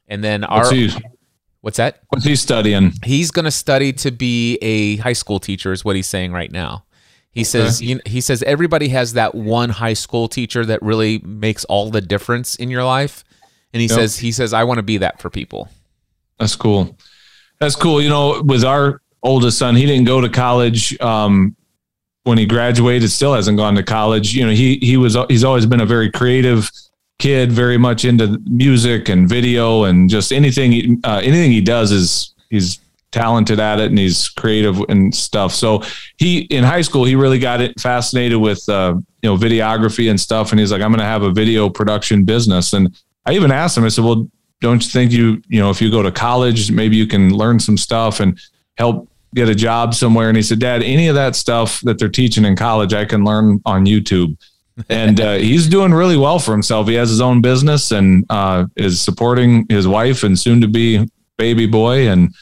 And 0.07 0.23
then 0.23 0.43
our 0.43 0.59
what's 0.59 0.71
What's 1.61 1.77
that? 1.77 2.01
what's 2.09 2.25
he 2.25 2.35
studying? 2.35 2.91
He's 3.05 3.31
going 3.31 3.45
to 3.45 3.51
study 3.51 3.93
to 3.93 4.11
be 4.11 4.57
a 4.61 4.97
high 4.97 5.13
school 5.13 5.39
teacher 5.39 5.71
is 5.71 5.85
what 5.85 5.95
he's 5.95 6.09
saying 6.09 6.33
right 6.33 6.51
now. 6.51 6.83
He 7.33 7.43
says 7.43 7.81
you 7.81 7.99
he 8.05 8.21
says 8.21 8.43
everybody 8.43 8.89
has 8.89 9.13
that 9.13 9.33
one 9.33 9.69
high 9.69 9.93
school 9.93 10.27
teacher 10.27 10.65
that 10.65 10.81
really 10.83 11.19
makes 11.19 11.65
all 11.65 11.89
the 11.89 12.01
difference 12.01 12.55
in 12.55 12.69
your 12.69 12.83
life. 12.83 13.23
And 13.73 13.81
he 13.81 13.87
Yep. 13.87 13.95
says 13.97 14.17
he 14.19 14.31
says 14.31 14.53
I 14.53 14.63
want 14.65 14.77
to 14.77 14.83
be 14.83 14.97
that 14.97 15.19
for 15.19 15.29
people. 15.29 15.67
That's 16.39 16.55
cool. 16.55 16.95
That's 17.59 17.75
cool. 17.75 18.01
You 18.01 18.09
know, 18.09 18.41
with 18.43 18.63
our 18.63 19.01
oldest 19.23 19.57
son, 19.57 19.75
he 19.75 19.85
didn't 19.85 20.05
go 20.05 20.21
to 20.21 20.29
college. 20.29 20.99
Um, 21.01 21.55
when 22.23 22.37
he 22.37 22.45
graduated, 22.45 23.09
still 23.11 23.33
hasn't 23.33 23.57
gone 23.57 23.75
to 23.75 23.83
college. 23.83 24.33
You 24.33 24.45
know, 24.45 24.51
he 24.53 24.77
he 24.77 24.97
was 24.97 25.17
he's 25.27 25.43
always 25.43 25.65
been 25.65 25.81
a 25.81 25.85
very 25.85 26.11
creative 26.11 26.69
kid, 27.19 27.51
very 27.51 27.77
much 27.77 28.05
into 28.05 28.39
music 28.45 29.09
and 29.09 29.27
video 29.27 29.85
and 29.85 30.09
just 30.09 30.31
anything. 30.31 31.01
Uh, 31.03 31.19
anything 31.23 31.51
he 31.51 31.61
does 31.61 31.91
is 31.91 32.33
he's 32.49 32.79
talented 33.13 33.59
at 33.59 33.79
it 33.79 33.85
and 33.85 33.97
he's 33.97 34.27
creative 34.27 34.79
and 34.89 35.15
stuff. 35.15 35.53
So 35.53 35.83
he 36.17 36.39
in 36.41 36.63
high 36.63 36.81
school 36.81 37.05
he 37.05 37.15
really 37.15 37.39
got 37.39 37.61
it 37.61 37.79
fascinated 37.79 38.39
with 38.39 38.67
uh, 38.67 38.95
you 39.21 39.29
know 39.29 39.37
videography 39.37 40.09
and 40.09 40.19
stuff. 40.19 40.51
And 40.51 40.59
he's 40.59 40.71
like, 40.71 40.81
I'm 40.81 40.89
going 40.89 40.99
to 40.99 41.05
have 41.05 41.23
a 41.23 41.31
video 41.31 41.69
production 41.69 42.25
business. 42.25 42.73
And 42.73 42.93
I 43.25 43.33
even 43.33 43.51
asked 43.51 43.77
him. 43.77 43.85
I 43.85 43.89
said, 43.89 44.03
Well, 44.03 44.27
don't 44.59 44.83
you 44.83 44.89
think 44.89 45.11
you 45.11 45.41
you 45.47 45.61
know 45.61 45.69
if 45.69 45.81
you 45.81 45.89
go 45.89 46.01
to 46.01 46.11
college 46.11 46.71
maybe 46.71 46.95
you 46.97 47.07
can 47.07 47.33
learn 47.33 47.59
some 47.59 47.77
stuff 47.77 48.19
and 48.19 48.39
help 48.77 49.07
get 49.33 49.47
a 49.47 49.55
job 49.55 49.93
somewhere? 49.93 50.27
And 50.27 50.35
he 50.35 50.43
said, 50.43 50.59
Dad, 50.59 50.83
any 50.83 51.07
of 51.07 51.15
that 51.15 51.35
stuff 51.35 51.79
that 51.81 51.99
they're 51.99 52.09
teaching 52.09 52.43
in 52.43 52.55
college, 52.55 52.93
I 52.93 53.05
can 53.05 53.23
learn 53.23 53.61
on 53.65 53.85
YouTube. 53.85 54.35
and 54.89 55.21
uh, 55.21 55.33
he's 55.49 55.67
doing 55.67 55.93
really 55.93 56.17
well 56.17 56.39
for 56.39 56.51
himself. 56.51 56.87
He 56.87 56.95
has 56.95 57.09
his 57.09 57.21
own 57.21 57.41
business 57.41 57.91
and 57.91 58.25
uh, 58.31 58.65
is 58.75 58.99
supporting 58.99 59.67
his 59.69 59.87
wife 59.87 60.23
and 60.23 60.37
soon 60.37 60.61
to 60.61 60.67
be 60.67 61.07
baby 61.37 61.65
boy 61.65 62.07
and 62.07 62.33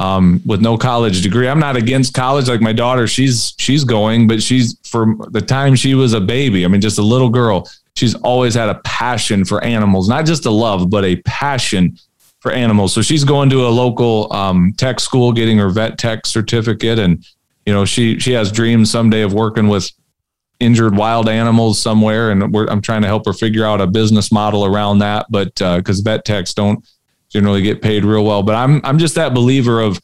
um, 0.00 0.40
with 0.46 0.62
no 0.62 0.78
college 0.78 1.20
degree. 1.20 1.46
I'm 1.46 1.60
not 1.60 1.76
against 1.76 2.14
college. 2.14 2.48
Like 2.48 2.62
my 2.62 2.72
daughter, 2.72 3.06
she's 3.06 3.54
she's 3.58 3.84
going, 3.84 4.26
but 4.26 4.42
she's 4.42 4.76
from 4.88 5.22
the 5.30 5.42
time 5.42 5.76
she 5.76 5.94
was 5.94 6.14
a 6.14 6.20
baby. 6.20 6.64
I 6.64 6.68
mean, 6.68 6.80
just 6.80 6.98
a 6.98 7.02
little 7.02 7.28
girl. 7.28 7.70
She's 7.96 8.14
always 8.14 8.54
had 8.54 8.70
a 8.70 8.76
passion 8.76 9.44
for 9.44 9.62
animals, 9.62 10.08
not 10.08 10.24
just 10.24 10.46
a 10.46 10.50
love, 10.50 10.88
but 10.88 11.04
a 11.04 11.16
passion 11.26 11.98
for 12.40 12.50
animals. 12.50 12.94
So 12.94 13.02
she's 13.02 13.24
going 13.24 13.50
to 13.50 13.66
a 13.66 13.68
local 13.68 14.32
um, 14.32 14.72
tech 14.78 15.00
school, 15.00 15.32
getting 15.32 15.58
her 15.58 15.68
vet 15.68 15.98
tech 15.98 16.24
certificate, 16.24 16.98
and 16.98 17.22
you 17.66 17.74
know 17.74 17.84
she 17.84 18.18
she 18.18 18.32
has 18.32 18.50
dreams 18.50 18.90
someday 18.90 19.20
of 19.20 19.34
working 19.34 19.68
with 19.68 19.92
injured 20.60 20.96
wild 20.96 21.28
animals 21.28 21.78
somewhere, 21.78 22.30
and 22.30 22.42
I'm 22.42 22.80
trying 22.80 23.02
to 23.02 23.08
help 23.08 23.26
her 23.26 23.34
figure 23.34 23.66
out 23.66 23.82
a 23.82 23.86
business 23.86 24.32
model 24.32 24.64
around 24.64 25.00
that. 25.00 25.26
But 25.28 25.56
because 25.56 26.00
vet 26.00 26.24
techs 26.24 26.54
don't 26.54 26.82
generally 27.30 27.62
get 27.62 27.80
paid 27.80 28.04
real 28.04 28.24
well, 28.24 28.42
but 28.42 28.54
I'm 28.54 28.80
I'm 28.84 28.98
just 28.98 29.14
that 29.14 29.34
believer 29.34 29.80
of 29.80 30.00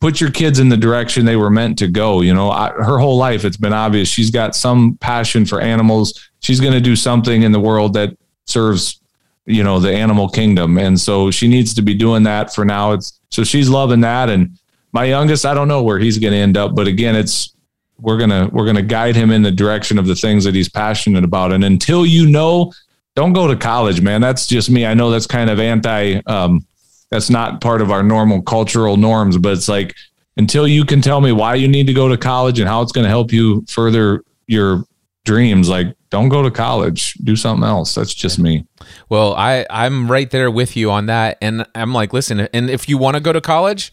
put 0.00 0.20
your 0.20 0.30
kids 0.30 0.58
in 0.58 0.70
the 0.70 0.76
direction 0.76 1.26
they 1.26 1.36
were 1.36 1.50
meant 1.50 1.78
to 1.78 1.88
go. 1.88 2.22
You 2.22 2.32
know, 2.32 2.50
I, 2.50 2.70
her 2.70 2.98
whole 2.98 3.16
life 3.16 3.44
it's 3.44 3.56
been 3.56 3.72
obvious 3.72 4.08
she's 4.08 4.30
got 4.30 4.54
some 4.54 4.96
passion 5.00 5.44
for 5.44 5.60
animals. 5.60 6.30
She's 6.40 6.60
going 6.60 6.72
to 6.72 6.80
do 6.80 6.96
something 6.96 7.42
in 7.42 7.52
the 7.52 7.60
world 7.60 7.94
that 7.94 8.16
serves 8.46 9.00
you 9.46 9.64
know 9.64 9.80
the 9.80 9.92
animal 9.92 10.28
kingdom 10.28 10.78
and 10.78 11.00
so 11.00 11.30
she 11.30 11.48
needs 11.48 11.74
to 11.74 11.82
be 11.82 11.94
doing 11.94 12.22
that 12.22 12.54
for 12.54 12.64
now 12.64 12.92
it's 12.92 13.20
so 13.30 13.42
she's 13.42 13.68
loving 13.68 14.00
that 14.00 14.28
and 14.28 14.58
my 14.92 15.04
youngest 15.04 15.46
i 15.46 15.54
don't 15.54 15.66
know 15.66 15.82
where 15.82 15.98
he's 15.98 16.18
going 16.18 16.32
to 16.32 16.38
end 16.38 16.56
up 16.56 16.74
but 16.74 16.86
again 16.86 17.16
it's 17.16 17.54
we're 17.98 18.18
to 18.18 18.48
we're 18.52 18.64
going 18.64 18.76
to 18.76 18.82
guide 18.82 19.16
him 19.16 19.30
in 19.30 19.42
the 19.42 19.50
direction 19.50 19.98
of 19.98 20.06
the 20.06 20.14
things 20.14 20.44
that 20.44 20.54
he's 20.54 20.68
passionate 20.68 21.24
about 21.24 21.52
and 21.52 21.64
until 21.64 22.04
you 22.04 22.26
know 22.26 22.72
don't 23.20 23.32
go 23.34 23.46
to 23.46 23.56
college 23.56 24.00
man 24.00 24.20
that's 24.20 24.46
just 24.46 24.70
me 24.70 24.86
i 24.86 24.94
know 24.94 25.10
that's 25.10 25.26
kind 25.26 25.50
of 25.50 25.60
anti 25.60 26.20
um 26.26 26.64
that's 27.10 27.28
not 27.30 27.60
part 27.60 27.80
of 27.82 27.90
our 27.90 28.02
normal 28.02 28.40
cultural 28.42 28.96
norms 28.96 29.36
but 29.36 29.52
it's 29.52 29.68
like 29.68 29.94
until 30.36 30.66
you 30.66 30.84
can 30.84 31.00
tell 31.02 31.20
me 31.20 31.32
why 31.32 31.54
you 31.54 31.68
need 31.68 31.86
to 31.86 31.92
go 31.92 32.08
to 32.08 32.16
college 32.16 32.58
and 32.60 32.68
how 32.68 32.80
it's 32.82 32.92
going 32.92 33.04
to 33.04 33.08
help 33.10 33.30
you 33.32 33.64
further 33.68 34.22
your 34.46 34.84
dreams 35.26 35.68
like 35.68 35.88
don't 36.08 36.28
go 36.30 36.42
to 36.42 36.50
college 36.50 37.12
do 37.22 37.36
something 37.36 37.68
else 37.68 37.94
that's 37.94 38.14
just 38.14 38.38
me 38.38 38.64
Well, 39.10 39.34
I 39.34 39.66
I'm 39.68 40.10
right 40.10 40.30
there 40.30 40.50
with 40.50 40.76
you 40.76 40.90
on 40.90 41.06
that, 41.06 41.36
and 41.42 41.66
I'm 41.74 41.92
like, 41.92 42.12
listen, 42.12 42.40
and 42.40 42.70
if 42.70 42.88
you 42.88 42.96
want 42.98 43.14
to 43.16 43.20
go 43.20 43.32
to 43.32 43.40
college, 43.40 43.92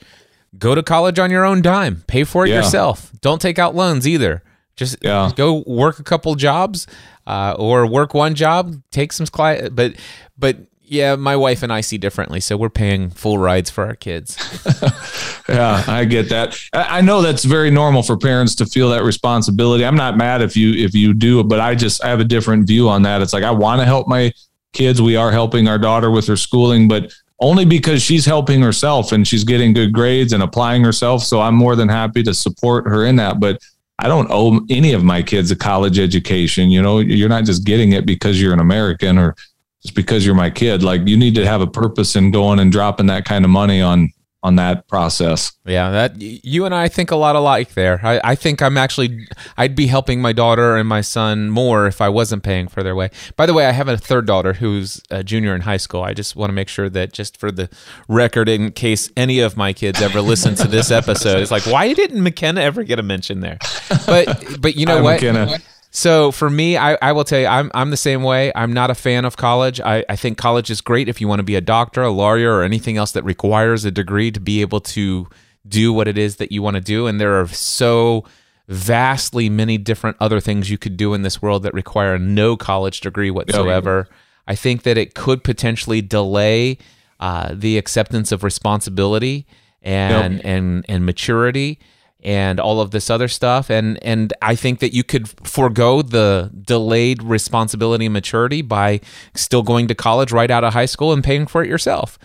go 0.57 0.73
to 0.73 0.81
college 0.81 1.19
on 1.19 1.29
your 1.29 1.43
own 1.45 1.61
dime. 1.61 2.03
Pay 2.07 2.23
for 2.23 2.45
it 2.45 2.49
Yeah. 2.49 2.57
yourself. 2.57 3.11
Don't 3.21 3.41
take 3.41 3.59
out 3.59 3.75
loans 3.75 4.07
either. 4.07 4.41
Just 4.75 4.97
Yeah. 5.01 5.31
go 5.35 5.63
work 5.67 5.99
a 5.99 6.03
couple 6.03 6.33
jobs, 6.35 6.87
uh, 7.27 7.55
or 7.59 7.85
work 7.85 8.15
one 8.15 8.33
job, 8.33 8.81
take 8.89 9.13
some 9.13 9.27
client. 9.27 9.75
But 9.75 9.95
but 10.37 10.57
yeah, 10.81 11.15
my 11.15 11.35
wife 11.35 11.61
and 11.61 11.71
I 11.71 11.81
see 11.81 11.97
differently, 11.97 12.39
so 12.39 12.57
we're 12.57 12.69
paying 12.69 13.09
full 13.09 13.37
rides 13.37 13.69
for 13.69 13.85
our 13.85 13.95
kids. 13.95 14.37
Yeah, 15.49 15.81
I 15.87 16.03
get 16.03 16.29
that. 16.29 16.59
I 16.73 16.97
I 16.97 17.01
know 17.01 17.21
that's 17.21 17.45
very 17.45 17.71
normal 17.71 18.03
for 18.03 18.17
parents 18.17 18.53
to 18.55 18.65
feel 18.65 18.89
that 18.89 19.03
responsibility. 19.03 19.85
I'm 19.85 19.95
not 19.95 20.17
mad 20.17 20.41
if 20.41 20.57
you 20.57 20.73
if 20.73 20.93
you 20.93 21.13
do, 21.13 21.43
but 21.43 21.59
I 21.59 21.73
just 21.75 22.03
I 22.03 22.09
have 22.09 22.19
a 22.19 22.25
different 22.25 22.67
view 22.67 22.89
on 22.89 23.03
that. 23.03 23.21
It's 23.21 23.33
like 23.33 23.43
I 23.43 23.51
want 23.51 23.79
to 23.79 23.85
help 23.85 24.07
my 24.07 24.33
kids. 24.73 25.01
We 25.01 25.15
are 25.15 25.31
helping 25.31 25.67
our 25.67 25.77
daughter 25.77 26.11
with 26.11 26.27
her 26.27 26.35
schooling, 26.35 26.87
but 26.87 27.13
only 27.39 27.65
because 27.65 28.01
she's 28.01 28.25
helping 28.25 28.61
herself 28.61 29.11
and 29.11 29.25
she's 29.27 29.43
getting 29.43 29.71
good 29.71 29.93
grades 29.93 30.33
and 30.33 30.43
applying 30.43 30.83
herself. 30.83 31.23
So 31.23 31.39
I'm 31.39 31.55
more 31.55 31.75
than 31.75 31.87
happy 31.87 32.23
to 32.23 32.33
support 32.33 32.85
her 32.87 33.05
in 33.05 33.15
that. 33.17 33.39
But 33.39 33.61
I 33.99 34.07
don't 34.07 34.27
owe 34.29 34.61
any 34.69 34.93
of 34.93 35.03
my 35.03 35.23
kids 35.23 35.49
a 35.49 35.55
college 35.55 35.97
education. 35.97 36.69
You 36.69 36.81
know, 36.81 36.99
you're 36.99 37.29
not 37.29 37.45
just 37.45 37.65
getting 37.65 37.93
it 37.93 38.05
because 38.05 38.39
you're 38.41 38.53
an 38.53 38.59
American 38.59 39.17
or 39.17 39.35
just 39.81 39.95
because 39.95 40.25
you're 40.25 40.35
my 40.35 40.49
kid. 40.49 40.83
Like 40.83 41.07
you 41.07 41.17
need 41.17 41.35
to 41.35 41.45
have 41.45 41.61
a 41.61 41.67
purpose 41.67 42.15
in 42.15 42.31
going 42.31 42.59
and 42.59 42.71
dropping 42.71 43.07
that 43.07 43.25
kind 43.25 43.43
of 43.43 43.49
money 43.49 43.81
on 43.81 44.11
on 44.43 44.55
that 44.55 44.87
process. 44.87 45.51
Yeah, 45.65 45.89
that 45.89 46.21
you 46.21 46.65
and 46.65 46.73
I 46.73 46.87
think 46.87 47.11
a 47.11 47.15
lot 47.15 47.35
alike 47.35 47.73
there. 47.73 47.99
I, 48.03 48.21
I 48.23 48.35
think 48.35 48.61
I'm 48.61 48.77
actually 48.77 49.27
I'd 49.57 49.75
be 49.75 49.87
helping 49.87 50.21
my 50.21 50.31
daughter 50.31 50.77
and 50.77 50.87
my 50.87 51.01
son 51.01 51.49
more 51.49 51.87
if 51.87 52.01
I 52.01 52.09
wasn't 52.09 52.43
paying 52.43 52.67
for 52.67 52.83
their 52.83 52.95
way. 52.95 53.09
By 53.35 53.45
the 53.45 53.53
way, 53.53 53.65
I 53.65 53.71
have 53.71 53.87
a 53.87 53.97
third 53.97 54.25
daughter 54.25 54.53
who's 54.53 55.01
a 55.09 55.23
junior 55.23 55.55
in 55.55 55.61
high 55.61 55.77
school. 55.77 56.03
I 56.03 56.13
just 56.13 56.35
want 56.35 56.49
to 56.49 56.53
make 56.53 56.69
sure 56.69 56.89
that 56.89 57.13
just 57.13 57.37
for 57.37 57.51
the 57.51 57.69
record, 58.07 58.47
in 58.47 58.71
case 58.71 59.11
any 59.17 59.39
of 59.39 59.57
my 59.57 59.73
kids 59.73 60.01
ever 60.01 60.21
listen 60.21 60.55
to 60.55 60.67
this 60.67 60.91
episode, 60.91 61.39
it's 61.39 61.51
like 61.51 61.65
why 61.65 61.93
didn't 61.93 62.21
McKenna 62.21 62.61
ever 62.61 62.83
get 62.83 62.99
a 62.99 63.03
mention 63.03 63.39
there? 63.39 63.57
But 64.05 64.61
but 64.61 64.75
you 64.75 64.85
know 64.85 65.01
what? 65.01 65.21
McKenna. 65.21 65.59
So 65.97 66.31
for 66.31 66.47
me, 66.47 66.77
I, 66.77 66.95
I 67.01 67.11
will 67.11 67.23
tell 67.23 67.39
you, 67.39 67.47
I'm 67.47 67.71
I'm 67.73 67.89
the 67.89 67.97
same 67.97 68.21
way. 68.21 68.51
I'm 68.53 68.71
not 68.71 68.91
a 68.91 68.93
fan 68.93 69.25
of 69.25 69.35
college. 69.35 69.81
I, 69.81 70.05
I 70.07 70.15
think 70.15 70.37
college 70.37 70.69
is 70.69 70.79
great 70.79 71.09
if 71.09 71.19
you 71.19 71.27
want 71.27 71.39
to 71.39 71.43
be 71.43 71.55
a 71.55 71.61
doctor, 71.61 72.03
a 72.03 72.11
lawyer, 72.11 72.53
or 72.53 72.61
anything 72.61 72.97
else 72.97 73.13
that 73.13 73.23
requires 73.23 73.83
a 73.83 73.89
degree 73.89 74.29
to 74.29 74.39
be 74.39 74.61
able 74.61 74.79
to 74.79 75.27
do 75.67 75.91
what 75.91 76.07
it 76.07 76.15
is 76.15 76.35
that 76.35 76.51
you 76.51 76.61
want 76.61 76.75
to 76.75 76.81
do. 76.81 77.07
And 77.07 77.19
there 77.19 77.41
are 77.41 77.47
so 77.47 78.25
vastly 78.67 79.49
many 79.49 79.79
different 79.79 80.17
other 80.19 80.39
things 80.39 80.69
you 80.69 80.77
could 80.77 80.97
do 80.97 81.15
in 81.15 81.23
this 81.23 81.41
world 81.41 81.63
that 81.63 81.73
require 81.73 82.19
no 82.19 82.55
college 82.55 83.01
degree 83.01 83.31
whatsoever. 83.31 84.07
I 84.47 84.53
think 84.53 84.83
that 84.83 84.99
it 84.99 85.15
could 85.15 85.43
potentially 85.43 86.03
delay 86.03 86.77
uh, 87.19 87.55
the 87.55 87.79
acceptance 87.79 88.31
of 88.31 88.43
responsibility 88.43 89.47
and 89.81 90.45
and 90.45 90.85
and 90.87 91.07
maturity 91.07 91.79
and 92.23 92.59
all 92.59 92.81
of 92.81 92.91
this 92.91 93.09
other 93.09 93.27
stuff 93.27 93.69
and 93.69 94.03
and 94.03 94.33
I 94.41 94.55
think 94.55 94.79
that 94.79 94.93
you 94.93 95.03
could 95.03 95.29
forego 95.47 96.01
the 96.01 96.51
delayed 96.61 97.21
responsibility 97.21 98.05
and 98.05 98.13
maturity 98.13 98.61
by 98.61 99.01
still 99.35 99.61
going 99.61 99.87
to 99.87 99.95
college 99.95 100.31
right 100.31 100.49
out 100.49 100.63
of 100.63 100.73
high 100.73 100.85
school 100.85 101.13
and 101.13 101.23
paying 101.23 101.47
for 101.47 101.63
it 101.63 101.69
yourself. 101.69 102.17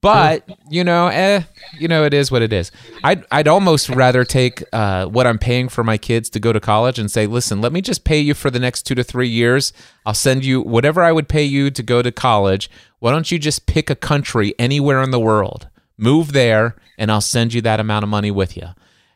But 0.00 0.48
you 0.70 0.84
know, 0.84 1.08
eh, 1.08 1.42
you 1.78 1.88
know, 1.88 2.04
it 2.04 2.14
is 2.14 2.30
what 2.30 2.42
it 2.42 2.52
is. 2.52 2.70
I'd 3.02 3.24
I'd 3.30 3.48
almost 3.48 3.88
rather 3.88 4.24
take 4.24 4.62
uh, 4.72 5.06
what 5.06 5.26
I'm 5.26 5.38
paying 5.38 5.68
for 5.68 5.82
my 5.82 5.98
kids 5.98 6.30
to 6.30 6.40
go 6.40 6.52
to 6.52 6.60
college 6.60 6.98
and 6.98 7.10
say, 7.10 7.26
listen, 7.26 7.60
let 7.60 7.72
me 7.72 7.80
just 7.80 8.04
pay 8.04 8.20
you 8.20 8.34
for 8.34 8.50
the 8.50 8.60
next 8.60 8.82
two 8.82 8.94
to 8.94 9.04
three 9.04 9.28
years. 9.28 9.72
I'll 10.06 10.14
send 10.14 10.44
you 10.44 10.60
whatever 10.60 11.02
I 11.02 11.12
would 11.12 11.28
pay 11.28 11.44
you 11.44 11.70
to 11.70 11.82
go 11.82 12.00
to 12.02 12.12
college. 12.12 12.70
Why 13.00 13.10
don't 13.10 13.30
you 13.30 13.38
just 13.38 13.66
pick 13.66 13.90
a 13.90 13.96
country 13.96 14.54
anywhere 14.58 15.02
in 15.02 15.10
the 15.10 15.20
world, 15.20 15.68
move 15.98 16.32
there, 16.32 16.76
and 16.96 17.10
I'll 17.10 17.20
send 17.20 17.52
you 17.52 17.60
that 17.62 17.80
amount 17.80 18.04
of 18.04 18.08
money 18.08 18.30
with 18.30 18.56
you. 18.56 18.68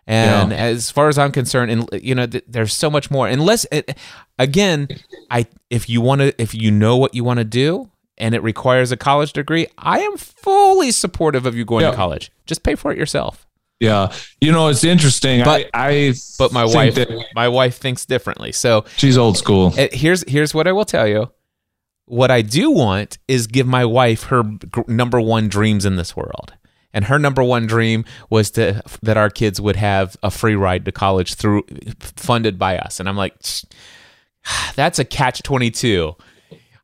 And 0.07 0.53
Yeah. 0.53 0.57
as 0.57 0.91
far 0.91 1.09
as 1.09 1.19
I'm 1.19 1.33
concerned, 1.33 1.71
and 1.71 1.89
you 2.03 2.15
know, 2.15 2.27
th- 2.27 2.45
there's 2.47 2.73
so 2.75 2.89
much 2.91 3.11
more. 3.11 3.27
Unless, 3.27 3.67
it, 3.73 3.97
again, 4.39 4.89
I 5.31 5.47
if 5.71 5.89
you 5.89 6.01
want 6.01 6.21
to, 6.21 6.41
if 6.41 6.55
you 6.55 6.71
know 6.71 6.97
what 6.97 7.15
you 7.15 7.25
want 7.25 7.39
to 7.39 7.45
do, 7.45 7.91
and 8.17 8.35
it 8.35 8.43
requires 8.43 8.93
a 8.93 8.97
college 8.97 9.33
degree, 9.33 9.67
I 9.79 10.01
am 10.01 10.17
fully 10.17 10.91
supportive 10.93 11.45
of 11.45 11.57
you 11.57 11.65
going 11.65 11.83
Yeah. 11.85 11.91
to 11.91 11.97
college. 11.97 12.31
Just 12.47 12.63
pay 12.63 12.77
for 12.77 12.93
it 12.93 12.99
yourself. 12.99 13.47
Yeah, 13.81 14.11
you 14.41 14.53
know 14.53 14.69
it's 14.69 14.85
interesting. 14.85 15.43
But- 15.45 15.69
I, 15.75 15.89
I 16.09 16.15
But 16.39 16.53
my 16.53 16.65
wife, 16.65 16.95
that 16.95 17.11
my 17.35 17.49
wife 17.49 17.77
thinks 17.77 18.07
differently. 18.07 18.53
So 18.53 18.85
she's 18.97 19.19
old 19.19 19.37
school. 19.37 19.75
uh, 19.77 19.89
here's 19.93 20.25
here's 20.31 20.55
what 20.55 20.67
I 20.69 20.73
will 20.73 20.85
tell 20.87 21.07
you. 21.09 21.31
What 22.07 22.31
I 22.31 22.41
do 22.43 22.71
want 22.71 23.19
is 23.27 23.49
give 23.49 23.67
my 23.67 23.85
wife 23.85 24.25
her 24.25 24.45
gr- 24.45 24.83
number 24.87 25.21
one 25.21 25.49
dreams 25.49 25.85
in 25.85 25.97
this 25.97 26.15
world. 26.17 26.55
And 26.97 27.05
her 27.05 27.19
number 27.19 27.45
one 27.45 27.67
dream 27.67 28.07
was 28.31 28.51
to 28.53 28.83
that 29.03 29.19
our 29.19 29.29
kids 29.29 29.61
would 29.61 29.77
have 29.77 30.17
a 30.23 30.31
free 30.31 30.55
ride 30.57 30.87
to 30.87 30.93
college 30.93 31.35
through 31.35 31.65
funded 32.01 32.59
by 32.59 32.79
us. 32.79 32.99
And 32.99 33.07
I'm 33.07 33.19
like, 33.19 33.35
that's 34.75 34.99
a 34.99 35.05
catch 35.05 35.43
22. 35.43 36.17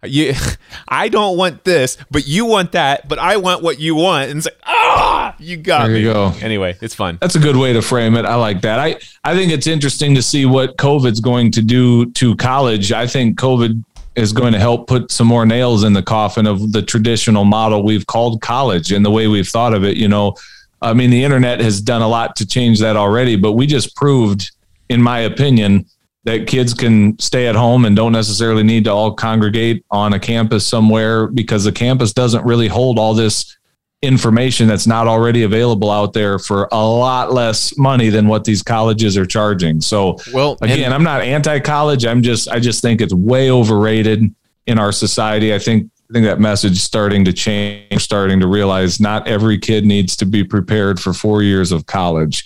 You, 0.04 0.34
I 0.88 1.08
don't 1.08 1.38
want 1.38 1.64
this, 1.64 1.96
but 2.10 2.26
you 2.28 2.44
want 2.44 2.72
that, 2.72 3.08
but 3.08 3.18
I 3.18 3.38
want 3.38 3.62
what 3.62 3.80
you 3.80 3.94
want. 3.94 4.28
And 4.30 4.36
it's 4.38 4.46
like, 4.46 4.60
ah, 4.66 5.34
you 5.38 5.56
got 5.56 5.84
There 5.86 5.94
me. 5.94 6.00
you 6.00 6.12
go. 6.12 6.34
Anyway, 6.42 6.76
it's 6.82 6.94
fun. 6.94 7.16
That's 7.20 7.36
a 7.36 7.40
good 7.40 7.56
way 7.56 7.72
to 7.72 7.80
frame 7.80 8.14
it. 8.14 8.26
I 8.26 8.34
like 8.34 8.60
that. 8.62 8.78
I, 8.80 8.96
I 9.24 9.34
think 9.34 9.50
it's 9.50 9.66
interesting 9.66 10.14
to 10.16 10.22
see 10.22 10.44
what 10.44 10.76
COVID's 10.76 11.20
going 11.20 11.52
to 11.52 11.62
do 11.62 12.10
to 12.12 12.36
college. 12.36 12.92
I 12.92 13.06
think 13.06 13.38
COVID 13.38 13.82
is 14.14 14.32
going 14.32 14.52
to 14.52 14.58
help 14.58 14.86
put 14.86 15.10
some 15.10 15.26
more 15.26 15.46
nails 15.46 15.84
in 15.84 15.92
the 15.92 16.02
coffin 16.02 16.46
of 16.46 16.72
the 16.72 16.82
traditional 16.82 17.44
model 17.44 17.82
we've 17.82 18.06
called 18.06 18.40
college 18.42 18.92
and 18.92 19.04
the 19.04 19.10
way 19.10 19.26
we've 19.26 19.48
thought 19.48 19.72
of 19.72 19.84
it. 19.84 19.96
You 19.96 20.08
know, 20.08 20.34
I 20.82 20.92
mean, 20.92 21.10
the 21.10 21.24
internet 21.24 21.60
has 21.60 21.80
done 21.80 22.02
a 22.02 22.08
lot 22.08 22.36
to 22.36 22.46
change 22.46 22.80
that 22.80 22.96
already, 22.96 23.36
but 23.36 23.52
we 23.52 23.66
just 23.66 23.96
proved, 23.96 24.50
in 24.88 25.00
my 25.00 25.20
opinion, 25.20 25.86
that 26.24 26.46
kids 26.46 26.74
can 26.74 27.18
stay 27.18 27.48
at 27.48 27.54
home 27.54 27.84
and 27.84 27.96
don't 27.96 28.12
necessarily 28.12 28.62
need 28.62 28.84
to 28.84 28.92
all 28.92 29.12
congregate 29.12 29.84
on 29.90 30.12
a 30.12 30.20
campus 30.20 30.66
somewhere 30.66 31.26
because 31.26 31.64
the 31.64 31.72
campus 31.72 32.12
doesn't 32.12 32.44
really 32.44 32.68
hold 32.68 32.98
all 32.98 33.14
this 33.14 33.56
information 34.03 34.66
that's 34.66 34.86
not 34.86 35.07
already 35.07 35.44
available 35.44 35.90
out 35.90 36.12
there 36.12 36.38
for 36.38 36.68
a 36.72 36.84
lot 36.84 37.32
less 37.32 37.76
money 37.78 38.09
than 38.09 38.26
what 38.26 38.42
these 38.44 38.61
colleges 38.62 39.16
are 39.16 39.24
charging. 39.26 39.80
So 39.80 40.16
Well, 40.32 40.59
and- 40.61 40.70
again, 40.72 40.92
I'm 40.92 41.05
not 41.05 41.22
anti-college. 41.22 42.05
I'm 42.05 42.20
just 42.22 42.48
I 42.48 42.59
just 42.59 42.82
think 42.82 43.00
it's 43.00 43.14
way 43.14 43.50
overrated 43.50 44.34
in 44.66 44.78
our 44.78 44.90
society. 44.92 45.55
I 45.55 45.59
think 45.61 45.88
I 46.11 46.12
think 46.12 46.26
that 46.26 46.40
message 46.40 46.72
is 46.72 46.82
starting 46.82 47.24
to 47.24 47.32
change, 47.32 48.03
starting 48.03 48.40
to 48.40 48.46
realize 48.46 49.00
not 49.00 49.26
every 49.28 49.57
kid 49.59 49.86
needs 49.86 50.14
to 50.16 50.26
be 50.26 50.44
prepared 50.44 51.00
for 51.00 51.12
4 51.14 51.42
years 51.42 51.72
of 51.72 51.86
college. 51.86 52.44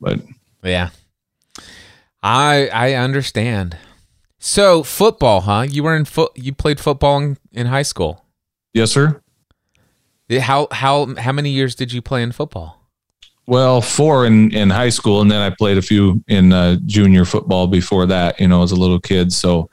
But 0.00 0.20
Yeah. 0.62 0.90
I 2.22 2.68
I 2.72 2.94
understand. 2.94 3.76
So 4.38 4.82
football, 4.82 5.40
huh? 5.42 5.66
You 5.68 5.82
were 5.84 5.96
in 5.96 6.04
foot. 6.04 6.32
You 6.36 6.52
played 6.52 6.78
football 6.78 7.18
in, 7.18 7.38
in 7.52 7.66
high 7.66 7.82
school. 7.82 8.24
yes, 8.74 8.92
sir. 8.92 9.20
How 10.30 10.68
how 10.70 11.14
how 11.16 11.32
many 11.32 11.50
years 11.50 11.74
did 11.74 11.92
you 11.92 12.02
play 12.02 12.22
in 12.22 12.32
football? 12.32 12.78
Well, 13.46 13.80
four 13.80 14.26
in, 14.26 14.54
in 14.54 14.68
high 14.68 14.90
school, 14.90 15.22
and 15.22 15.30
then 15.30 15.40
I 15.40 15.48
played 15.48 15.78
a 15.78 15.82
few 15.82 16.22
in 16.28 16.52
uh, 16.52 16.76
junior 16.84 17.24
football 17.24 17.66
before 17.66 18.04
that. 18.04 18.38
You 18.38 18.48
know, 18.48 18.62
as 18.62 18.72
a 18.72 18.76
little 18.76 19.00
kid, 19.00 19.32
so 19.32 19.70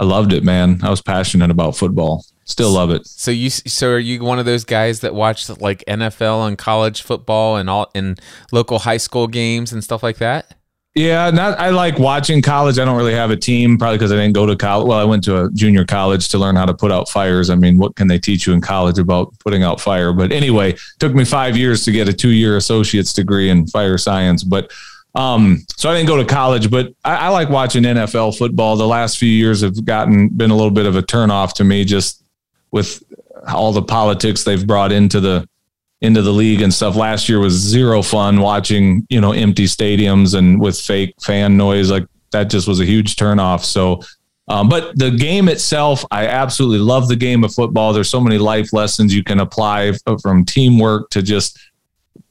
I 0.00 0.04
loved 0.04 0.32
it, 0.32 0.42
man. 0.42 0.80
I 0.82 0.90
was 0.90 1.00
passionate 1.00 1.50
about 1.50 1.76
football. 1.76 2.24
Still 2.44 2.72
love 2.72 2.90
it. 2.90 3.06
So 3.06 3.30
you 3.30 3.50
so 3.50 3.90
are 3.90 3.98
you 4.00 4.24
one 4.24 4.40
of 4.40 4.44
those 4.44 4.64
guys 4.64 5.00
that 5.00 5.14
watched 5.14 5.60
like 5.60 5.84
NFL 5.86 6.48
and 6.48 6.58
college 6.58 7.02
football 7.02 7.56
and 7.56 7.70
all 7.70 7.88
in 7.94 8.16
local 8.50 8.80
high 8.80 8.96
school 8.96 9.28
games 9.28 9.72
and 9.72 9.84
stuff 9.84 10.02
like 10.02 10.18
that? 10.18 10.56
Yeah, 10.94 11.30
not. 11.30 11.58
I 11.58 11.70
like 11.70 11.98
watching 11.98 12.42
college. 12.42 12.78
I 12.78 12.84
don't 12.84 12.98
really 12.98 13.14
have 13.14 13.30
a 13.30 13.36
team, 13.36 13.78
probably 13.78 13.96
because 13.96 14.12
I 14.12 14.16
didn't 14.16 14.34
go 14.34 14.44
to 14.44 14.54
college. 14.54 14.86
Well, 14.86 14.98
I 14.98 15.04
went 15.04 15.24
to 15.24 15.44
a 15.44 15.50
junior 15.52 15.86
college 15.86 16.28
to 16.28 16.38
learn 16.38 16.54
how 16.54 16.66
to 16.66 16.74
put 16.74 16.92
out 16.92 17.08
fires. 17.08 17.48
I 17.48 17.54
mean, 17.54 17.78
what 17.78 17.96
can 17.96 18.08
they 18.08 18.18
teach 18.18 18.46
you 18.46 18.52
in 18.52 18.60
college 18.60 18.98
about 18.98 19.32
putting 19.38 19.62
out 19.62 19.80
fire? 19.80 20.12
But 20.12 20.32
anyway, 20.32 20.76
took 20.98 21.14
me 21.14 21.24
five 21.24 21.56
years 21.56 21.86
to 21.86 21.92
get 21.92 22.08
a 22.08 22.12
two-year 22.12 22.58
associate's 22.58 23.14
degree 23.14 23.48
in 23.48 23.66
fire 23.68 23.96
science. 23.96 24.44
But 24.44 24.70
um, 25.14 25.64
so 25.76 25.90
I 25.90 25.94
didn't 25.94 26.08
go 26.08 26.16
to 26.18 26.26
college, 26.26 26.70
but 26.70 26.92
I, 27.04 27.16
I 27.16 27.28
like 27.28 27.48
watching 27.48 27.84
NFL 27.84 28.36
football. 28.36 28.76
The 28.76 28.86
last 28.86 29.16
few 29.16 29.30
years 29.30 29.62
have 29.62 29.82
gotten 29.86 30.28
been 30.28 30.50
a 30.50 30.56
little 30.56 30.70
bit 30.70 30.84
of 30.84 30.96
a 30.96 31.02
turnoff 31.02 31.54
to 31.54 31.64
me, 31.64 31.86
just 31.86 32.22
with 32.70 33.02
all 33.48 33.72
the 33.72 33.82
politics 33.82 34.44
they've 34.44 34.66
brought 34.66 34.92
into 34.92 35.20
the 35.20 35.48
into 36.02 36.20
the 36.20 36.32
league 36.32 36.60
and 36.60 36.74
stuff. 36.74 36.96
Last 36.96 37.28
year 37.28 37.38
was 37.38 37.54
zero 37.54 38.02
fun 38.02 38.40
watching, 38.40 39.06
you 39.08 39.20
know, 39.20 39.32
empty 39.32 39.64
stadiums 39.64 40.36
and 40.36 40.60
with 40.60 40.78
fake 40.78 41.14
fan 41.22 41.56
noise. 41.56 41.90
Like 41.90 42.06
that 42.32 42.50
just 42.50 42.68
was 42.68 42.80
a 42.80 42.84
huge 42.84 43.16
turnoff. 43.16 43.64
So, 43.64 44.02
um, 44.48 44.68
but 44.68 44.98
the 44.98 45.12
game 45.12 45.48
itself, 45.48 46.04
I 46.10 46.26
absolutely 46.26 46.80
love 46.80 47.08
the 47.08 47.16
game 47.16 47.44
of 47.44 47.54
football. 47.54 47.92
There's 47.92 48.10
so 48.10 48.20
many 48.20 48.36
life 48.36 48.72
lessons 48.72 49.14
you 49.14 49.22
can 49.22 49.38
apply 49.38 49.92
from 50.20 50.44
teamwork 50.44 51.10
to 51.10 51.22
just 51.22 51.58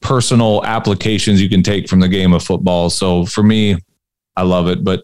personal 0.01 0.63
applications 0.65 1.41
you 1.41 1.49
can 1.49 1.63
take 1.63 1.87
from 1.87 2.01
the 2.01 2.09
game 2.09 2.33
of 2.33 2.43
football. 2.43 2.89
So 2.89 3.25
for 3.25 3.41
me, 3.41 3.77
I 4.35 4.43
love 4.43 4.67
it, 4.67 4.83
but 4.83 5.03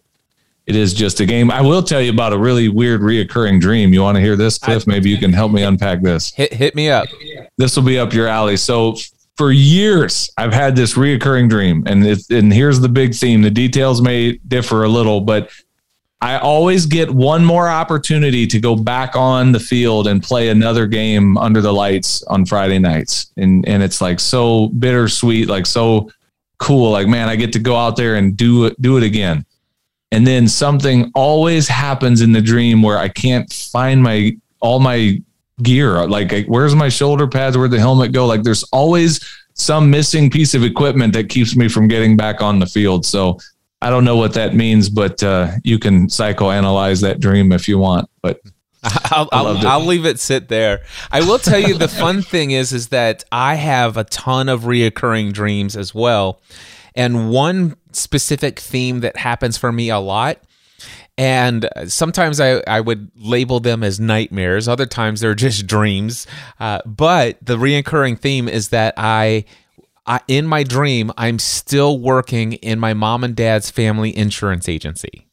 it 0.68 0.76
is 0.76 0.92
just 0.92 1.18
a 1.20 1.24
game. 1.24 1.50
I 1.50 1.62
will 1.62 1.82
tell 1.82 2.02
you 2.02 2.10
about 2.10 2.34
a 2.34 2.38
really 2.38 2.68
weird 2.68 3.00
reoccurring 3.00 3.58
dream. 3.58 3.94
You 3.94 4.02
want 4.02 4.16
to 4.16 4.20
hear 4.20 4.36
this, 4.36 4.58
Cliff? 4.58 4.86
Maybe 4.86 5.08
you 5.08 5.16
can 5.16 5.32
help 5.32 5.50
me 5.50 5.62
unpack 5.62 6.02
this 6.02 6.30
Hit 6.34 6.52
hit 6.52 6.74
me 6.74 6.90
up. 6.90 7.08
this 7.56 7.74
will 7.74 7.84
be 7.84 7.98
up 7.98 8.12
your 8.12 8.28
alley. 8.28 8.58
So 8.58 8.96
for 9.38 9.50
years 9.50 10.30
I've 10.36 10.52
had 10.52 10.76
this 10.76 10.92
reoccurring 10.94 11.48
dream, 11.48 11.84
and 11.86 12.06
it's, 12.06 12.28
and 12.28 12.52
here's 12.52 12.80
the 12.80 12.88
big 12.88 13.14
theme. 13.14 13.40
The 13.40 13.50
details 13.50 14.02
may 14.02 14.32
differ 14.46 14.84
a 14.84 14.88
little, 14.88 15.22
but 15.22 15.50
I 16.20 16.36
always 16.36 16.84
get 16.84 17.10
one 17.10 17.44
more 17.44 17.68
opportunity 17.68 18.46
to 18.48 18.60
go 18.60 18.76
back 18.76 19.16
on 19.16 19.52
the 19.52 19.60
field 19.60 20.06
and 20.06 20.22
play 20.22 20.50
another 20.50 20.86
game 20.86 21.38
under 21.38 21.62
the 21.62 21.72
lights 21.72 22.22
on 22.24 22.44
Friday 22.44 22.78
nights. 22.78 23.32
And 23.38 23.66
and 23.66 23.82
it's 23.82 24.02
like 24.02 24.20
so 24.20 24.68
bittersweet, 24.68 25.48
like 25.48 25.64
so 25.64 26.10
cool. 26.58 26.90
Like, 26.90 27.08
man, 27.08 27.30
I 27.30 27.36
get 27.36 27.54
to 27.54 27.58
go 27.58 27.74
out 27.74 27.96
there 27.96 28.16
and 28.16 28.36
do 28.36 28.66
it, 28.66 28.82
do 28.82 28.98
it 28.98 29.02
again. 29.02 29.46
And 30.10 30.26
then 30.26 30.48
something 30.48 31.10
always 31.14 31.68
happens 31.68 32.22
in 32.22 32.32
the 32.32 32.40
dream 32.40 32.82
where 32.82 32.98
I 32.98 33.08
can't 33.08 33.52
find 33.52 34.02
my 34.02 34.36
all 34.60 34.80
my 34.80 35.22
gear. 35.62 36.06
Like, 36.06 36.46
where's 36.46 36.74
my 36.74 36.88
shoulder 36.88 37.26
pads? 37.26 37.56
Where'd 37.56 37.70
the 37.70 37.78
helmet 37.78 38.12
go? 38.12 38.26
Like, 38.26 38.42
there's 38.42 38.62
always 38.64 39.20
some 39.54 39.90
missing 39.90 40.30
piece 40.30 40.54
of 40.54 40.62
equipment 40.62 41.12
that 41.12 41.28
keeps 41.28 41.56
me 41.56 41.68
from 41.68 41.88
getting 41.88 42.16
back 42.16 42.40
on 42.40 42.58
the 42.58 42.66
field. 42.66 43.04
So 43.04 43.38
I 43.82 43.90
don't 43.90 44.04
know 44.04 44.16
what 44.16 44.34
that 44.34 44.54
means, 44.54 44.88
but 44.88 45.22
uh, 45.22 45.52
you 45.62 45.78
can 45.78 46.06
psychoanalyze 46.06 47.02
that 47.02 47.20
dream 47.20 47.52
if 47.52 47.68
you 47.68 47.78
want. 47.78 48.08
But 48.22 48.40
I'll, 48.82 49.28
I'll, 49.32 49.66
I'll, 49.66 49.84
leave 49.84 50.06
it 50.06 50.20
sit 50.20 50.48
there. 50.48 50.80
I 51.10 51.20
will 51.20 51.38
tell 51.38 51.58
you 51.58 51.74
the 51.74 51.88
fun 51.88 52.22
thing 52.22 52.52
is 52.52 52.72
is 52.72 52.88
that 52.88 53.24
I 53.30 53.56
have 53.56 53.96
a 53.96 54.04
ton 54.04 54.48
of 54.48 54.62
reoccurring 54.62 55.32
dreams 55.32 55.76
as 55.76 55.94
well, 55.94 56.40
and 56.94 57.30
one 57.30 57.76
specific 57.98 58.58
theme 58.58 59.00
that 59.00 59.16
happens 59.16 59.56
for 59.56 59.72
me 59.72 59.90
a 59.90 59.98
lot. 59.98 60.38
And 61.16 61.68
sometimes 61.88 62.40
I, 62.40 62.62
I 62.66 62.80
would 62.80 63.10
label 63.16 63.58
them 63.58 63.82
as 63.82 63.98
nightmares. 63.98 64.68
Other 64.68 64.86
times 64.86 65.20
they're 65.20 65.34
just 65.34 65.66
dreams. 65.66 66.28
Uh, 66.60 66.80
but 66.86 67.38
the 67.44 67.56
reoccurring 67.56 68.20
theme 68.20 68.48
is 68.48 68.68
that 68.68 68.94
I 68.96 69.44
I, 70.08 70.20
in 70.26 70.46
my 70.46 70.62
dream, 70.62 71.12
I'm 71.18 71.38
still 71.38 71.98
working 71.98 72.54
in 72.54 72.80
my 72.80 72.94
mom 72.94 73.22
and 73.24 73.36
dad's 73.36 73.70
family 73.70 74.16
insurance 74.16 74.66
agency. 74.66 75.27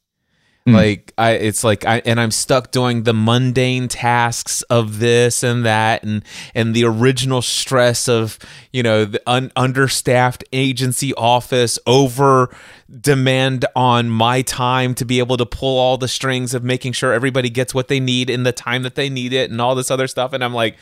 Mm. 0.67 0.73
Like 0.73 1.13
I, 1.17 1.31
it's 1.31 1.63
like 1.63 1.85
I, 1.85 2.01
and 2.05 2.19
I'm 2.19 2.31
stuck 2.31 2.71
doing 2.71 3.03
the 3.03 3.13
mundane 3.13 3.87
tasks 3.87 4.63
of 4.63 4.99
this 4.99 5.43
and 5.43 5.65
that, 5.65 6.03
and 6.03 6.23
and 6.53 6.73
the 6.73 6.85
original 6.85 7.41
stress 7.41 8.07
of 8.07 8.39
you 8.73 8.81
know 8.81 9.05
the 9.05 9.21
un, 9.27 9.51
understaffed 9.55 10.43
agency 10.51 11.13
office 11.13 11.77
over 11.85 12.55
demand 12.99 13.65
on 13.75 14.09
my 14.09 14.41
time 14.41 14.95
to 14.95 15.05
be 15.05 15.19
able 15.19 15.37
to 15.37 15.45
pull 15.45 15.77
all 15.77 15.97
the 15.97 16.07
strings 16.07 16.53
of 16.53 16.63
making 16.63 16.93
sure 16.93 17.13
everybody 17.13 17.49
gets 17.49 17.73
what 17.73 17.87
they 17.87 17.99
need 17.99 18.29
in 18.29 18.43
the 18.43 18.51
time 18.51 18.83
that 18.83 18.95
they 18.95 19.09
need 19.09 19.33
it, 19.33 19.51
and 19.51 19.61
all 19.61 19.75
this 19.75 19.91
other 19.91 20.07
stuff. 20.07 20.33
And 20.33 20.43
I'm 20.43 20.53
like, 20.53 20.77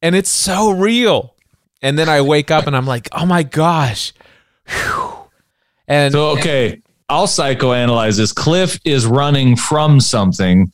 and 0.00 0.14
it's 0.14 0.30
so 0.30 0.70
real 0.70 1.34
and 1.82 1.98
then 1.98 2.08
I 2.08 2.20
wake 2.20 2.50
up 2.50 2.66
and 2.66 2.76
I'm 2.76 2.86
like, 2.86 3.08
oh 3.12 3.26
my 3.26 3.42
gosh. 3.42 4.12
Whew. 4.68 5.12
And 5.88 6.12
so, 6.12 6.30
okay, 6.30 6.82
I'll 7.10 7.26
psychoanalyze 7.26 8.16
this. 8.16 8.32
Cliff 8.32 8.78
is 8.84 9.04
running 9.04 9.56
from 9.56 10.00
something. 10.00 10.72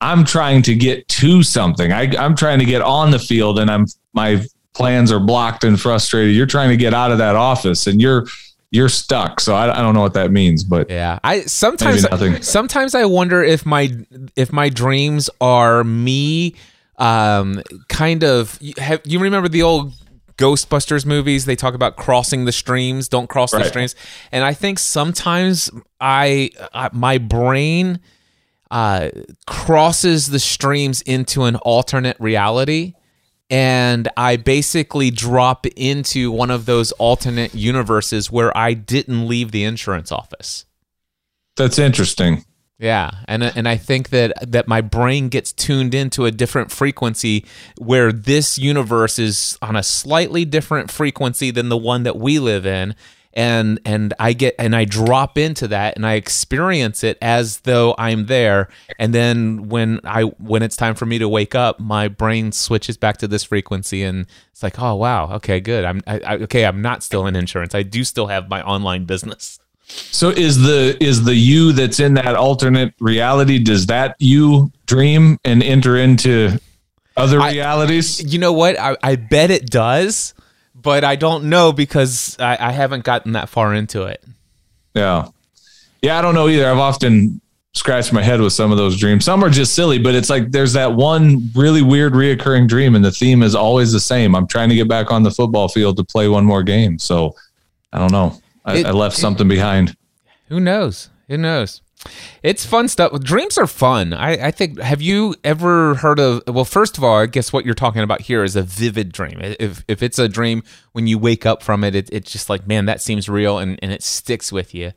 I'm 0.00 0.24
trying 0.24 0.62
to 0.62 0.74
get 0.74 1.06
to 1.08 1.42
something. 1.42 1.92
I, 1.92 2.12
I'm 2.16 2.34
trying 2.34 2.58
to 2.58 2.64
get 2.64 2.82
on 2.82 3.10
the 3.10 3.18
field, 3.18 3.58
and 3.58 3.70
I'm 3.70 3.86
my 4.14 4.44
plans 4.72 5.12
are 5.12 5.20
blocked 5.20 5.62
and 5.62 5.80
frustrated. 5.80 6.34
You're 6.34 6.46
trying 6.46 6.70
to 6.70 6.76
get 6.76 6.94
out 6.94 7.12
of 7.12 7.18
that 7.18 7.36
office, 7.36 7.86
and 7.86 8.00
you're 8.00 8.26
you're 8.70 8.88
stuck. 8.88 9.40
So 9.40 9.54
I, 9.54 9.78
I 9.78 9.82
don't 9.82 9.94
know 9.94 10.00
what 10.00 10.14
that 10.14 10.32
means, 10.32 10.64
but 10.64 10.90
yeah, 10.90 11.18
I 11.22 11.42
sometimes 11.42 12.06
sometimes 12.46 12.94
I 12.94 13.04
wonder 13.04 13.42
if 13.44 13.64
my 13.64 13.90
if 14.36 14.52
my 14.52 14.68
dreams 14.68 15.30
are 15.40 15.84
me 15.84 16.56
um 16.96 17.60
kind 17.88 18.22
of 18.22 18.58
have 18.78 19.00
you 19.04 19.18
remember 19.18 19.48
the 19.48 19.62
old 19.62 19.92
Ghostbusters 20.36 21.06
movies, 21.06 21.44
they 21.44 21.56
talk 21.56 21.74
about 21.74 21.96
crossing 21.96 22.44
the 22.44 22.52
streams, 22.52 23.08
don't 23.08 23.28
cross 23.28 23.52
right. 23.52 23.62
the 23.62 23.68
streams. 23.68 23.94
And 24.32 24.44
I 24.44 24.54
think 24.54 24.78
sometimes 24.78 25.70
I, 26.00 26.50
I 26.72 26.90
my 26.92 27.18
brain 27.18 28.00
uh, 28.70 29.10
crosses 29.46 30.28
the 30.28 30.38
streams 30.38 31.02
into 31.02 31.44
an 31.44 31.56
alternate 31.56 32.18
reality 32.18 32.94
and 33.50 34.08
I 34.16 34.36
basically 34.36 35.10
drop 35.10 35.66
into 35.76 36.32
one 36.32 36.50
of 36.50 36.66
those 36.66 36.92
alternate 36.92 37.54
universes 37.54 38.30
where 38.30 38.56
I 38.56 38.74
didn't 38.74 39.28
leave 39.28 39.52
the 39.52 39.64
insurance 39.64 40.10
office. 40.10 40.64
That's 41.56 41.78
interesting. 41.78 42.44
Yeah, 42.78 43.10
and 43.28 43.44
uh, 43.44 43.52
and 43.54 43.68
I 43.68 43.76
think 43.76 44.08
that 44.10 44.50
that 44.50 44.66
my 44.66 44.80
brain 44.80 45.28
gets 45.28 45.52
tuned 45.52 45.94
into 45.94 46.24
a 46.24 46.32
different 46.32 46.72
frequency 46.72 47.44
where 47.78 48.12
this 48.12 48.58
universe 48.58 49.18
is 49.18 49.56
on 49.62 49.76
a 49.76 49.82
slightly 49.82 50.44
different 50.44 50.90
frequency 50.90 51.50
than 51.52 51.68
the 51.68 51.76
one 51.76 52.02
that 52.02 52.16
we 52.16 52.38
live 52.40 52.66
in 52.66 52.96
and 53.34 53.80
and 53.84 54.14
I 54.18 54.32
get 54.32 54.54
and 54.58 54.74
I 54.74 54.84
drop 54.84 55.36
into 55.36 55.68
that 55.68 55.96
and 55.96 56.06
I 56.06 56.14
experience 56.14 57.04
it 57.04 57.18
as 57.20 57.60
though 57.60 57.94
I'm 57.98 58.26
there. 58.26 58.68
And 58.98 59.12
then 59.12 59.68
when 59.68 60.00
I 60.04 60.22
when 60.22 60.62
it's 60.62 60.76
time 60.76 60.94
for 60.94 61.04
me 61.04 61.18
to 61.18 61.28
wake 61.28 61.54
up 61.54 61.80
my 61.80 62.08
brain 62.08 62.52
switches 62.52 62.96
back 62.96 63.18
to 63.18 63.28
this 63.28 63.44
frequency 63.44 64.02
and 64.02 64.26
it's 64.52 64.62
like 64.62 64.80
oh 64.80 64.94
wow 64.94 65.32
okay 65.34 65.60
good. 65.60 65.84
I'm 65.84 66.00
I, 66.06 66.20
I, 66.20 66.34
okay 66.38 66.64
I'm 66.64 66.80
not 66.80 67.02
still 67.02 67.26
in 67.26 67.36
insurance. 67.36 67.74
I 67.74 67.82
do 67.82 68.04
still 68.04 68.28
have 68.28 68.48
my 68.48 68.62
online 68.62 69.04
business 69.04 69.58
so 69.86 70.30
is 70.30 70.62
the 70.62 70.96
is 71.02 71.24
the 71.24 71.34
you 71.34 71.72
that's 71.72 72.00
in 72.00 72.14
that 72.14 72.34
alternate 72.34 72.94
reality? 73.00 73.58
Does 73.58 73.86
that 73.86 74.16
you 74.18 74.72
dream 74.86 75.38
and 75.44 75.62
enter 75.62 75.96
into 75.96 76.58
other 77.16 77.40
I, 77.40 77.52
realities? 77.52 78.32
You 78.32 78.38
know 78.38 78.52
what? 78.52 78.78
I, 78.78 78.96
I 79.02 79.16
bet 79.16 79.50
it 79.50 79.66
does, 79.66 80.34
but 80.74 81.04
I 81.04 81.16
don't 81.16 81.44
know 81.44 81.72
because 81.72 82.36
I, 82.38 82.56
I 82.58 82.72
haven't 82.72 83.04
gotten 83.04 83.32
that 83.32 83.48
far 83.48 83.74
into 83.74 84.04
it. 84.04 84.24
Yeah, 84.94 85.28
yeah, 86.02 86.18
I 86.18 86.22
don't 86.22 86.34
know 86.34 86.48
either. 86.48 86.70
I've 86.70 86.78
often 86.78 87.40
scratched 87.74 88.12
my 88.12 88.22
head 88.22 88.40
with 88.40 88.52
some 88.52 88.70
of 88.70 88.78
those 88.78 88.96
dreams. 88.96 89.24
Some 89.24 89.44
are 89.44 89.50
just 89.50 89.74
silly, 89.74 89.98
but 89.98 90.14
it's 90.14 90.30
like 90.30 90.52
there's 90.52 90.72
that 90.74 90.94
one 90.94 91.50
really 91.54 91.82
weird 91.82 92.14
reoccurring 92.14 92.68
dream, 92.68 92.94
and 92.94 93.04
the 93.04 93.12
theme 93.12 93.42
is 93.42 93.54
always 93.54 93.92
the 93.92 94.00
same. 94.00 94.34
I'm 94.34 94.46
trying 94.46 94.68
to 94.70 94.74
get 94.74 94.88
back 94.88 95.10
on 95.10 95.22
the 95.22 95.30
football 95.30 95.68
field 95.68 95.96
to 95.98 96.04
play 96.04 96.28
one 96.28 96.44
more 96.44 96.62
game. 96.62 96.98
So 96.98 97.34
I 97.92 97.98
don't 97.98 98.12
know. 98.12 98.40
I, 98.64 98.76
it, 98.78 98.86
I 98.86 98.90
left 98.90 99.16
something 99.16 99.48
behind. 99.48 99.96
Who 100.48 100.60
knows? 100.60 101.10
Who 101.28 101.36
knows? 101.38 101.82
It's 102.42 102.66
fun 102.66 102.88
stuff. 102.88 103.18
Dreams 103.20 103.56
are 103.56 103.66
fun. 103.66 104.12
I, 104.12 104.48
I, 104.48 104.50
think. 104.50 104.78
Have 104.80 105.00
you 105.00 105.34
ever 105.42 105.94
heard 105.94 106.18
of? 106.18 106.42
Well, 106.46 106.64
first 106.64 106.98
of 106.98 107.04
all, 107.04 107.16
I 107.16 107.26
guess 107.26 107.52
what 107.52 107.64
you're 107.64 107.74
talking 107.74 108.02
about 108.02 108.22
here 108.22 108.44
is 108.44 108.56
a 108.56 108.62
vivid 108.62 109.12
dream. 109.12 109.40
If 109.40 109.84
if 109.88 110.02
it's 110.02 110.18
a 110.18 110.28
dream 110.28 110.62
when 110.92 111.06
you 111.06 111.18
wake 111.18 111.46
up 111.46 111.62
from 111.62 111.82
it, 111.82 111.94
it 111.94 112.10
it's 112.12 112.30
just 112.30 112.50
like 112.50 112.66
man, 112.66 112.86
that 112.86 113.00
seems 113.00 113.28
real, 113.28 113.58
and 113.58 113.78
and 113.82 113.90
it 113.90 114.02
sticks 114.02 114.52
with 114.52 114.74
you. 114.74 114.92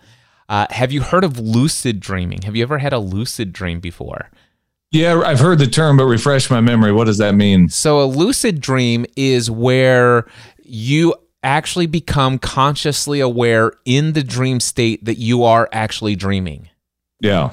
Uh, 0.49 0.67
have 0.69 0.91
you 0.91 1.01
heard 1.01 1.23
of 1.23 1.39
lucid 1.39 1.99
dreaming? 1.99 2.41
Have 2.43 2.55
you 2.55 2.63
ever 2.63 2.77
had 2.77 2.93
a 2.93 2.99
lucid 2.99 3.53
dream 3.53 3.79
before? 3.79 4.29
Yeah, 4.91 5.21
I've 5.25 5.39
heard 5.39 5.59
the 5.59 5.67
term, 5.67 5.97
but 5.97 6.05
refresh 6.05 6.49
my 6.49 6.61
memory. 6.61 6.93
What 6.93 7.05
does 7.05 7.17
that 7.17 7.35
mean? 7.35 7.67
So 7.67 8.01
a 8.01 8.05
lucid 8.05 8.61
dream 8.61 9.05
is 9.17 9.51
where 9.51 10.25
you 10.63 11.13
actually 11.47 11.87
become 11.87 12.37
consciously 12.37 13.19
aware 13.21 13.71
in 13.85 14.13
the 14.13 14.23
dream 14.23 14.59
state 14.59 15.05
that 15.05 15.17
you 15.17 15.43
are 15.43 15.69
actually 15.71 16.15
dreaming. 16.15 16.69
Yeah. 17.21 17.51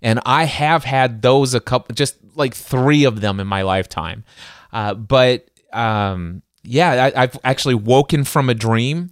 And 0.00 0.20
I 0.24 0.44
have 0.44 0.84
had 0.84 1.20
those 1.22 1.52
a 1.52 1.60
couple, 1.60 1.94
just 1.94 2.16
like 2.36 2.54
three 2.54 3.04
of 3.04 3.20
them 3.20 3.40
in 3.40 3.46
my 3.46 3.62
lifetime. 3.62 4.24
Uh, 4.72 4.94
but 4.94 5.50
um, 5.72 6.42
yeah, 6.62 7.10
I, 7.14 7.22
I've 7.22 7.38
actually 7.42 7.74
woken 7.74 8.22
from 8.22 8.48
a 8.48 8.54
dream 8.54 9.10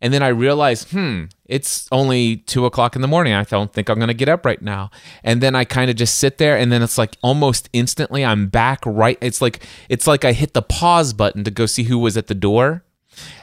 and 0.00 0.14
then 0.14 0.22
I 0.22 0.28
realized, 0.28 0.90
hmm, 0.90 1.24
it's 1.46 1.88
only 1.90 2.36
two 2.36 2.66
o'clock 2.66 2.94
in 2.94 3.02
the 3.02 3.08
morning. 3.08 3.32
I 3.32 3.42
don't 3.42 3.72
think 3.72 3.88
I'm 3.88 3.96
going 3.96 4.08
to 4.08 4.14
get 4.14 4.28
up 4.28 4.46
right 4.46 4.62
now. 4.62 4.90
And 5.24 5.40
then 5.40 5.56
I 5.56 5.64
kind 5.64 5.90
of 5.90 5.96
just 5.96 6.18
sit 6.18 6.38
there, 6.38 6.56
and 6.56 6.70
then 6.70 6.82
it's 6.82 6.98
like 6.98 7.16
almost 7.20 7.68
instantly 7.72 8.24
I'm 8.24 8.46
back 8.46 8.80
right. 8.86 9.18
It's 9.20 9.42
like 9.42 9.66
it's 9.88 10.06
like 10.06 10.24
I 10.24 10.32
hit 10.32 10.54
the 10.54 10.62
pause 10.62 11.12
button 11.12 11.42
to 11.42 11.50
go 11.50 11.66
see 11.66 11.84
who 11.84 11.98
was 11.98 12.16
at 12.16 12.28
the 12.28 12.34
door, 12.34 12.84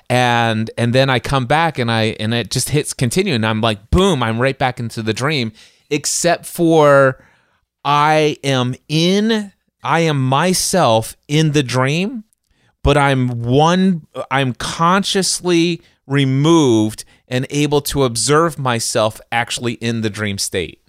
and 0.10 0.70
and 0.78 0.94
then 0.94 1.10
I 1.10 1.20
come 1.20 1.46
back 1.46 1.80
and 1.80 1.92
I 1.92 2.16
and 2.20 2.34
it 2.34 2.52
just 2.52 2.70
hits 2.70 2.94
continue 2.94 3.34
and 3.34 3.46
I'm 3.46 3.62
like 3.62 3.90
boom 3.90 4.22
I'm 4.22 4.40
right 4.40 4.58
back 4.58 4.80
into 4.80 5.02
the 5.02 5.14
dream 5.14 5.52
except 5.90 6.46
for 6.46 7.24
I 7.84 8.38
am 8.44 8.76
in 8.88 9.52
I 9.84 10.02
am 10.02 10.24
myself 10.24 11.16
in 11.28 11.54
the 11.54 11.64
dream 11.64 12.24
but 12.84 12.98
I'm 12.98 13.42
one 13.42 14.06
I'm 14.30 14.54
consciously 14.54 15.82
removed 16.08 17.04
and 17.28 17.48
able 17.50 17.82
to 17.82 18.04
observe 18.04 18.60
myself 18.60 19.20
actually 19.32 19.74
in 19.74 20.02
the 20.02 20.10
dream 20.10 20.38
state. 20.38 20.82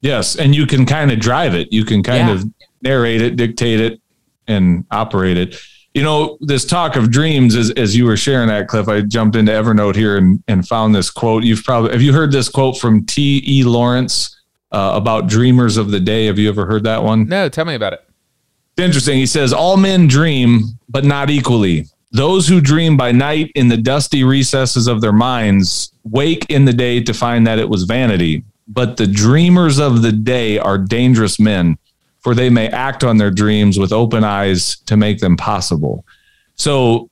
Yes, 0.00 0.36
and 0.36 0.54
you 0.54 0.66
can 0.66 0.86
kind 0.86 1.10
of 1.10 1.18
drive 1.18 1.54
it. 1.54 1.72
You 1.72 1.84
can 1.84 2.02
kind 2.02 2.28
yeah. 2.28 2.34
of 2.34 2.44
narrate 2.82 3.20
it, 3.20 3.36
dictate 3.36 3.80
it 3.80 4.00
and 4.46 4.84
operate 4.90 5.36
it 5.36 5.60
you 5.94 6.02
know, 6.02 6.38
this 6.40 6.64
talk 6.64 6.96
of 6.96 7.10
dreams, 7.10 7.56
as, 7.56 7.70
as 7.72 7.96
you 7.96 8.04
were 8.04 8.16
sharing 8.16 8.48
that, 8.48 8.68
Cliff, 8.68 8.88
I 8.88 9.00
jumped 9.00 9.36
into 9.36 9.52
Evernote 9.52 9.96
here 9.96 10.16
and, 10.16 10.42
and 10.46 10.66
found 10.66 10.94
this 10.94 11.10
quote. 11.10 11.44
You've 11.44 11.64
probably, 11.64 11.92
have 11.92 12.02
you 12.02 12.12
heard 12.12 12.30
this 12.30 12.48
quote 12.48 12.78
from 12.78 13.04
T.E. 13.06 13.64
Lawrence 13.64 14.36
uh, 14.70 14.92
about 14.94 15.28
dreamers 15.28 15.76
of 15.76 15.90
the 15.90 15.98
day? 16.00 16.26
Have 16.26 16.38
you 16.38 16.48
ever 16.48 16.66
heard 16.66 16.84
that 16.84 17.02
one? 17.02 17.26
No, 17.26 17.48
tell 17.48 17.64
me 17.64 17.74
about 17.74 17.94
it. 17.94 18.04
It's 18.76 18.84
interesting. 18.84 19.18
He 19.18 19.26
says, 19.26 19.52
All 19.52 19.76
men 19.76 20.06
dream, 20.06 20.78
but 20.88 21.04
not 21.04 21.30
equally. 21.30 21.86
those 22.12 22.46
who 22.48 22.60
dream 22.60 22.96
by 22.96 23.12
night 23.12 23.50
in 23.54 23.68
the 23.68 23.76
dusty 23.76 24.24
recesses 24.24 24.86
of 24.86 25.00
their 25.00 25.12
minds 25.12 25.92
wake 26.04 26.46
in 26.48 26.64
the 26.64 26.72
day 26.72 27.02
to 27.02 27.12
find 27.12 27.46
that 27.46 27.58
it 27.58 27.68
was 27.68 27.84
vanity. 27.84 28.44
But 28.66 28.98
the 28.98 29.06
dreamers 29.06 29.78
of 29.78 30.02
the 30.02 30.12
day 30.12 30.58
are 30.58 30.78
dangerous 30.78 31.40
men, 31.40 31.78
for 32.20 32.34
they 32.34 32.50
may 32.50 32.68
act 32.68 33.04
on 33.04 33.16
their 33.16 33.30
dreams 33.30 33.78
with 33.78 33.92
open 33.92 34.24
eyes 34.24 34.76
to 34.80 34.96
make 34.96 35.20
them 35.20 35.36
possible. 35.36 36.04
So 36.54 37.10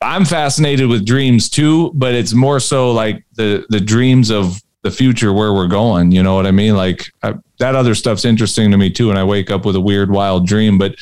I'm 0.00 0.24
fascinated 0.24 0.88
with 0.88 1.06
dreams 1.06 1.48
too, 1.48 1.90
but 1.94 2.14
it's 2.14 2.32
more 2.32 2.60
so 2.60 2.92
like 2.92 3.24
the 3.34 3.66
the 3.70 3.80
dreams 3.80 4.30
of 4.30 4.62
the 4.82 4.90
future 4.90 5.32
where 5.32 5.52
we're 5.52 5.66
going. 5.66 6.12
You 6.12 6.22
know 6.22 6.36
what 6.36 6.46
I 6.46 6.52
mean? 6.52 6.76
Like 6.76 7.10
I, 7.22 7.34
that 7.58 7.74
other 7.74 7.94
stuff's 7.94 8.24
interesting 8.24 8.70
to 8.70 8.76
me 8.76 8.90
too. 8.90 9.10
And 9.10 9.18
I 9.18 9.24
wake 9.24 9.50
up 9.50 9.64
with 9.64 9.74
a 9.74 9.80
weird, 9.80 10.10
wild 10.10 10.46
dream, 10.46 10.78
but 10.78 10.96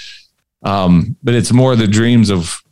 um, 0.62 1.16
but 1.22 1.34
it's 1.34 1.52
more 1.52 1.76
the 1.76 1.86
dreams 1.86 2.30
of 2.30 2.62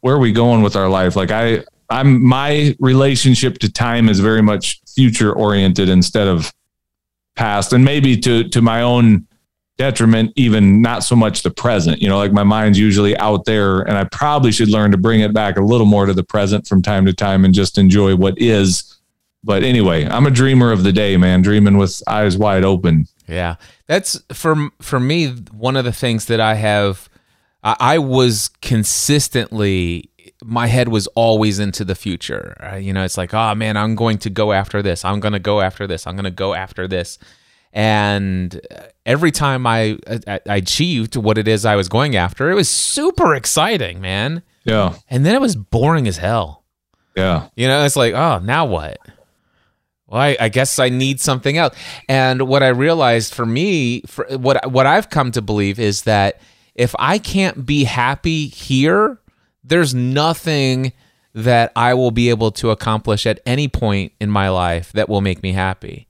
where 0.00 0.16
are 0.16 0.18
we 0.18 0.32
going 0.32 0.62
with 0.62 0.74
our 0.74 0.88
life. 0.88 1.14
Like 1.14 1.30
I, 1.30 1.64
I'm 1.88 2.24
my 2.26 2.74
relationship 2.80 3.58
to 3.58 3.72
time 3.72 4.08
is 4.08 4.18
very 4.18 4.42
much 4.42 4.80
future 4.88 5.32
oriented 5.32 5.88
instead 5.88 6.26
of 6.26 6.52
past, 7.36 7.72
and 7.72 7.84
maybe 7.84 8.16
to 8.18 8.48
to 8.48 8.60
my 8.60 8.82
own 8.82 9.26
detriment, 9.78 10.32
even 10.36 10.80
not 10.80 11.04
so 11.04 11.14
much 11.14 11.42
the 11.42 11.50
present. 11.50 12.00
You 12.00 12.08
know, 12.08 12.18
like 12.18 12.32
my 12.32 12.44
mind's 12.44 12.78
usually 12.78 13.16
out 13.18 13.44
there, 13.44 13.80
and 13.80 13.96
I 13.96 14.04
probably 14.04 14.52
should 14.52 14.68
learn 14.68 14.90
to 14.92 14.96
bring 14.96 15.20
it 15.20 15.34
back 15.34 15.56
a 15.56 15.62
little 15.62 15.86
more 15.86 16.06
to 16.06 16.14
the 16.14 16.24
present 16.24 16.66
from 16.66 16.82
time 16.82 17.06
to 17.06 17.12
time 17.12 17.44
and 17.44 17.54
just 17.54 17.78
enjoy 17.78 18.16
what 18.16 18.38
is. 18.38 18.96
But 19.44 19.62
anyway, 19.62 20.06
I'm 20.06 20.26
a 20.26 20.30
dreamer 20.30 20.72
of 20.72 20.82
the 20.82 20.92
day, 20.92 21.16
man, 21.16 21.42
dreaming 21.42 21.76
with 21.76 22.02
eyes 22.08 22.36
wide 22.36 22.64
open. 22.64 23.06
Yeah, 23.28 23.56
that's 23.86 24.20
for 24.32 24.70
for 24.80 24.98
me 24.98 25.28
one 25.52 25.76
of 25.76 25.84
the 25.84 25.92
things 25.92 26.26
that 26.26 26.40
I 26.40 26.54
have. 26.54 27.08
I, 27.62 27.76
I 27.80 27.98
was 27.98 28.50
consistently 28.62 30.10
my 30.44 30.66
head 30.66 30.88
was 30.88 31.06
always 31.08 31.58
into 31.58 31.84
the 31.84 31.94
future. 31.94 32.56
Uh, 32.60 32.76
you 32.76 32.92
know, 32.92 33.04
it's 33.04 33.16
like, 33.16 33.34
oh 33.34 33.54
man, 33.54 33.76
I'm 33.76 33.94
going 33.94 34.18
to 34.18 34.30
go 34.30 34.52
after 34.52 34.82
this. 34.82 35.04
I'm 35.04 35.20
going 35.20 35.32
to 35.32 35.38
go 35.38 35.60
after 35.60 35.86
this. 35.86 36.06
I'm 36.06 36.14
going 36.14 36.24
to 36.24 36.30
go 36.30 36.54
after 36.54 36.86
this. 36.86 37.18
And 37.76 38.58
every 39.04 39.30
time 39.30 39.66
I, 39.66 39.98
I 40.26 40.40
I 40.48 40.56
achieved 40.56 41.14
what 41.14 41.36
it 41.36 41.46
is 41.46 41.66
I 41.66 41.76
was 41.76 41.90
going 41.90 42.16
after, 42.16 42.50
it 42.50 42.54
was 42.54 42.70
super 42.70 43.34
exciting, 43.34 44.00
man. 44.00 44.42
Yeah, 44.64 44.94
And 45.10 45.24
then 45.26 45.34
it 45.34 45.40
was 45.42 45.54
boring 45.54 46.08
as 46.08 46.16
hell. 46.16 46.64
yeah, 47.14 47.48
You 47.54 47.68
know, 47.68 47.84
it's 47.84 47.94
like, 47.94 48.14
oh, 48.14 48.38
now 48.38 48.64
what? 48.64 48.98
Well, 50.08 50.20
I, 50.20 50.36
I 50.40 50.48
guess 50.48 50.78
I 50.78 50.88
need 50.88 51.20
something 51.20 51.56
else. 51.58 51.76
And 52.08 52.48
what 52.48 52.62
I 52.62 52.68
realized 52.68 53.34
for 53.34 53.44
me, 53.46 54.00
for 54.06 54.24
what 54.38 54.72
what 54.72 54.86
I've 54.86 55.10
come 55.10 55.30
to 55.32 55.42
believe 55.42 55.78
is 55.78 56.02
that 56.02 56.40
if 56.74 56.94
I 56.98 57.18
can't 57.18 57.66
be 57.66 57.84
happy 57.84 58.46
here, 58.48 59.18
there's 59.62 59.94
nothing 59.94 60.92
that 61.34 61.72
I 61.76 61.92
will 61.94 62.10
be 62.10 62.30
able 62.30 62.50
to 62.52 62.70
accomplish 62.70 63.26
at 63.26 63.40
any 63.44 63.68
point 63.68 64.12
in 64.18 64.30
my 64.30 64.48
life 64.48 64.92
that 64.92 65.08
will 65.08 65.20
make 65.20 65.42
me 65.42 65.52
happy. 65.52 66.06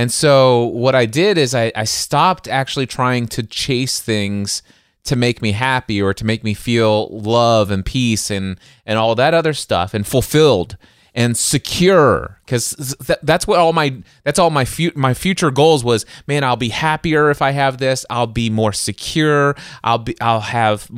And 0.00 0.10
so 0.10 0.64
what 0.64 0.94
I 0.94 1.04
did 1.04 1.36
is 1.36 1.54
I, 1.54 1.70
I 1.76 1.84
stopped 1.84 2.48
actually 2.48 2.86
trying 2.86 3.26
to 3.28 3.42
chase 3.42 4.00
things 4.00 4.62
to 5.04 5.14
make 5.14 5.42
me 5.42 5.52
happy 5.52 6.00
or 6.00 6.14
to 6.14 6.24
make 6.24 6.42
me 6.42 6.54
feel 6.54 7.08
love 7.10 7.70
and 7.70 7.84
peace 7.84 8.30
and 8.30 8.58
and 8.86 8.98
all 8.98 9.14
that 9.16 9.34
other 9.34 9.52
stuff 9.52 9.92
and 9.92 10.06
fulfilled 10.06 10.78
and 11.14 11.36
secure 11.36 12.40
because 12.46 12.96
th- 13.06 13.18
that's 13.24 13.46
what 13.46 13.58
all 13.58 13.74
my 13.74 14.02
that's 14.24 14.38
all 14.38 14.48
my 14.48 14.64
fu- 14.64 14.92
my 14.94 15.12
future 15.12 15.50
goals 15.50 15.84
was 15.84 16.06
man 16.26 16.44
I'll 16.44 16.56
be 16.56 16.70
happier 16.70 17.28
if 17.28 17.42
I 17.42 17.50
have 17.50 17.76
this 17.76 18.06
I'll 18.08 18.26
be 18.26 18.48
more 18.48 18.72
secure 18.72 19.54
I'll 19.84 19.98
be 19.98 20.18
I'll 20.18 20.40
have 20.40 20.90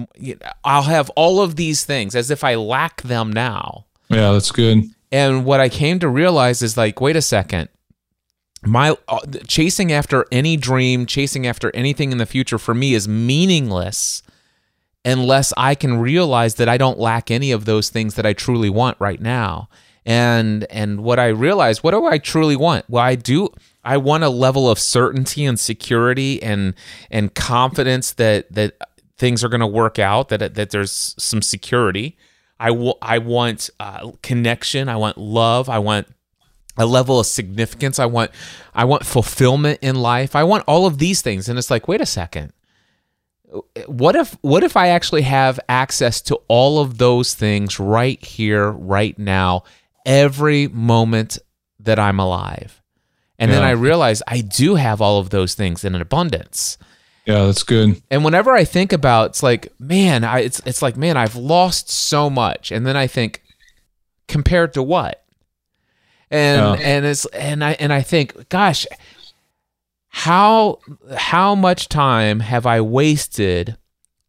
I'll 0.62 0.82
have 0.82 1.10
all 1.16 1.40
of 1.40 1.56
these 1.56 1.84
things 1.84 2.14
as 2.14 2.30
if 2.30 2.44
I 2.44 2.54
lack 2.54 3.02
them 3.02 3.32
now 3.32 3.86
yeah. 4.08 4.30
That's 4.30 4.52
good. 4.52 4.84
and 5.10 5.44
what 5.44 5.58
I 5.58 5.68
came 5.68 5.98
to 6.00 6.08
realize 6.08 6.62
is 6.62 6.76
like, 6.76 7.00
wait 7.00 7.16
a 7.16 7.22
second. 7.22 7.68
My 8.64 8.96
uh, 9.08 9.20
chasing 9.48 9.90
after 9.92 10.26
any 10.30 10.56
dream, 10.56 11.06
chasing 11.06 11.46
after 11.46 11.70
anything 11.74 12.12
in 12.12 12.18
the 12.18 12.26
future 12.26 12.58
for 12.58 12.74
me 12.74 12.94
is 12.94 13.08
meaningless 13.08 14.22
unless 15.04 15.52
I 15.56 15.74
can 15.74 15.98
realize 15.98 16.54
that 16.56 16.68
I 16.68 16.76
don't 16.76 16.98
lack 16.98 17.30
any 17.30 17.50
of 17.50 17.64
those 17.64 17.90
things 17.90 18.14
that 18.14 18.24
I 18.24 18.32
truly 18.32 18.70
want 18.70 18.96
right 19.00 19.20
now. 19.20 19.68
And 20.04 20.64
and 20.70 21.02
what 21.02 21.18
I 21.18 21.28
realize, 21.28 21.82
what 21.82 21.92
do 21.92 22.06
I 22.06 22.18
truly 22.18 22.56
want? 22.56 22.84
Well, 22.88 23.02
I 23.02 23.14
do 23.14 23.48
I 23.84 23.96
want 23.96 24.24
a 24.24 24.28
level 24.28 24.70
of 24.70 24.78
certainty 24.78 25.44
and 25.44 25.58
security 25.58 26.42
and 26.42 26.74
and 27.10 27.34
confidence 27.34 28.12
that 28.12 28.52
that 28.52 28.76
things 29.18 29.44
are 29.44 29.48
going 29.48 29.60
to 29.60 29.66
work 29.66 29.98
out, 29.98 30.28
that 30.28 30.54
that 30.54 30.70
there's 30.70 31.14
some 31.18 31.42
security. 31.42 32.16
I 32.58 32.70
wa- 32.70 32.98
I 33.02 33.18
want 33.18 33.70
uh, 33.80 34.12
connection. 34.22 34.88
I 34.88 34.96
want 34.96 35.18
love. 35.18 35.68
I 35.68 35.78
want 35.78 36.08
a 36.76 36.86
level 36.86 37.20
of 37.20 37.26
significance. 37.26 37.98
I 37.98 38.06
want 38.06 38.30
I 38.74 38.84
want 38.84 39.04
fulfillment 39.04 39.80
in 39.82 39.96
life. 39.96 40.34
I 40.34 40.44
want 40.44 40.64
all 40.66 40.86
of 40.86 40.98
these 40.98 41.22
things. 41.22 41.48
And 41.48 41.58
it's 41.58 41.70
like, 41.70 41.88
wait 41.88 42.00
a 42.00 42.06
second. 42.06 42.52
What 43.86 44.16
if 44.16 44.36
what 44.40 44.64
if 44.64 44.76
I 44.76 44.88
actually 44.88 45.22
have 45.22 45.60
access 45.68 46.22
to 46.22 46.36
all 46.48 46.78
of 46.80 46.98
those 46.98 47.34
things 47.34 47.78
right 47.78 48.22
here, 48.24 48.70
right 48.70 49.18
now, 49.18 49.64
every 50.06 50.68
moment 50.68 51.38
that 51.80 51.98
I'm 51.98 52.18
alive? 52.18 52.80
And 53.38 53.50
then 53.50 53.64
I 53.64 53.72
realize 53.72 54.22
I 54.28 54.40
do 54.40 54.76
have 54.76 55.00
all 55.00 55.18
of 55.18 55.30
those 55.30 55.54
things 55.54 55.84
in 55.84 55.96
an 55.96 56.00
abundance. 56.00 56.78
Yeah, 57.26 57.46
that's 57.46 57.64
good. 57.64 58.00
And 58.08 58.24
whenever 58.24 58.52
I 58.52 58.64
think 58.64 58.92
about 58.92 59.30
it's 59.30 59.42
like, 59.42 59.72
man, 59.80 60.22
I 60.22 60.40
it's 60.40 60.60
it's 60.64 60.80
like, 60.80 60.96
man, 60.96 61.16
I've 61.16 61.36
lost 61.36 61.90
so 61.90 62.30
much. 62.30 62.70
And 62.70 62.86
then 62.86 62.96
I 62.96 63.06
think, 63.06 63.42
compared 64.28 64.74
to 64.74 64.82
what? 64.82 65.21
And 66.32 66.80
and 66.80 67.04
it's 67.04 67.26
and 67.26 67.62
I 67.62 67.72
and 67.72 67.92
I 67.92 68.02
think, 68.02 68.48
gosh, 68.48 68.86
how 70.08 70.78
how 71.16 71.54
much 71.54 71.88
time 71.88 72.40
have 72.40 72.66
I 72.66 72.80
wasted 72.80 73.76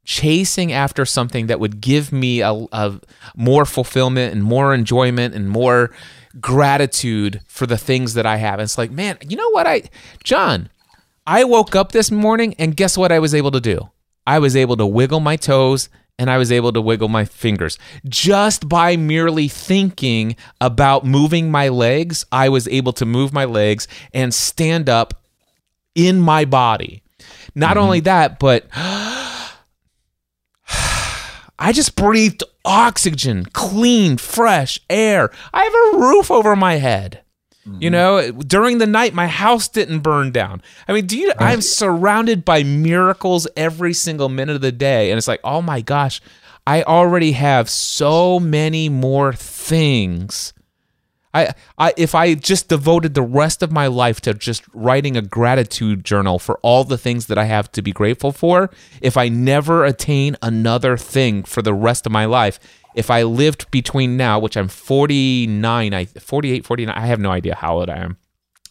chasing 0.05 0.73
after 0.73 1.05
something 1.05 1.47
that 1.47 1.61
would 1.61 1.79
give 1.79 2.11
me 2.11 2.41
a, 2.41 2.51
a 2.73 2.99
more 3.37 3.65
fulfillment 3.65 4.33
and 4.33 4.43
more 4.43 4.73
enjoyment 4.73 5.33
and 5.33 5.49
more 5.49 5.91
gratitude 6.41 7.39
for 7.47 7.65
the 7.65 7.77
things 7.77 8.15
that 8.15 8.25
I 8.25 8.35
have. 8.37 8.55
And 8.55 8.63
it's 8.63 8.77
like, 8.77 8.91
man, 8.91 9.17
you 9.27 9.37
know 9.37 9.49
what 9.51 9.65
I 9.65 9.83
Jon, 10.23 10.69
I 11.25 11.45
woke 11.45 11.75
up 11.75 11.93
this 11.93 12.11
morning 12.11 12.53
and 12.59 12.75
guess 12.75 12.97
what 12.97 13.11
I 13.11 13.19
was 13.19 13.33
able 13.33 13.51
to 13.51 13.61
do? 13.61 13.89
I 14.27 14.39
was 14.39 14.55
able 14.55 14.77
to 14.77 14.85
wiggle 14.85 15.19
my 15.19 15.35
toes 15.35 15.89
and 16.19 16.29
I 16.29 16.37
was 16.37 16.51
able 16.51 16.71
to 16.73 16.81
wiggle 16.81 17.09
my 17.09 17.25
fingers. 17.25 17.77
Just 18.07 18.69
by 18.69 18.95
merely 18.95 19.47
thinking 19.47 20.35
about 20.61 21.05
moving 21.05 21.49
my 21.51 21.69
legs, 21.69 22.25
I 22.31 22.49
was 22.49 22.67
able 22.67 22.93
to 22.93 23.05
move 23.05 23.33
my 23.33 23.45
legs 23.45 23.87
and 24.13 24.33
stand 24.33 24.89
up 24.89 25.23
in 25.95 26.19
my 26.19 26.45
body. 26.45 27.03
Not 27.55 27.71
mm-hmm. 27.71 27.79
only 27.83 27.99
that, 28.01 28.39
but 28.39 28.67
I 31.59 31.71
just 31.71 31.95
breathed 31.95 32.43
oxygen, 32.65 33.45
clean, 33.53 34.17
fresh 34.17 34.79
air. 34.89 35.31
I 35.53 35.63
have 35.63 35.73
a 35.73 35.97
roof 35.97 36.29
over 36.29 36.55
my 36.55 36.75
head. 36.75 37.22
You 37.65 37.71
mm-hmm. 37.71 37.91
know, 37.91 38.31
during 38.31 38.79
the 38.79 38.87
night, 38.87 39.13
my 39.13 39.27
house 39.27 39.69
didn't 39.69 39.99
burn 39.99 40.31
down. 40.31 40.61
I 40.87 40.91
mean, 40.91 41.05
do 41.05 41.17
you? 41.17 41.31
I'm 41.39 41.61
surrounded 41.61 42.43
by 42.43 42.63
miracles 42.63 43.47
every 43.55 43.93
single 43.93 44.27
minute 44.27 44.55
of 44.55 44.61
the 44.61 44.71
day, 44.71 45.11
and 45.11 45.17
it's 45.17 45.29
like, 45.29 45.39
oh 45.45 45.61
my 45.61 45.79
gosh, 45.79 46.19
I 46.67 46.83
already 46.83 47.33
have 47.33 47.69
so 47.69 48.39
many 48.39 48.89
more 48.89 49.33
things. 49.33 50.53
I, 51.33 51.53
I, 51.77 51.93
if 51.97 52.13
I 52.13 52.35
just 52.35 52.69
devoted 52.69 53.15
the 53.15 53.23
rest 53.23 53.63
of 53.63 53.71
my 53.71 53.87
life 53.87 54.21
to 54.21 54.33
just 54.33 54.63
writing 54.73 55.17
a 55.17 55.21
gratitude 55.21 56.05
journal 56.05 56.37
for 56.37 56.59
all 56.61 56.83
the 56.83 56.97
things 56.97 57.25
that 57.25 57.39
I 57.39 57.45
have 57.45 57.71
to 57.71 57.81
be 57.81 57.91
grateful 57.91 58.31
for, 58.31 58.69
if 59.01 59.17
I 59.17 59.29
never 59.29 59.83
attain 59.83 60.37
another 60.41 60.95
thing 60.95 61.43
for 61.43 61.61
the 61.63 61.73
rest 61.73 62.05
of 62.05 62.11
my 62.11 62.25
life, 62.25 62.59
if 62.95 63.09
I 63.09 63.23
lived 63.23 63.69
between 63.71 64.17
now, 64.17 64.39
which 64.39 64.57
I'm 64.57 64.67
49, 64.67 65.93
I 65.93 66.05
48, 66.05 66.65
49, 66.65 66.95
I 66.95 67.05
have 67.05 67.19
no 67.19 67.31
idea 67.31 67.55
how 67.55 67.79
old 67.79 67.89
I 67.89 67.97
am. 67.97 68.17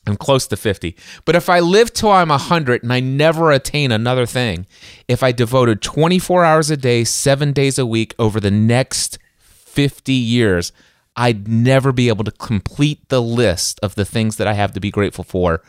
I'm 0.06 0.16
close 0.16 0.48
to 0.48 0.56
50. 0.56 0.96
But 1.24 1.36
if 1.36 1.48
I 1.48 1.60
live 1.60 1.92
till 1.92 2.10
I'm 2.10 2.30
100 2.30 2.82
and 2.82 2.92
I 2.92 2.98
never 2.98 3.52
attain 3.52 3.92
another 3.92 4.26
thing, 4.26 4.66
if 5.06 5.22
I 5.22 5.30
devoted 5.30 5.80
24 5.80 6.44
hours 6.44 6.70
a 6.70 6.76
day, 6.76 7.04
7 7.04 7.52
days 7.52 7.78
a 7.78 7.86
week 7.86 8.14
over 8.18 8.40
the 8.40 8.50
next 8.50 9.18
50 9.38 10.12
years, 10.12 10.72
I'd 11.14 11.46
never 11.46 11.92
be 11.92 12.08
able 12.08 12.24
to 12.24 12.32
complete 12.32 13.08
the 13.10 13.22
list 13.22 13.78
of 13.80 13.94
the 13.94 14.04
things 14.04 14.36
that 14.36 14.48
I 14.48 14.54
have 14.54 14.72
to 14.72 14.80
be 14.80 14.90
grateful 14.90 15.24
for 15.24 15.62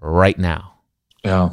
right 0.00 0.38
now. 0.38 0.74
Yeah. 1.24 1.50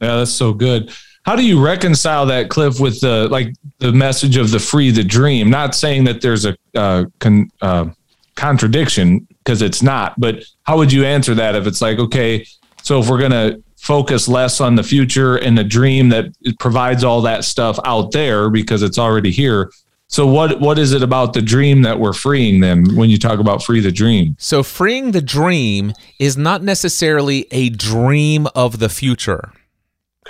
Yeah, 0.00 0.16
that's 0.16 0.32
so 0.32 0.52
good. 0.52 0.90
How 1.28 1.36
do 1.36 1.44
you 1.44 1.62
reconcile 1.62 2.24
that, 2.24 2.48
Cliff, 2.48 2.80
with 2.80 3.02
the 3.02 3.28
like 3.28 3.54
the 3.80 3.92
message 3.92 4.38
of 4.38 4.50
the 4.50 4.58
free 4.58 4.90
the 4.90 5.04
dream? 5.04 5.50
Not 5.50 5.74
saying 5.74 6.04
that 6.04 6.22
there's 6.22 6.46
a 6.46 6.56
uh, 6.74 7.04
con, 7.18 7.50
uh, 7.60 7.90
contradiction 8.34 9.28
because 9.44 9.60
it's 9.60 9.82
not, 9.82 10.18
but 10.18 10.42
how 10.62 10.78
would 10.78 10.90
you 10.90 11.04
answer 11.04 11.34
that 11.34 11.54
if 11.54 11.66
it's 11.66 11.82
like, 11.82 11.98
okay, 11.98 12.46
so 12.82 12.98
if 13.00 13.10
we're 13.10 13.20
gonna 13.20 13.58
focus 13.76 14.26
less 14.26 14.58
on 14.62 14.74
the 14.74 14.82
future 14.82 15.36
and 15.36 15.58
the 15.58 15.64
dream 15.64 16.08
that 16.08 16.32
provides 16.60 17.04
all 17.04 17.20
that 17.20 17.44
stuff 17.44 17.78
out 17.84 18.10
there 18.12 18.48
because 18.48 18.82
it's 18.82 18.98
already 18.98 19.30
here, 19.30 19.70
So 20.06 20.26
what 20.26 20.60
what 20.60 20.78
is 20.78 20.92
it 20.92 21.02
about 21.02 21.34
the 21.34 21.42
dream 21.42 21.82
that 21.82 22.00
we're 22.00 22.14
freeing 22.14 22.60
then 22.60 22.96
when 22.96 23.10
you 23.10 23.18
talk 23.18 23.38
about 23.38 23.62
free 23.62 23.80
the 23.80 23.92
dream? 23.92 24.34
So, 24.38 24.62
freeing 24.62 25.10
the 25.10 25.20
dream 25.20 25.92
is 26.18 26.38
not 26.38 26.62
necessarily 26.62 27.46
a 27.50 27.68
dream 27.68 28.46
of 28.54 28.78
the 28.78 28.88
future. 28.88 29.52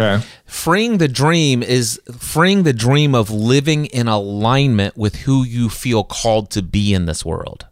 Okay. 0.01 0.24
Freeing 0.46 0.99
the 0.99 1.09
dream 1.09 1.62
is 1.62 2.01
freeing 2.16 2.62
the 2.62 2.72
dream 2.72 3.14
of 3.14 3.30
living 3.30 3.86
in 3.86 4.07
alignment 4.07 4.96
with 4.96 5.16
who 5.16 5.44
you 5.44 5.68
feel 5.68 6.05
called 6.05 6.51
to 6.51 6.62
be 6.62 6.94
in 6.94 7.07
this 7.07 7.24
world. 7.24 7.66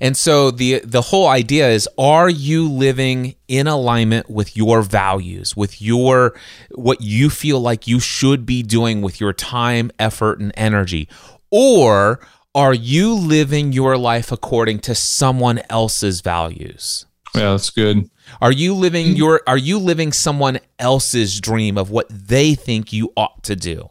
And 0.00 0.16
so 0.16 0.52
the 0.52 0.80
the 0.84 1.02
whole 1.02 1.26
idea 1.26 1.68
is 1.68 1.88
are 1.98 2.28
you 2.28 2.68
living 2.68 3.34
in 3.48 3.66
alignment 3.66 4.30
with 4.30 4.56
your 4.56 4.82
values, 4.82 5.56
with 5.56 5.82
your 5.82 6.34
what 6.70 7.00
you 7.00 7.30
feel 7.30 7.60
like 7.60 7.88
you 7.88 7.98
should 7.98 8.46
be 8.46 8.62
doing 8.62 9.02
with 9.02 9.20
your 9.20 9.32
time, 9.32 9.90
effort 9.98 10.38
and 10.38 10.52
energy? 10.56 11.08
Or 11.50 12.20
are 12.54 12.74
you 12.74 13.14
living 13.14 13.72
your 13.72 13.96
life 13.98 14.30
according 14.30 14.80
to 14.80 14.94
someone 14.94 15.60
else's 15.68 16.20
values? 16.20 17.06
Yeah, 17.34 17.50
that's 17.50 17.70
good. 17.70 18.08
Are 18.40 18.52
you 18.52 18.74
living 18.74 19.06
mm-hmm. 19.08 19.16
your 19.16 19.42
are 19.46 19.58
you 19.58 19.78
living 19.78 20.12
someone 20.12 20.58
else's 20.78 21.40
dream 21.40 21.78
of 21.78 21.90
what 21.90 22.06
they 22.08 22.54
think 22.54 22.92
you 22.92 23.12
ought 23.16 23.42
to 23.44 23.56
do? 23.56 23.88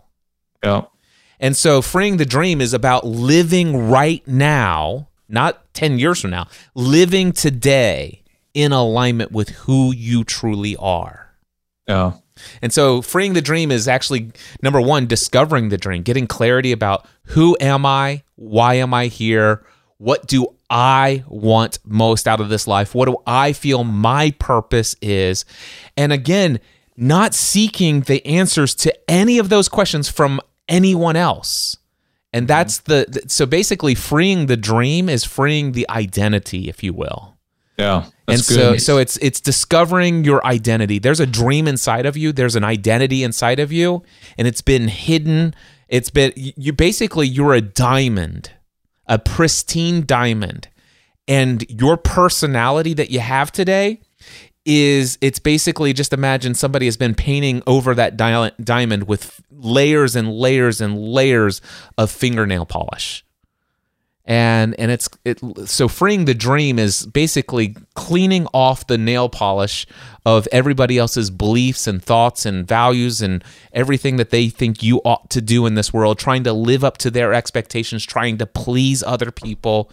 Yeah. 0.64 0.86
And 1.40 1.56
so 1.56 1.82
freeing 1.82 2.18
the 2.18 2.26
dream 2.26 2.62
is 2.62 2.74
about 2.74 3.06
living 3.06 3.90
right 3.90 4.28
now, 4.28 5.08
not 5.30 5.74
10 5.76 6.00
years 6.00 6.20
from 6.20 6.32
now, 6.32 6.48
living 6.74 7.32
today 7.32 8.24
in 8.54 8.72
alignment 8.72 9.32
with 9.32 9.50
who 9.50 9.94
you 9.94 10.24
truly 10.24 10.76
are. 10.78 11.36
Yeah. 11.88 12.14
And 12.62 12.74
so 12.74 13.02
freeing 13.02 13.34
the 13.34 13.42
dream 13.42 13.72
is 13.72 13.88
actually 13.88 14.32
number 14.62 14.82
1 14.82 15.06
discovering 15.08 15.70
the 15.70 15.78
dream, 15.78 16.02
getting 16.04 16.28
clarity 16.28 16.72
about 16.72 17.08
who 17.28 17.56
am 17.60 17.86
I? 17.86 18.24
Why 18.36 18.76
am 18.76 18.94
I 18.94 19.08
here? 19.08 19.64
What 19.98 20.28
do 20.28 20.48
I 20.70 21.24
want 21.28 21.80
most 21.86 22.28
out 22.28 22.42
of 22.42 22.50
this 22.50 22.68
life? 22.68 22.94
What 22.94 23.06
do 23.06 23.18
I 23.26 23.54
feel 23.54 23.84
my 23.84 24.32
purpose 24.32 24.96
is? 25.02 25.46
And 25.96 26.12
again, 26.12 26.60
not 26.98 27.34
seeking 27.34 28.02
the 28.02 28.26
answers 28.26 28.74
to 28.76 29.10
any 29.10 29.38
of 29.38 29.50
those 29.50 29.70
questions 29.70 30.10
from 30.10 30.42
anyone 30.68 31.16
else. 31.16 31.78
And 32.34 32.44
mm-hmm. 32.44 32.48
that's 32.48 32.80
the 32.80 33.24
so 33.28 33.46
basically 33.46 33.96
freeing 33.96 34.48
the 34.48 34.58
dream 34.58 35.08
is 35.10 35.24
freeing 35.24 35.72
the 35.72 35.90
identity, 35.90 36.68
if 36.68 36.84
you 36.84 36.94
will. 36.94 37.38
Yeah. 37.78 38.06
and 38.28 38.40
so 38.40 38.72
good. 38.72 38.82
so 38.82 38.98
it's 38.98 39.18
it's 39.18 39.40
discovering 39.40 40.24
your 40.24 40.46
identity. 40.46 41.00
There's 41.00 41.20
a 41.20 41.28
dream 41.28 41.68
inside 41.68 42.06
of 42.06 42.18
you, 42.18 42.32
there's 42.32 42.56
an 42.56 42.64
identity 42.64 43.24
inside 43.24 43.60
of 43.60 43.72
you, 43.72 44.04
and 44.38 44.48
it's 44.48 44.62
been 44.62 44.88
hidden. 44.88 45.54
It's 45.88 46.10
been 46.10 46.34
you 46.36 46.74
basically 46.74 47.28
you're 47.28 47.54
a 47.54 47.62
diamond, 47.62 48.52
a 49.08 49.20
pristine 49.20 50.06
diamond. 50.06 50.68
And 51.28 51.70
your 51.70 51.98
personality 51.98 52.94
that 52.94 53.10
you 53.10 53.20
have 53.20 53.52
today 53.52 54.02
is 54.66 55.18
it's 55.22 55.40
basically 55.40 55.94
just 55.94 56.12
imagine 56.12 56.54
somebody 56.54 56.86
has 56.86 56.98
been 56.98 57.16
painting 57.16 57.64
over 57.68 57.96
that 57.96 58.18
diamond 58.18 59.08
with 59.08 59.42
layers 59.50 60.16
and 60.16 60.30
layers 60.30 60.82
and 60.82 60.98
layers 60.98 61.62
of 61.98 62.12
fingernail 62.12 62.66
polish 62.66 63.24
and 64.28 64.76
and 64.78 64.92
it's 64.92 65.08
it 65.24 65.40
so 65.68 65.88
freeing 65.88 66.26
the 66.26 66.34
dream 66.34 66.78
is 66.78 67.06
basically 67.06 67.76
cleaning 67.96 68.46
off 68.54 68.86
the 68.88 68.98
nail 68.98 69.30
polish 69.30 69.88
of 70.26 70.48
everybody 70.52 70.98
else's 70.98 71.32
beliefs 71.32 71.88
and 71.88 72.04
thoughts 72.04 72.46
and 72.46 72.68
values 72.68 73.22
and 73.22 73.42
everything 73.72 74.18
that 74.18 74.30
they 74.30 74.50
think 74.50 74.84
you 74.84 74.98
ought 75.06 75.30
to 75.30 75.42
do 75.42 75.66
in 75.66 75.76
this 75.76 75.94
world 75.94 76.20
trying 76.20 76.44
to 76.44 76.52
live 76.52 76.84
up 76.84 76.98
to 76.98 77.10
their 77.10 77.34
expectations 77.34 78.06
trying 78.06 78.38
to 78.38 78.46
please 78.46 79.02
other 79.02 79.32
people. 79.32 79.90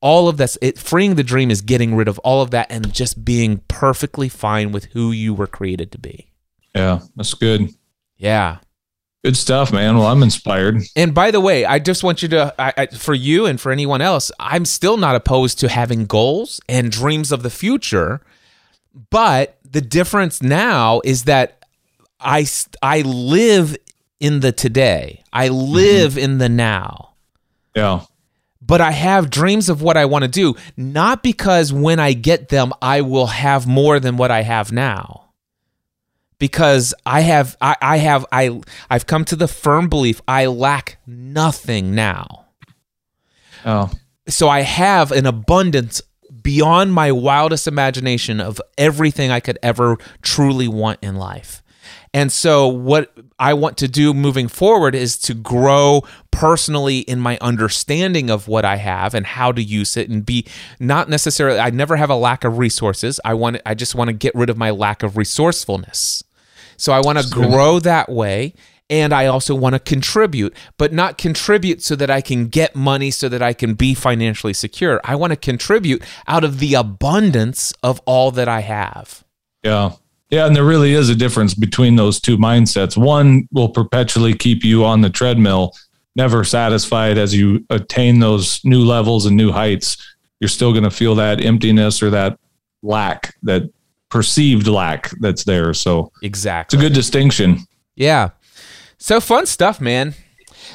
All 0.00 0.28
of 0.28 0.36
this 0.36 0.56
it 0.62 0.78
freeing 0.78 1.16
the 1.16 1.24
dream 1.24 1.50
is 1.50 1.60
getting 1.60 1.96
rid 1.96 2.06
of 2.06 2.20
all 2.20 2.40
of 2.40 2.52
that 2.52 2.68
and 2.70 2.92
just 2.92 3.24
being 3.24 3.62
perfectly 3.66 4.28
fine 4.28 4.70
with 4.70 4.84
who 4.86 5.10
you 5.10 5.34
were 5.34 5.48
created 5.48 5.90
to 5.92 5.98
be. 5.98 6.30
Yeah, 6.72 7.00
that's 7.16 7.34
good. 7.34 7.70
yeah 8.16 8.58
Good 9.24 9.36
stuff, 9.36 9.72
man. 9.72 9.96
Well, 9.96 10.08
I'm 10.08 10.22
inspired. 10.22 10.82
And 10.96 11.14
by 11.14 11.30
the 11.30 11.40
way, 11.40 11.64
I 11.64 11.78
just 11.78 12.02
want 12.02 12.22
you 12.22 12.28
to, 12.30 12.52
I, 12.58 12.72
I, 12.76 12.86
for 12.86 13.14
you 13.14 13.46
and 13.46 13.60
for 13.60 13.70
anyone 13.70 14.00
else, 14.00 14.32
I'm 14.40 14.64
still 14.64 14.96
not 14.96 15.14
opposed 15.14 15.60
to 15.60 15.68
having 15.68 16.06
goals 16.06 16.60
and 16.68 16.90
dreams 16.90 17.30
of 17.30 17.44
the 17.44 17.50
future. 17.50 18.20
But 19.10 19.58
the 19.64 19.80
difference 19.80 20.42
now 20.42 21.00
is 21.04 21.24
that 21.24 21.64
I, 22.18 22.46
I 22.82 23.02
live 23.02 23.76
in 24.18 24.40
the 24.40 24.50
today, 24.50 25.22
I 25.32 25.48
mm-hmm. 25.48 25.72
live 25.72 26.18
in 26.18 26.38
the 26.38 26.48
now. 26.48 27.14
Yeah. 27.76 28.02
But 28.60 28.80
I 28.80 28.90
have 28.90 29.30
dreams 29.30 29.68
of 29.68 29.82
what 29.82 29.96
I 29.96 30.04
want 30.04 30.22
to 30.22 30.28
do, 30.28 30.56
not 30.76 31.22
because 31.22 31.72
when 31.72 32.00
I 32.00 32.12
get 32.12 32.48
them, 32.48 32.72
I 32.82 33.00
will 33.02 33.26
have 33.26 33.66
more 33.68 34.00
than 34.00 34.16
what 34.16 34.30
I 34.32 34.42
have 34.42 34.72
now 34.72 35.31
because 36.42 36.92
I 37.06 37.20
have 37.20 37.56
I, 37.60 37.76
I 37.80 37.96
have 37.98 38.26
I 38.32 38.60
I've 38.90 39.06
come 39.06 39.24
to 39.26 39.36
the 39.36 39.46
firm 39.46 39.88
belief 39.88 40.20
I 40.26 40.46
lack 40.46 40.98
nothing 41.06 41.94
now. 41.94 42.46
Oh. 43.64 43.92
So 44.26 44.48
I 44.48 44.62
have 44.62 45.12
an 45.12 45.24
abundance 45.24 46.02
beyond 46.42 46.94
my 46.94 47.12
wildest 47.12 47.68
imagination 47.68 48.40
of 48.40 48.60
everything 48.76 49.30
I 49.30 49.38
could 49.38 49.56
ever 49.62 49.98
truly 50.20 50.66
want 50.66 50.98
in 51.00 51.14
life. 51.14 51.62
And 52.12 52.32
so 52.32 52.66
what 52.66 53.16
I 53.38 53.54
want 53.54 53.78
to 53.78 53.88
do 53.88 54.12
moving 54.12 54.48
forward 54.48 54.96
is 54.96 55.16
to 55.18 55.34
grow 55.34 56.02
personally 56.32 56.98
in 56.98 57.20
my 57.20 57.38
understanding 57.40 58.30
of 58.30 58.48
what 58.48 58.64
I 58.64 58.76
have 58.76 59.14
and 59.14 59.24
how 59.24 59.52
to 59.52 59.62
use 59.62 59.96
it 59.96 60.10
and 60.10 60.26
be 60.26 60.44
not 60.80 61.08
necessarily 61.08 61.60
I 61.60 61.70
never 61.70 61.94
have 61.94 62.10
a 62.10 62.16
lack 62.16 62.42
of 62.42 62.58
resources. 62.58 63.20
I 63.24 63.34
want 63.34 63.58
I 63.64 63.74
just 63.74 63.94
want 63.94 64.08
to 64.08 64.12
get 64.12 64.34
rid 64.34 64.50
of 64.50 64.58
my 64.58 64.70
lack 64.70 65.04
of 65.04 65.16
resourcefulness. 65.16 66.24
So 66.76 66.92
I 66.92 67.00
want 67.00 67.18
to 67.18 67.28
grow 67.28 67.78
that 67.80 68.08
way. 68.08 68.54
And 68.90 69.14
I 69.14 69.24
also 69.24 69.54
want 69.54 69.74
to 69.74 69.78
contribute, 69.78 70.54
but 70.76 70.92
not 70.92 71.16
contribute 71.16 71.82
so 71.82 71.96
that 71.96 72.10
I 72.10 72.20
can 72.20 72.48
get 72.48 72.76
money 72.76 73.10
so 73.10 73.26
that 73.30 73.40
I 73.40 73.54
can 73.54 73.72
be 73.72 73.94
financially 73.94 74.52
secure. 74.52 75.00
I 75.02 75.14
want 75.14 75.30
to 75.30 75.36
contribute 75.36 76.02
out 76.26 76.44
of 76.44 76.58
the 76.58 76.74
abundance 76.74 77.72
of 77.82 78.02
all 78.04 78.30
that 78.32 78.48
I 78.48 78.60
have. 78.60 79.24
Yeah. 79.62 79.92
Yeah. 80.28 80.46
And 80.46 80.54
there 80.54 80.64
really 80.64 80.92
is 80.92 81.08
a 81.08 81.14
difference 81.14 81.54
between 81.54 81.96
those 81.96 82.20
two 82.20 82.36
mindsets. 82.36 82.94
One 82.94 83.48
will 83.50 83.70
perpetually 83.70 84.34
keep 84.34 84.62
you 84.62 84.84
on 84.84 85.00
the 85.00 85.10
treadmill, 85.10 85.74
never 86.14 86.44
satisfied 86.44 87.16
as 87.16 87.34
you 87.34 87.64
attain 87.70 88.18
those 88.18 88.62
new 88.62 88.84
levels 88.84 89.24
and 89.24 89.36
new 89.36 89.52
heights. 89.52 89.96
You're 90.40 90.48
still 90.48 90.72
going 90.72 90.84
to 90.84 90.90
feel 90.90 91.14
that 91.14 91.42
emptiness 91.42 92.02
or 92.02 92.10
that 92.10 92.38
lack, 92.82 93.34
that 93.42 93.70
perceived 94.12 94.66
lack 94.66 95.10
that's 95.20 95.44
there. 95.44 95.72
So 95.72 96.12
exactly, 96.22 96.76
it's 96.76 96.84
a 96.84 96.86
good 96.86 96.94
distinction. 96.94 97.60
Yeah. 97.96 98.30
So 98.98 99.20
fun 99.20 99.46
stuff, 99.46 99.80
man. 99.80 100.14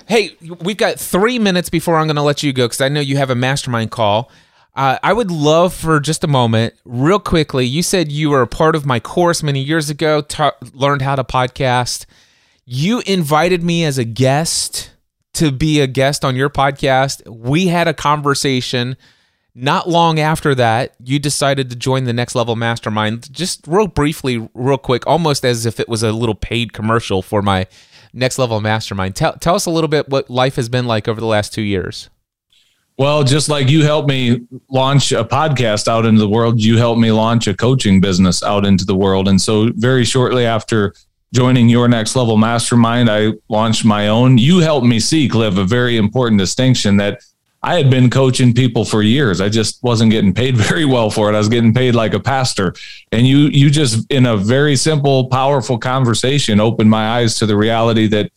Hey, 0.08 0.36
we've 0.62 0.76
got 0.76 1.00
three 1.00 1.38
minutes 1.38 1.70
before 1.70 1.98
I'm 1.98 2.08
going 2.08 2.16
to 2.18 2.24
let 2.24 2.42
you 2.42 2.52
go 2.52 2.66
because 2.66 2.82
I 2.82 2.90
know 2.90 3.00
you 3.00 3.18
have 3.18 3.30
a 3.30 3.36
mastermind 3.36 3.92
call. 3.92 4.32
Uh, 4.76 4.98
I 5.02 5.14
would 5.14 5.32
love 5.32 5.74
for 5.74 6.00
just 6.00 6.24
a 6.24 6.28
moment, 6.28 6.74
real 6.84 7.20
quickly. 7.20 7.66
You 7.66 7.84
said 7.84 8.12
you 8.12 8.32
were 8.32 8.42
a 8.42 8.48
part 8.48 8.76
of 8.76 8.86
my 8.86 9.00
course 9.00 9.42
many 9.42 9.62
years 9.62 9.90
ago, 9.90 10.22
ta- 10.22 10.56
learned 10.74 11.04
how 11.04 11.16
to 11.16 11.24
podcast. 11.24 12.06
You 12.66 13.02
invited 13.06 13.64
me 13.64 13.86
as 13.86 13.98
a 13.98 14.04
guest 14.04 14.92
to 15.34 15.52
be 15.52 15.80
a 15.80 15.88
guest 15.88 16.26
on 16.26 16.36
your 16.36 16.50
podcast. 16.50 17.28
We 17.28 17.68
had 17.68 17.88
a 17.88 17.94
conversation. 17.94 18.98
Not 19.60 19.89
long 19.89 20.20
after 20.20 20.53
that, 20.53 20.93
you 21.03 21.18
decided 21.18 21.72
to 21.72 21.76
join 21.76 22.03
the 22.03 22.14
Next 22.14 22.36
Level 22.36 22.55
Mastermind. 22.55 23.34
Just 23.34 23.66
real 23.66 23.88
briefly, 23.88 24.47
real 24.53 24.78
quick, 24.78 25.08
almost 25.08 25.43
as 25.43 25.66
if 25.66 25.80
it 25.80 25.89
was 25.89 26.03
a 26.03 26.12
little 26.12 26.36
paid 26.36 26.74
commercial 26.74 27.24
for 27.24 27.41
my 27.41 27.66
Next 28.14 28.38
Level 28.38 28.62
Mastermind. 28.62 29.16
Tell, 29.16 29.34
tell 29.34 29.55
us 29.55 29.66
a 29.66 29.72
little 29.72 29.88
bit 29.88 30.10
what 30.10 30.30
life 30.30 30.58
has 30.58 30.70
been 30.70 30.86
like 30.86 31.08
over 31.08 31.20
the 31.20 31.26
last 31.26 31.55
two 31.55 31.64
years. 31.64 32.12
Well, 32.99 33.24
just 33.24 33.49
like 33.49 33.68
you 33.68 33.84
helped 33.84 34.08
me 34.08 34.41
launch 34.70 35.12
a 35.12 35.24
podcast 35.24 35.88
out 35.88 36.05
into 36.05 36.20
the 36.20 36.30
world, 36.30 36.62
you 36.62 36.78
helped 36.78 37.01
me 37.01 37.12
launch 37.12 37.47
a 37.47 37.55
coaching 37.55 37.99
business 37.99 38.43
out 38.43 38.64
into 38.64 38.86
the 38.86 38.95
world. 38.95 39.28
And 39.28 39.41
so, 39.41 39.72
very 39.74 40.05
shortly 40.05 40.45
after 40.45 40.93
joining 41.34 41.68
your 41.68 41.88
next 41.88 42.16
level 42.16 42.38
mastermind, 42.38 43.10
I 43.10 43.34
launched 43.49 43.86
my 43.86 44.08
own. 44.08 44.38
You 44.38 44.60
helped 44.60 44.86
me 44.86 44.99
see, 44.99 45.28
Cliff, 45.28 45.58
a 45.58 45.64
very 45.64 45.97
important 45.97 46.38
distinction 46.39 46.97
that 46.97 47.22
I 47.68 47.76
had 47.76 47.89
been 47.89 48.09
coaching 48.09 48.53
people 48.53 48.86
for 48.86 49.03
years. 49.03 49.41
I 49.41 49.49
just 49.49 49.84
wasn't 49.84 50.11
getting 50.11 50.34
paid 50.34 50.55
very 50.70 50.86
well 50.86 51.09
for 51.09 51.30
it. 51.30 51.36
I 51.36 51.38
was 51.38 51.49
getting 51.49 51.74
paid 51.74 51.95
like 51.95 52.13
a 52.13 52.20
pastor. 52.20 52.74
And 53.11 53.28
you, 53.28 53.49
you 53.51 53.70
just 53.70 54.09
in 54.09 54.26
a 54.26 54.38
very 54.38 54.78
simple, 54.78 55.28
powerful 55.28 55.78
conversation 55.78 56.61
opened 56.61 56.89
my 56.89 57.09
eyes 57.18 57.36
to 57.39 57.45
the 57.45 57.57
reality 57.57 58.07
that 58.07 58.32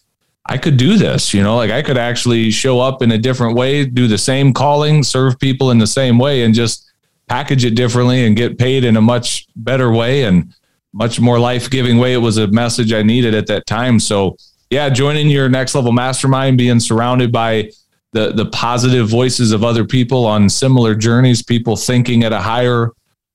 I 0.47 0.59
could 0.59 0.77
do 0.77 0.97
this, 0.97 1.33
you 1.33 1.45
know, 1.45 1.55
like 1.55 1.71
I 1.71 1.81
could 1.81 1.97
actually 1.97 2.51
show 2.51 2.81
up 2.81 3.03
in 3.03 3.13
a 3.13 3.19
different 3.19 3.57
way, 3.57 3.85
do 3.85 4.09
the 4.09 4.19
same 4.19 4.53
calling, 4.53 5.05
serve 5.05 5.39
people 5.39 5.71
in 5.71 5.79
the 5.79 5.87
same 5.87 6.19
way, 6.19 6.43
and 6.43 6.53
just 6.53 6.91
package 7.29 7.65
it 7.65 7.77
differently 7.77 8.27
and 8.27 8.35
get 8.35 8.59
paid 8.59 8.83
in 8.83 8.97
a 8.97 9.01
much 9.01 9.47
better 9.55 9.93
way 9.93 10.25
and 10.25 10.53
much 10.93 11.21
more 11.21 11.39
life 11.39 11.71
giving 11.71 11.99
way. 11.99 12.15
It 12.15 12.17
was 12.17 12.39
a 12.39 12.49
message 12.49 12.93
I 12.93 13.05
needed 13.05 13.35
at 13.35 13.47
that 13.47 13.67
time. 13.67 14.01
So 14.01 14.37
yeah, 14.71 14.89
joining 14.89 15.31
your 15.31 15.49
next 15.49 15.77
level 15.77 15.93
mastermind, 15.93 16.59
being 16.59 16.81
surrounded 16.81 17.31
by 17.31 17.71
the 18.13 18.33
the 18.33 18.47
positive 18.47 19.09
voices 19.09 19.53
of 19.53 19.63
other 19.65 19.85
people 19.85 20.27
on 20.27 20.49
similar 20.49 20.95
journeys, 20.95 21.43
people 21.43 21.77
thinking 21.77 22.25
at 22.25 22.33
a 22.33 22.41
higher 22.41 22.93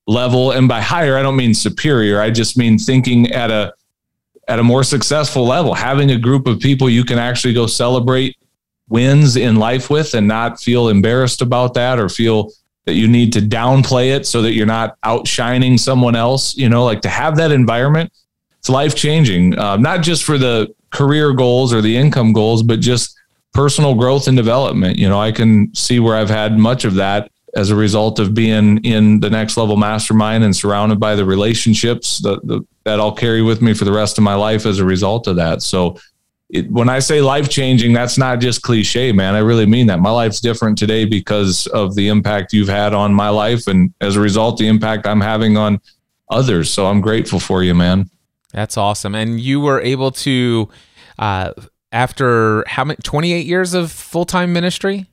level, 0.07 0.51
and 0.51 0.67
by 0.67 0.81
higher, 0.81 1.17
I 1.17 1.23
don't 1.23 1.35
mean 1.35 1.53
superior. 1.53 2.19
I 2.19 2.29
just 2.29 2.57
mean 2.57 2.77
thinking 2.77 3.31
at 3.31 3.51
a 3.51 3.73
at 4.47 4.59
a 4.59 4.63
more 4.63 4.83
successful 4.83 5.45
level. 5.45 5.73
Having 5.73 6.11
a 6.11 6.17
group 6.17 6.47
of 6.47 6.59
people 6.59 6.89
you 6.89 7.03
can 7.03 7.17
actually 7.17 7.53
go 7.53 7.67
celebrate 7.67 8.37
wins 8.89 9.35
in 9.35 9.55
life 9.55 9.89
with, 9.89 10.13
and 10.13 10.27
not 10.27 10.59
feel 10.59 10.89
embarrassed 10.89 11.41
about 11.41 11.73
that 11.75 11.99
or 11.99 12.09
feel 12.09 12.51
that 12.85 12.93
you 12.93 13.07
need 13.07 13.33
to 13.33 13.39
downplay 13.39 14.15
it 14.15 14.27
so 14.27 14.43
that 14.43 14.53
you're 14.53 14.65
not 14.65 14.97
outshining 15.03 15.77
someone 15.77 16.15
else. 16.15 16.55
You 16.55 16.69
know, 16.69 16.85
like 16.85 17.01
to 17.01 17.09
have 17.09 17.37
that 17.37 17.51
environment, 17.51 18.11
it's 18.59 18.69
life 18.69 18.93
changing. 18.93 19.57
Uh, 19.57 19.77
not 19.77 20.03
just 20.03 20.23
for 20.23 20.37
the 20.37 20.73
career 20.91 21.33
goals 21.33 21.73
or 21.73 21.81
the 21.81 21.95
income 21.95 22.33
goals, 22.33 22.61
but 22.61 22.79
just 22.79 23.14
personal 23.55 23.95
growth 23.95 24.27
and 24.27 24.35
development. 24.35 24.97
You 24.97 25.07
know, 25.07 25.19
I 25.19 25.31
can 25.31 25.73
see 25.73 25.99
where 25.99 26.17
I've 26.17 26.29
had 26.29 26.59
much 26.59 26.83
of 26.83 26.95
that 26.95 27.31
as 27.55 27.69
a 27.69 27.75
result 27.75 28.19
of 28.19 28.33
being 28.33 28.83
in 28.83 29.21
the 29.21 29.29
next 29.29 29.55
level 29.55 29.77
mastermind 29.77 30.43
and 30.43 30.53
surrounded 30.53 30.99
by 30.99 31.15
the 31.15 31.23
relationships 31.23 32.19
that, 32.19 32.65
that 32.83 32.99
I'll 32.99 33.13
carry 33.13 33.41
with 33.41 33.61
me 33.61 33.73
for 33.73 33.85
the 33.85 33.93
rest 33.93 34.17
of 34.17 34.25
my 34.25 34.35
life 34.35 34.65
as 34.65 34.79
a 34.79 34.85
result 34.85 35.25
of 35.27 35.37
that. 35.37 35.61
So 35.61 35.97
it, 36.49 36.69
when 36.69 36.89
I 36.89 36.99
say 36.99 37.21
life 37.21 37.47
changing, 37.47 37.93
that's 37.93 38.17
not 38.17 38.41
just 38.41 38.61
cliche, 38.61 39.13
man. 39.13 39.35
I 39.35 39.39
really 39.39 39.65
mean 39.65 39.87
that. 39.87 39.99
My 40.01 40.11
life's 40.11 40.41
different 40.41 40.77
today 40.77 41.05
because 41.05 41.65
of 41.67 41.95
the 41.95 42.09
impact 42.09 42.51
you've 42.51 42.67
had 42.67 42.93
on 42.93 43.13
my 43.13 43.29
life, 43.29 43.67
and 43.67 43.93
as 44.01 44.17
a 44.17 44.19
result, 44.19 44.57
the 44.57 44.67
impact 44.67 45.07
I'm 45.07 45.21
having 45.21 45.55
on 45.55 45.79
others. 46.29 46.69
So 46.69 46.87
I'm 46.87 46.99
grateful 46.99 47.39
for 47.39 47.63
you, 47.63 47.73
man. 47.73 48.09
That's 48.51 48.77
awesome. 48.77 49.15
And 49.15 49.39
you 49.39 49.61
were 49.61 49.79
able 49.79 50.11
to, 50.11 50.67
uh, 51.17 51.53
after 51.95 52.65
how 52.67 52.83
many, 52.83 52.97
28 53.03 53.45
years 53.45 53.73
of 53.73 53.91
full 53.91 54.25
time 54.25 54.53
ministry? 54.53 55.07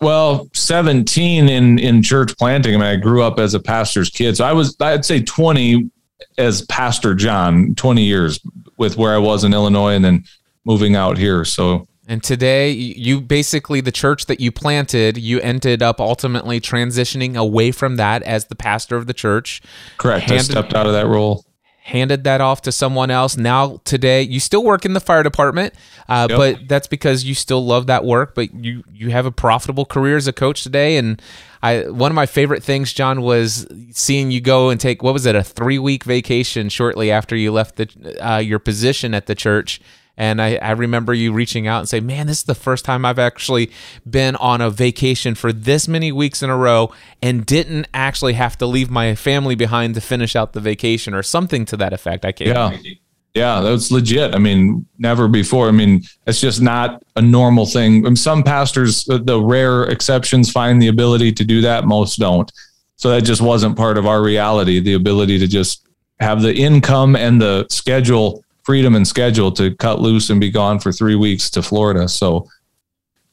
Well, 0.00 0.48
17 0.52 1.48
in, 1.48 1.78
in 1.78 2.02
church 2.02 2.36
planting. 2.36 2.74
I 2.74 2.78
mean, 2.78 2.86
I 2.86 2.96
grew 2.96 3.22
up 3.22 3.38
as 3.38 3.54
a 3.54 3.60
pastor's 3.60 4.10
kid. 4.10 4.36
So 4.36 4.44
I 4.44 4.52
was, 4.52 4.76
I'd 4.80 5.04
say 5.04 5.22
20 5.22 5.90
as 6.36 6.62
Pastor 6.62 7.14
Jon, 7.14 7.74
20 7.74 8.02
years 8.02 8.38
with 8.76 8.96
where 8.98 9.14
I 9.14 9.18
was 9.18 9.44
in 9.44 9.54
Illinois 9.54 9.94
and 9.94 10.04
then 10.04 10.24
moving 10.64 10.94
out 10.94 11.16
here. 11.16 11.44
So 11.44 11.88
and 12.06 12.22
today, 12.22 12.70
you 12.70 13.22
basically, 13.22 13.80
the 13.80 13.92
church 13.92 14.26
that 14.26 14.38
you 14.38 14.52
planted, 14.52 15.16
you 15.16 15.40
ended 15.40 15.82
up 15.82 16.00
ultimately 16.00 16.60
transitioning 16.60 17.34
away 17.34 17.72
from 17.72 17.96
that 17.96 18.22
as 18.24 18.46
the 18.46 18.54
pastor 18.54 18.96
of 18.96 19.06
the 19.06 19.14
church. 19.14 19.62
Correct. 19.96 20.28
Handed, 20.28 20.50
I 20.50 20.60
stepped 20.60 20.74
out 20.74 20.86
of 20.86 20.92
that 20.92 21.06
role. 21.06 21.46
Handed 21.86 22.24
that 22.24 22.40
off 22.40 22.62
to 22.62 22.72
someone 22.72 23.10
else. 23.10 23.36
Now, 23.36 23.82
today, 23.84 24.22
you 24.22 24.40
still 24.40 24.64
work 24.64 24.86
in 24.86 24.94
the 24.94 25.00
fire 25.00 25.22
department, 25.22 25.74
uh, 26.08 26.26
yep. 26.30 26.38
but 26.38 26.68
that's 26.68 26.86
because 26.86 27.24
you 27.24 27.34
still 27.34 27.64
love 27.64 27.88
that 27.88 28.06
work. 28.06 28.34
But 28.34 28.54
you 28.54 28.84
you 28.90 29.10
have 29.10 29.26
a 29.26 29.30
profitable 29.30 29.84
career 29.84 30.16
as 30.16 30.26
a 30.26 30.32
coach 30.32 30.62
today, 30.62 30.96
and 30.96 31.20
I 31.62 31.82
one 31.90 32.10
of 32.10 32.14
my 32.14 32.24
favorite 32.24 32.62
things, 32.62 32.94
Jon, 32.94 33.20
was 33.20 33.66
seeing 33.90 34.30
you 34.30 34.40
go 34.40 34.70
and 34.70 34.80
take 34.80 35.02
what 35.02 35.12
was 35.12 35.26
it 35.26 35.34
a 35.34 35.44
three 35.44 35.78
week 35.78 36.04
vacation 36.04 36.70
shortly 36.70 37.10
after 37.10 37.36
you 37.36 37.52
left 37.52 37.76
the 37.76 38.26
uh, 38.26 38.38
your 38.38 38.58
position 38.58 39.12
at 39.12 39.26
the 39.26 39.34
church 39.34 39.78
and 40.16 40.40
I, 40.40 40.56
I 40.56 40.70
remember 40.72 41.12
you 41.12 41.32
reaching 41.32 41.66
out 41.66 41.80
and 41.80 41.88
say, 41.88 42.00
man, 42.00 42.26
this 42.26 42.38
is 42.38 42.44
the 42.44 42.54
first 42.54 42.84
time 42.84 43.04
I've 43.04 43.18
actually 43.18 43.70
been 44.08 44.36
on 44.36 44.60
a 44.60 44.70
vacation 44.70 45.34
for 45.34 45.52
this 45.52 45.88
many 45.88 46.12
weeks 46.12 46.42
in 46.42 46.50
a 46.50 46.56
row 46.56 46.92
and 47.20 47.44
didn't 47.44 47.88
actually 47.92 48.34
have 48.34 48.56
to 48.58 48.66
leave 48.66 48.90
my 48.90 49.14
family 49.14 49.54
behind 49.54 49.94
to 49.94 50.00
finish 50.00 50.36
out 50.36 50.52
the 50.52 50.60
vacation 50.60 51.14
or 51.14 51.22
something 51.22 51.64
to 51.66 51.76
that 51.76 51.92
effect. 51.92 52.24
I 52.24 52.32
can't. 52.32 52.50
Yeah. 52.84 52.92
Yeah, 53.34 53.62
that's 53.62 53.90
legit. 53.90 54.32
I 54.32 54.38
mean, 54.38 54.86
never 54.98 55.26
before. 55.26 55.66
I 55.66 55.72
mean, 55.72 56.04
it's 56.24 56.40
just 56.40 56.62
not 56.62 57.02
a 57.16 57.22
normal 57.22 57.66
thing. 57.66 58.06
And 58.06 58.16
some 58.16 58.44
pastors, 58.44 59.08
uh, 59.08 59.18
the 59.18 59.40
rare 59.40 59.82
exceptions, 59.84 60.52
find 60.52 60.80
the 60.80 60.86
ability 60.86 61.32
to 61.32 61.44
do 61.44 61.60
that. 61.62 61.84
Most 61.84 62.20
don't. 62.20 62.50
So 62.94 63.10
that 63.10 63.22
just 63.22 63.42
wasn't 63.42 63.76
part 63.76 63.98
of 63.98 64.06
our 64.06 64.22
reality. 64.22 64.78
The 64.78 64.94
ability 64.94 65.40
to 65.40 65.48
just 65.48 65.84
have 66.20 66.42
the 66.42 66.54
income 66.54 67.16
and 67.16 67.42
the 67.42 67.66
schedule 67.70 68.43
freedom 68.64 68.94
and 68.94 69.06
schedule 69.06 69.52
to 69.52 69.74
cut 69.76 70.00
loose 70.00 70.30
and 70.30 70.40
be 70.40 70.50
gone 70.50 70.78
for 70.78 70.90
three 70.90 71.14
weeks 71.14 71.50
to 71.50 71.62
Florida. 71.62 72.08
So 72.08 72.48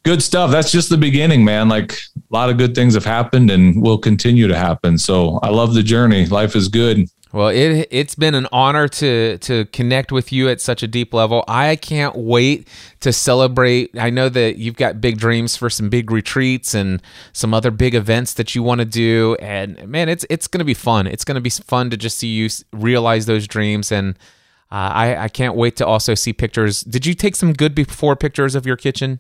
good 0.03 0.21
stuff. 0.21 0.51
That's 0.51 0.71
just 0.71 0.89
the 0.89 0.97
beginning, 0.97 1.43
man. 1.43 1.69
Like 1.69 1.93
a 1.93 2.21
lot 2.29 2.49
of 2.49 2.57
good 2.57 2.75
things 2.75 2.93
have 2.93 3.05
happened 3.05 3.49
and 3.49 3.82
will 3.82 3.97
continue 3.97 4.47
to 4.47 4.57
happen. 4.57 4.97
So 4.97 5.39
I 5.41 5.49
love 5.49 5.73
the 5.73 5.84
journey. 5.84 6.25
Life 6.25 6.55
is 6.55 6.67
good. 6.67 7.07
Well, 7.34 7.47
it 7.47 7.88
it's 7.91 8.15
been 8.15 8.36
an 8.36 8.47
honor 8.51 8.89
to 8.89 9.38
to 9.38 9.63
connect 9.65 10.11
with 10.11 10.34
you 10.34 10.49
at 10.49 10.59
such 10.59 10.84
a 10.84 10.88
deep 10.88 11.13
level. 11.13 11.45
I 11.47 11.77
can't 11.77 12.17
wait 12.17 12.67
to 12.99 13.13
celebrate. 13.13 13.97
I 13.97 14.09
know 14.09 14.27
that 14.27 14.57
you've 14.57 14.75
got 14.75 14.99
big 14.99 15.17
dreams 15.17 15.55
for 15.55 15.69
some 15.69 15.89
big 15.89 16.11
retreats 16.11 16.73
and 16.73 17.01
some 17.32 17.53
other 17.53 17.71
big 17.71 17.95
events 17.95 18.34
that 18.34 18.53
you 18.53 18.63
want 18.63 18.79
to 18.79 18.86
do 18.86 19.38
and 19.39 19.88
man, 19.88 20.09
it's 20.09 20.25
it's 20.29 20.47
going 20.47 20.59
to 20.59 20.65
be 20.65 20.73
fun. 20.73 21.07
It's 21.07 21.23
going 21.23 21.36
to 21.36 21.41
be 21.41 21.49
fun 21.49 21.89
to 21.91 21.97
just 21.97 22.17
see 22.17 22.27
you 22.27 22.49
realize 22.73 23.27
those 23.27 23.47
dreams 23.47 23.93
and 23.93 24.17
uh, 24.72 24.76
I, 24.76 25.24
I 25.24 25.28
can't 25.28 25.55
wait 25.55 25.76
to 25.78 25.86
also 25.86 26.15
see 26.15 26.34
pictures. 26.34 26.82
Did 26.82 27.05
you 27.05 27.13
take 27.13 27.36
some 27.36 27.53
good 27.53 27.76
before 27.76 28.15
pictures 28.15 28.55
of 28.55 28.65
your 28.65 28.78
kitchen? 28.78 29.19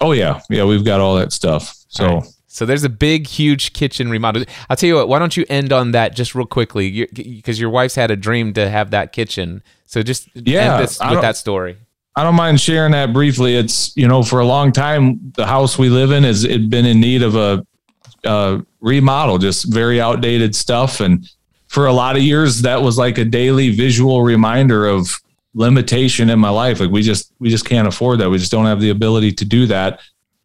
Oh 0.00 0.12
yeah, 0.12 0.40
yeah, 0.48 0.64
we've 0.64 0.84
got 0.84 1.00
all 1.00 1.16
that 1.16 1.32
stuff. 1.32 1.74
So. 1.88 2.06
Right. 2.06 2.24
So 2.46 2.64
there's 2.64 2.84
a 2.84 2.88
big, 2.88 3.26
huge 3.26 3.72
kitchen 3.72 4.08
remodel. 4.08 4.44
I'll 4.70 4.76
tell 4.76 4.86
you 4.86 4.94
what. 4.94 5.08
Why 5.08 5.18
don't 5.18 5.36
you 5.36 5.44
end 5.48 5.72
on 5.72 5.90
that 5.90 6.14
just 6.14 6.36
real 6.36 6.46
quickly? 6.46 7.08
Because 7.12 7.58
your 7.58 7.68
wife's 7.68 7.96
had 7.96 8.12
a 8.12 8.16
dream 8.16 8.52
to 8.52 8.70
have 8.70 8.92
that 8.92 9.12
kitchen. 9.12 9.60
So 9.86 10.04
just 10.04 10.28
yeah, 10.36 10.74
end 10.74 10.84
this 10.84 11.00
with 11.00 11.20
that 11.20 11.36
story. 11.36 11.78
I 12.14 12.22
don't 12.22 12.36
mind 12.36 12.60
sharing 12.60 12.92
that 12.92 13.12
briefly. 13.12 13.56
It's 13.56 13.96
you 13.96 14.06
know 14.06 14.22
for 14.22 14.38
a 14.38 14.46
long 14.46 14.70
time 14.70 15.32
the 15.34 15.46
house 15.46 15.78
we 15.78 15.88
live 15.88 16.12
in 16.12 16.22
has 16.22 16.44
it 16.44 16.70
been 16.70 16.86
in 16.86 17.00
need 17.00 17.24
of 17.24 17.34
a 17.34 17.66
uh, 18.24 18.60
remodel, 18.80 19.38
just 19.38 19.72
very 19.72 20.00
outdated 20.00 20.54
stuff, 20.54 21.00
and 21.00 21.28
for 21.74 21.86
a 21.86 21.92
lot 21.92 22.14
of 22.14 22.22
years 22.22 22.62
that 22.62 22.80
was 22.80 22.96
like 22.96 23.18
a 23.18 23.24
daily 23.24 23.70
visual 23.70 24.22
reminder 24.22 24.86
of 24.86 25.20
limitation 25.54 26.30
in 26.30 26.38
my 26.38 26.48
life. 26.48 26.78
Like 26.78 26.92
we 26.92 27.02
just 27.02 27.32
we 27.40 27.50
just 27.50 27.64
can't 27.64 27.88
afford 27.88 28.20
that. 28.20 28.30
We 28.30 28.38
just 28.38 28.52
don't 28.52 28.66
have 28.66 28.80
the 28.80 28.90
ability 28.90 29.32
to 29.32 29.44
do 29.44 29.66
that. 29.66 29.98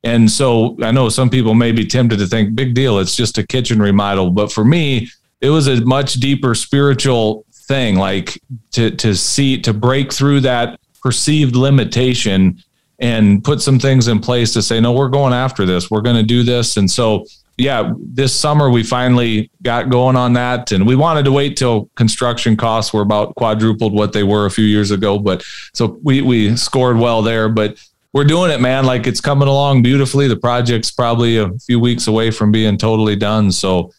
And 0.03 0.31
so 0.31 0.75
i 0.81 0.89
know 0.89 1.07
some 1.07 1.29
people 1.29 1.53
may 1.53 1.71
be 1.71 1.85
tempted 1.85 2.17
to 2.17 2.25
think 2.25 2.55
big 2.55 2.73
deal 2.73 2.97
it's 2.97 3.15
just 3.15 3.37
a 3.37 3.45
kitchen 3.45 3.79
remodel. 3.79 4.31
But 4.31 4.51
for 4.51 4.65
me 4.65 5.07
it 5.39 5.51
was 5.51 5.67
a 5.67 5.85
much 5.85 6.15
deeper 6.15 6.55
spiritual 6.55 7.45
thing 7.53 7.95
like 7.95 8.41
to 8.71 8.89
to 8.95 9.13
see 9.13 9.61
to 9.61 9.71
break 9.71 10.11
through 10.11 10.39
that 10.39 10.79
perceived 10.99 11.55
limitation 11.55 12.57
and 12.97 13.43
put 13.43 13.61
some 13.61 13.77
things 13.77 14.07
in 14.07 14.19
place 14.19 14.51
to 14.53 14.63
say 14.63 14.79
no 14.79 14.93
we're 14.93 15.09
going 15.09 15.33
after 15.33 15.67
this. 15.67 15.91
We're 15.91 16.01
going 16.01 16.15
to 16.15 16.23
do 16.23 16.41
this. 16.41 16.75
And 16.77 16.89
so 16.89 17.27
yeah, 17.59 17.93
this 17.97 18.33
summer 18.33 18.69
we 18.69 18.83
finally 18.83 19.51
got 19.61 19.89
going 19.89 20.15
on 20.15 20.33
that, 20.33 20.71
and 20.71 20.87
we 20.87 20.95
wanted 20.95 21.25
to 21.25 21.31
wait 21.31 21.57
till 21.57 21.89
construction 21.95 22.55
costs 22.55 22.93
were 22.93 23.01
about 23.01 23.35
quadrupled 23.35 23.93
what 23.93 24.13
they 24.13 24.23
were 24.23 24.45
a 24.45 24.51
few 24.51 24.65
years 24.65 24.91
ago. 24.91 25.19
But 25.19 25.43
so 25.73 25.99
we 26.01 26.21
we 26.21 26.55
scored 26.55 26.97
well 26.97 27.21
there, 27.21 27.49
but 27.49 27.77
we're 28.13 28.23
doing 28.23 28.49
it, 28.51 28.61
man. 28.61 28.85
Like 28.85 29.07
it's 29.07 29.21
coming 29.21 29.47
along 29.47 29.83
beautifully. 29.83 30.27
The 30.27 30.37
project's 30.37 30.89
probably 30.89 31.37
a 31.37 31.51
few 31.59 31.79
weeks 31.79 32.07
away 32.07 32.31
from 32.31 32.51
being 32.51 32.77
totally 32.77 33.17
done. 33.17 33.51
So 33.51 33.91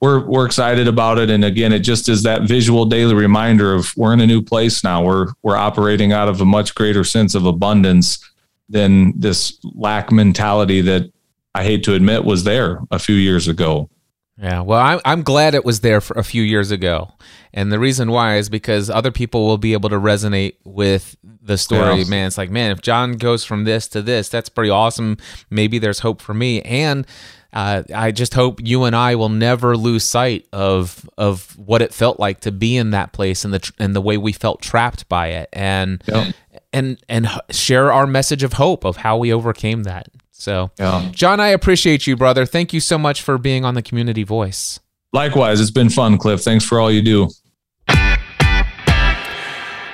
we're 0.00 0.24
we're 0.24 0.46
excited 0.46 0.86
about 0.86 1.18
it. 1.18 1.28
And 1.28 1.44
again, 1.44 1.72
it 1.72 1.80
just 1.80 2.08
is 2.08 2.22
that 2.22 2.42
visual 2.42 2.84
daily 2.84 3.14
reminder 3.14 3.74
of 3.74 3.92
we're 3.96 4.12
in 4.12 4.20
a 4.20 4.26
new 4.26 4.42
place 4.42 4.84
now. 4.84 5.02
We're 5.02 5.32
we're 5.42 5.56
operating 5.56 6.12
out 6.12 6.28
of 6.28 6.40
a 6.40 6.44
much 6.46 6.74
greater 6.76 7.02
sense 7.02 7.34
of 7.34 7.46
abundance 7.46 8.24
than 8.68 9.18
this 9.18 9.58
lack 9.74 10.12
mentality 10.12 10.82
that 10.82 11.10
I 11.58 11.64
hate 11.64 11.82
to 11.84 11.94
admit 11.94 12.24
was 12.24 12.44
there 12.44 12.78
a 12.92 13.00
few 13.00 13.16
years 13.16 13.48
ago. 13.48 13.90
Yeah, 14.40 14.60
well, 14.60 14.78
I'm 14.78 15.00
I'm 15.04 15.22
glad 15.24 15.56
it 15.56 15.64
was 15.64 15.80
there 15.80 16.00
for 16.00 16.16
a 16.16 16.22
few 16.22 16.42
years 16.42 16.70
ago, 16.70 17.10
and 17.52 17.72
the 17.72 17.80
reason 17.80 18.12
why 18.12 18.36
is 18.36 18.48
because 18.48 18.88
other 18.88 19.10
people 19.10 19.44
will 19.44 19.58
be 19.58 19.72
able 19.72 19.88
to 19.88 19.98
resonate 19.98 20.54
with 20.62 21.16
the 21.42 21.58
story. 21.58 22.02
Yeah. 22.02 22.08
Man, 22.08 22.28
it's 22.28 22.38
like, 22.38 22.48
man, 22.48 22.70
if 22.70 22.80
Jon 22.80 23.14
goes 23.14 23.44
from 23.44 23.64
this 23.64 23.88
to 23.88 24.02
this, 24.02 24.28
that's 24.28 24.48
pretty 24.48 24.70
awesome. 24.70 25.16
Maybe 25.50 25.80
there's 25.80 25.98
hope 25.98 26.22
for 26.22 26.32
me, 26.32 26.62
and 26.62 27.04
uh, 27.52 27.82
I 27.92 28.12
just 28.12 28.34
hope 28.34 28.60
you 28.62 28.84
and 28.84 28.94
I 28.94 29.16
will 29.16 29.28
never 29.28 29.76
lose 29.76 30.04
sight 30.04 30.46
of 30.52 31.10
of 31.18 31.58
what 31.58 31.82
it 31.82 31.92
felt 31.92 32.20
like 32.20 32.38
to 32.42 32.52
be 32.52 32.76
in 32.76 32.90
that 32.90 33.12
place 33.12 33.44
and 33.44 33.52
the 33.52 33.72
and 33.80 33.96
the 33.96 34.00
way 34.00 34.16
we 34.16 34.30
felt 34.30 34.62
trapped 34.62 35.08
by 35.08 35.30
it, 35.30 35.48
and 35.52 36.04
yeah. 36.06 36.30
and 36.72 37.02
and 37.08 37.28
share 37.50 37.92
our 37.92 38.06
message 38.06 38.44
of 38.44 38.52
hope 38.52 38.84
of 38.84 38.98
how 38.98 39.16
we 39.16 39.32
overcame 39.32 39.82
that. 39.82 40.06
So, 40.38 40.70
yeah. 40.78 41.10
Jon, 41.12 41.40
I 41.40 41.48
appreciate 41.48 42.06
you, 42.06 42.16
brother. 42.16 42.46
Thank 42.46 42.72
you 42.72 42.78
so 42.80 42.96
much 42.96 43.20
for 43.22 43.38
being 43.38 43.64
on 43.64 43.74
the 43.74 43.82
Community 43.82 44.22
Voice. 44.22 44.78
Likewise, 45.12 45.60
it's 45.60 45.72
been 45.72 45.90
fun, 45.90 46.16
Cliff. 46.16 46.42
Thanks 46.42 46.64
for 46.64 46.78
all 46.78 46.92
you 46.92 47.02
do. 47.02 47.28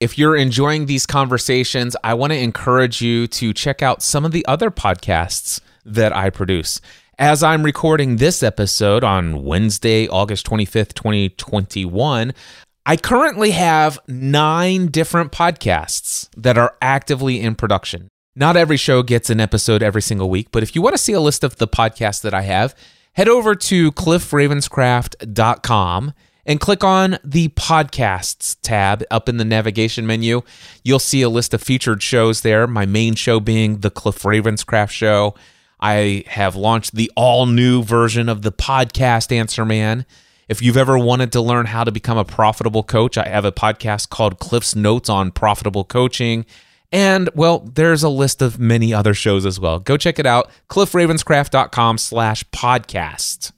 If 0.00 0.16
you're 0.16 0.36
enjoying 0.36 0.86
these 0.86 1.04
conversations, 1.04 1.94
I 2.02 2.14
want 2.14 2.32
to 2.32 2.38
encourage 2.38 3.02
you 3.02 3.26
to 3.26 3.52
check 3.52 3.82
out 3.82 4.02
some 4.02 4.24
of 4.24 4.32
the 4.32 4.46
other 4.46 4.70
podcasts 4.70 5.60
that 5.84 6.16
I 6.16 6.30
produce. 6.30 6.80
As 7.20 7.42
I'm 7.42 7.64
recording 7.64 8.16
this 8.16 8.42
episode 8.42 9.04
on 9.04 9.44
Wednesday, 9.44 10.08
August 10.08 10.46
25th, 10.46 10.94
2021, 10.94 12.32
I 12.86 12.96
currently 12.96 13.50
have 13.50 13.98
nine 14.08 14.86
different 14.86 15.30
podcasts 15.30 16.30
that 16.34 16.56
are 16.56 16.78
actively 16.80 17.42
in 17.42 17.56
production. 17.56 18.08
Not 18.34 18.56
every 18.56 18.78
show 18.78 19.02
gets 19.02 19.28
an 19.28 19.38
episode 19.38 19.82
every 19.82 20.00
single 20.00 20.30
week, 20.30 20.48
but 20.50 20.62
if 20.62 20.74
you 20.74 20.80
want 20.80 20.94
to 20.94 21.02
see 21.02 21.12
a 21.12 21.20
list 21.20 21.44
of 21.44 21.56
the 21.56 21.68
podcasts 21.68 22.22
that 22.22 22.32
I 22.32 22.40
have, 22.40 22.74
head 23.12 23.28
over 23.28 23.54
to 23.54 23.92
cliffravenscraft.com 23.92 26.14
and 26.46 26.58
click 26.58 26.82
on 26.82 27.18
the 27.22 27.48
podcasts 27.48 28.56
tab 28.62 29.04
up 29.10 29.28
in 29.28 29.36
the 29.36 29.44
navigation 29.44 30.06
menu. 30.06 30.40
You'll 30.82 30.98
see 30.98 31.20
a 31.20 31.28
list 31.28 31.52
of 31.52 31.62
featured 31.62 32.02
shows 32.02 32.40
there, 32.40 32.66
my 32.66 32.86
main 32.86 33.14
show 33.14 33.40
being 33.40 33.80
the 33.80 33.90
Cliff 33.90 34.22
Ravenscraft 34.22 34.88
Show. 34.88 35.34
I 35.80 36.24
have 36.26 36.56
launched 36.56 36.94
the 36.94 37.10
all 37.16 37.46
new 37.46 37.82
version 37.82 38.28
of 38.28 38.42
the 38.42 38.52
podcast 38.52 39.32
Answer 39.32 39.64
Man. 39.64 40.04
If 40.48 40.60
you've 40.60 40.76
ever 40.76 40.98
wanted 40.98 41.32
to 41.32 41.40
learn 41.40 41.66
how 41.66 41.84
to 41.84 41.92
become 41.92 42.18
a 42.18 42.24
profitable 42.24 42.82
coach, 42.82 43.16
I 43.16 43.28
have 43.28 43.44
a 43.44 43.52
podcast 43.52 44.08
called 44.08 44.38
Cliff's 44.38 44.74
Notes 44.74 45.08
on 45.08 45.30
Profitable 45.30 45.84
Coaching. 45.84 46.44
And 46.92 47.30
well, 47.34 47.60
there's 47.60 48.02
a 48.02 48.08
list 48.08 48.42
of 48.42 48.58
many 48.58 48.92
other 48.92 49.14
shows 49.14 49.46
as 49.46 49.60
well. 49.60 49.78
Go 49.78 49.96
check 49.96 50.18
it 50.18 50.26
out, 50.26 50.50
cliffravenscraft.com 50.68 51.98
slash 51.98 52.44
podcast. 52.50 53.52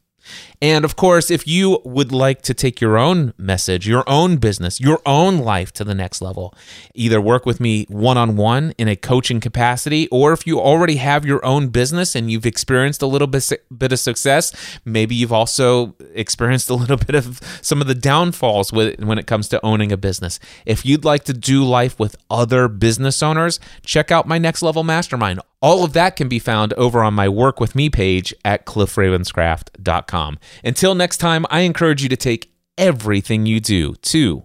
And 0.63 0.85
of 0.85 0.95
course, 0.95 1.29
if 1.29 1.45
you 1.45 1.81
would 1.85 2.13
like 2.13 2.41
to 2.43 2.55
take 2.55 2.81
your 2.81 2.97
own 2.97 3.35
message, 3.37 3.89
your 3.89 4.05
own 4.09 4.37
business, 4.37 4.81
your 4.81 5.03
own 5.05 5.39
life 5.39 5.73
to 5.73 5.83
the 5.83 5.93
next 5.95 6.23
level, 6.23 6.55
either 6.95 7.21
work 7.21 7.45
with 7.45 7.59
me 7.59 7.85
one 7.89 8.17
on 8.17 8.37
one 8.37 8.73
in 8.79 8.87
a 8.87 8.95
coaching 8.95 9.41
capacity, 9.41 10.07
or 10.13 10.33
if 10.33 10.47
you 10.47 10.61
already 10.61 10.97
have 10.97 11.27
your 11.27 11.45
own 11.45 11.71
business 11.71 12.15
and 12.15 12.31
you've 12.31 12.47
experienced 12.47 13.03
a 13.03 13.07
little 13.07 13.27
bit, 13.27 13.51
of 13.93 13.99
success, 13.99 14.53
maybe 14.85 15.17
you've 15.17 15.33
also 15.33 15.97
experienced 16.15 16.71
a 16.71 16.75
little 16.75 16.97
bit 17.09 17.17
of 17.17 17.41
some 17.61 17.81
of 17.81 17.89
the 17.89 17.95
downfalls 17.97 18.73
when 18.73 19.19
it 19.19 19.27
comes 19.27 19.49
to 19.49 19.61
owning 19.67 19.91
a 19.91 19.97
business. 19.97 20.39
If 20.65 20.87
you'd 20.87 21.05
like 21.05 21.25
to 21.25 21.33
do 21.33 21.65
life 21.65 21.99
with 21.99 22.15
other 22.31 22.69
business 22.69 23.21
owners, 23.21 23.59
check 23.85 24.13
out 24.13 24.29
my 24.29 24.39
next 24.39 24.63
level 24.63 24.85
mastermind. 24.85 25.41
All 25.63 25.85
of 25.85 25.93
that 25.93 26.17
can 26.17 26.29
be 26.29 26.41
found 26.41 26.73
over 26.73 27.05
on 27.05 27.15
my 27.15 27.29
Work 27.29 27.61
With 27.61 27.77
Me 27.77 27.89
page 27.89 28.35
at 28.45 28.67
cliffravenscraft.com. 28.67 30.39
Until 30.65 30.95
next 30.95 31.19
time, 31.19 31.47
I 31.51 31.61
encourage 31.61 32.03
you 32.03 32.09
to 32.09 32.17
take 32.17 32.53
everything 32.79 33.47
you 33.47 33.61
do 33.61 33.95
to 33.95 34.45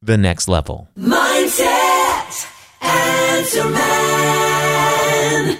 the 0.00 0.16
next 0.18 0.48
level. 0.48 0.88
Mindset 0.98 2.48
Answer 2.82 3.70
Man. 3.70 5.58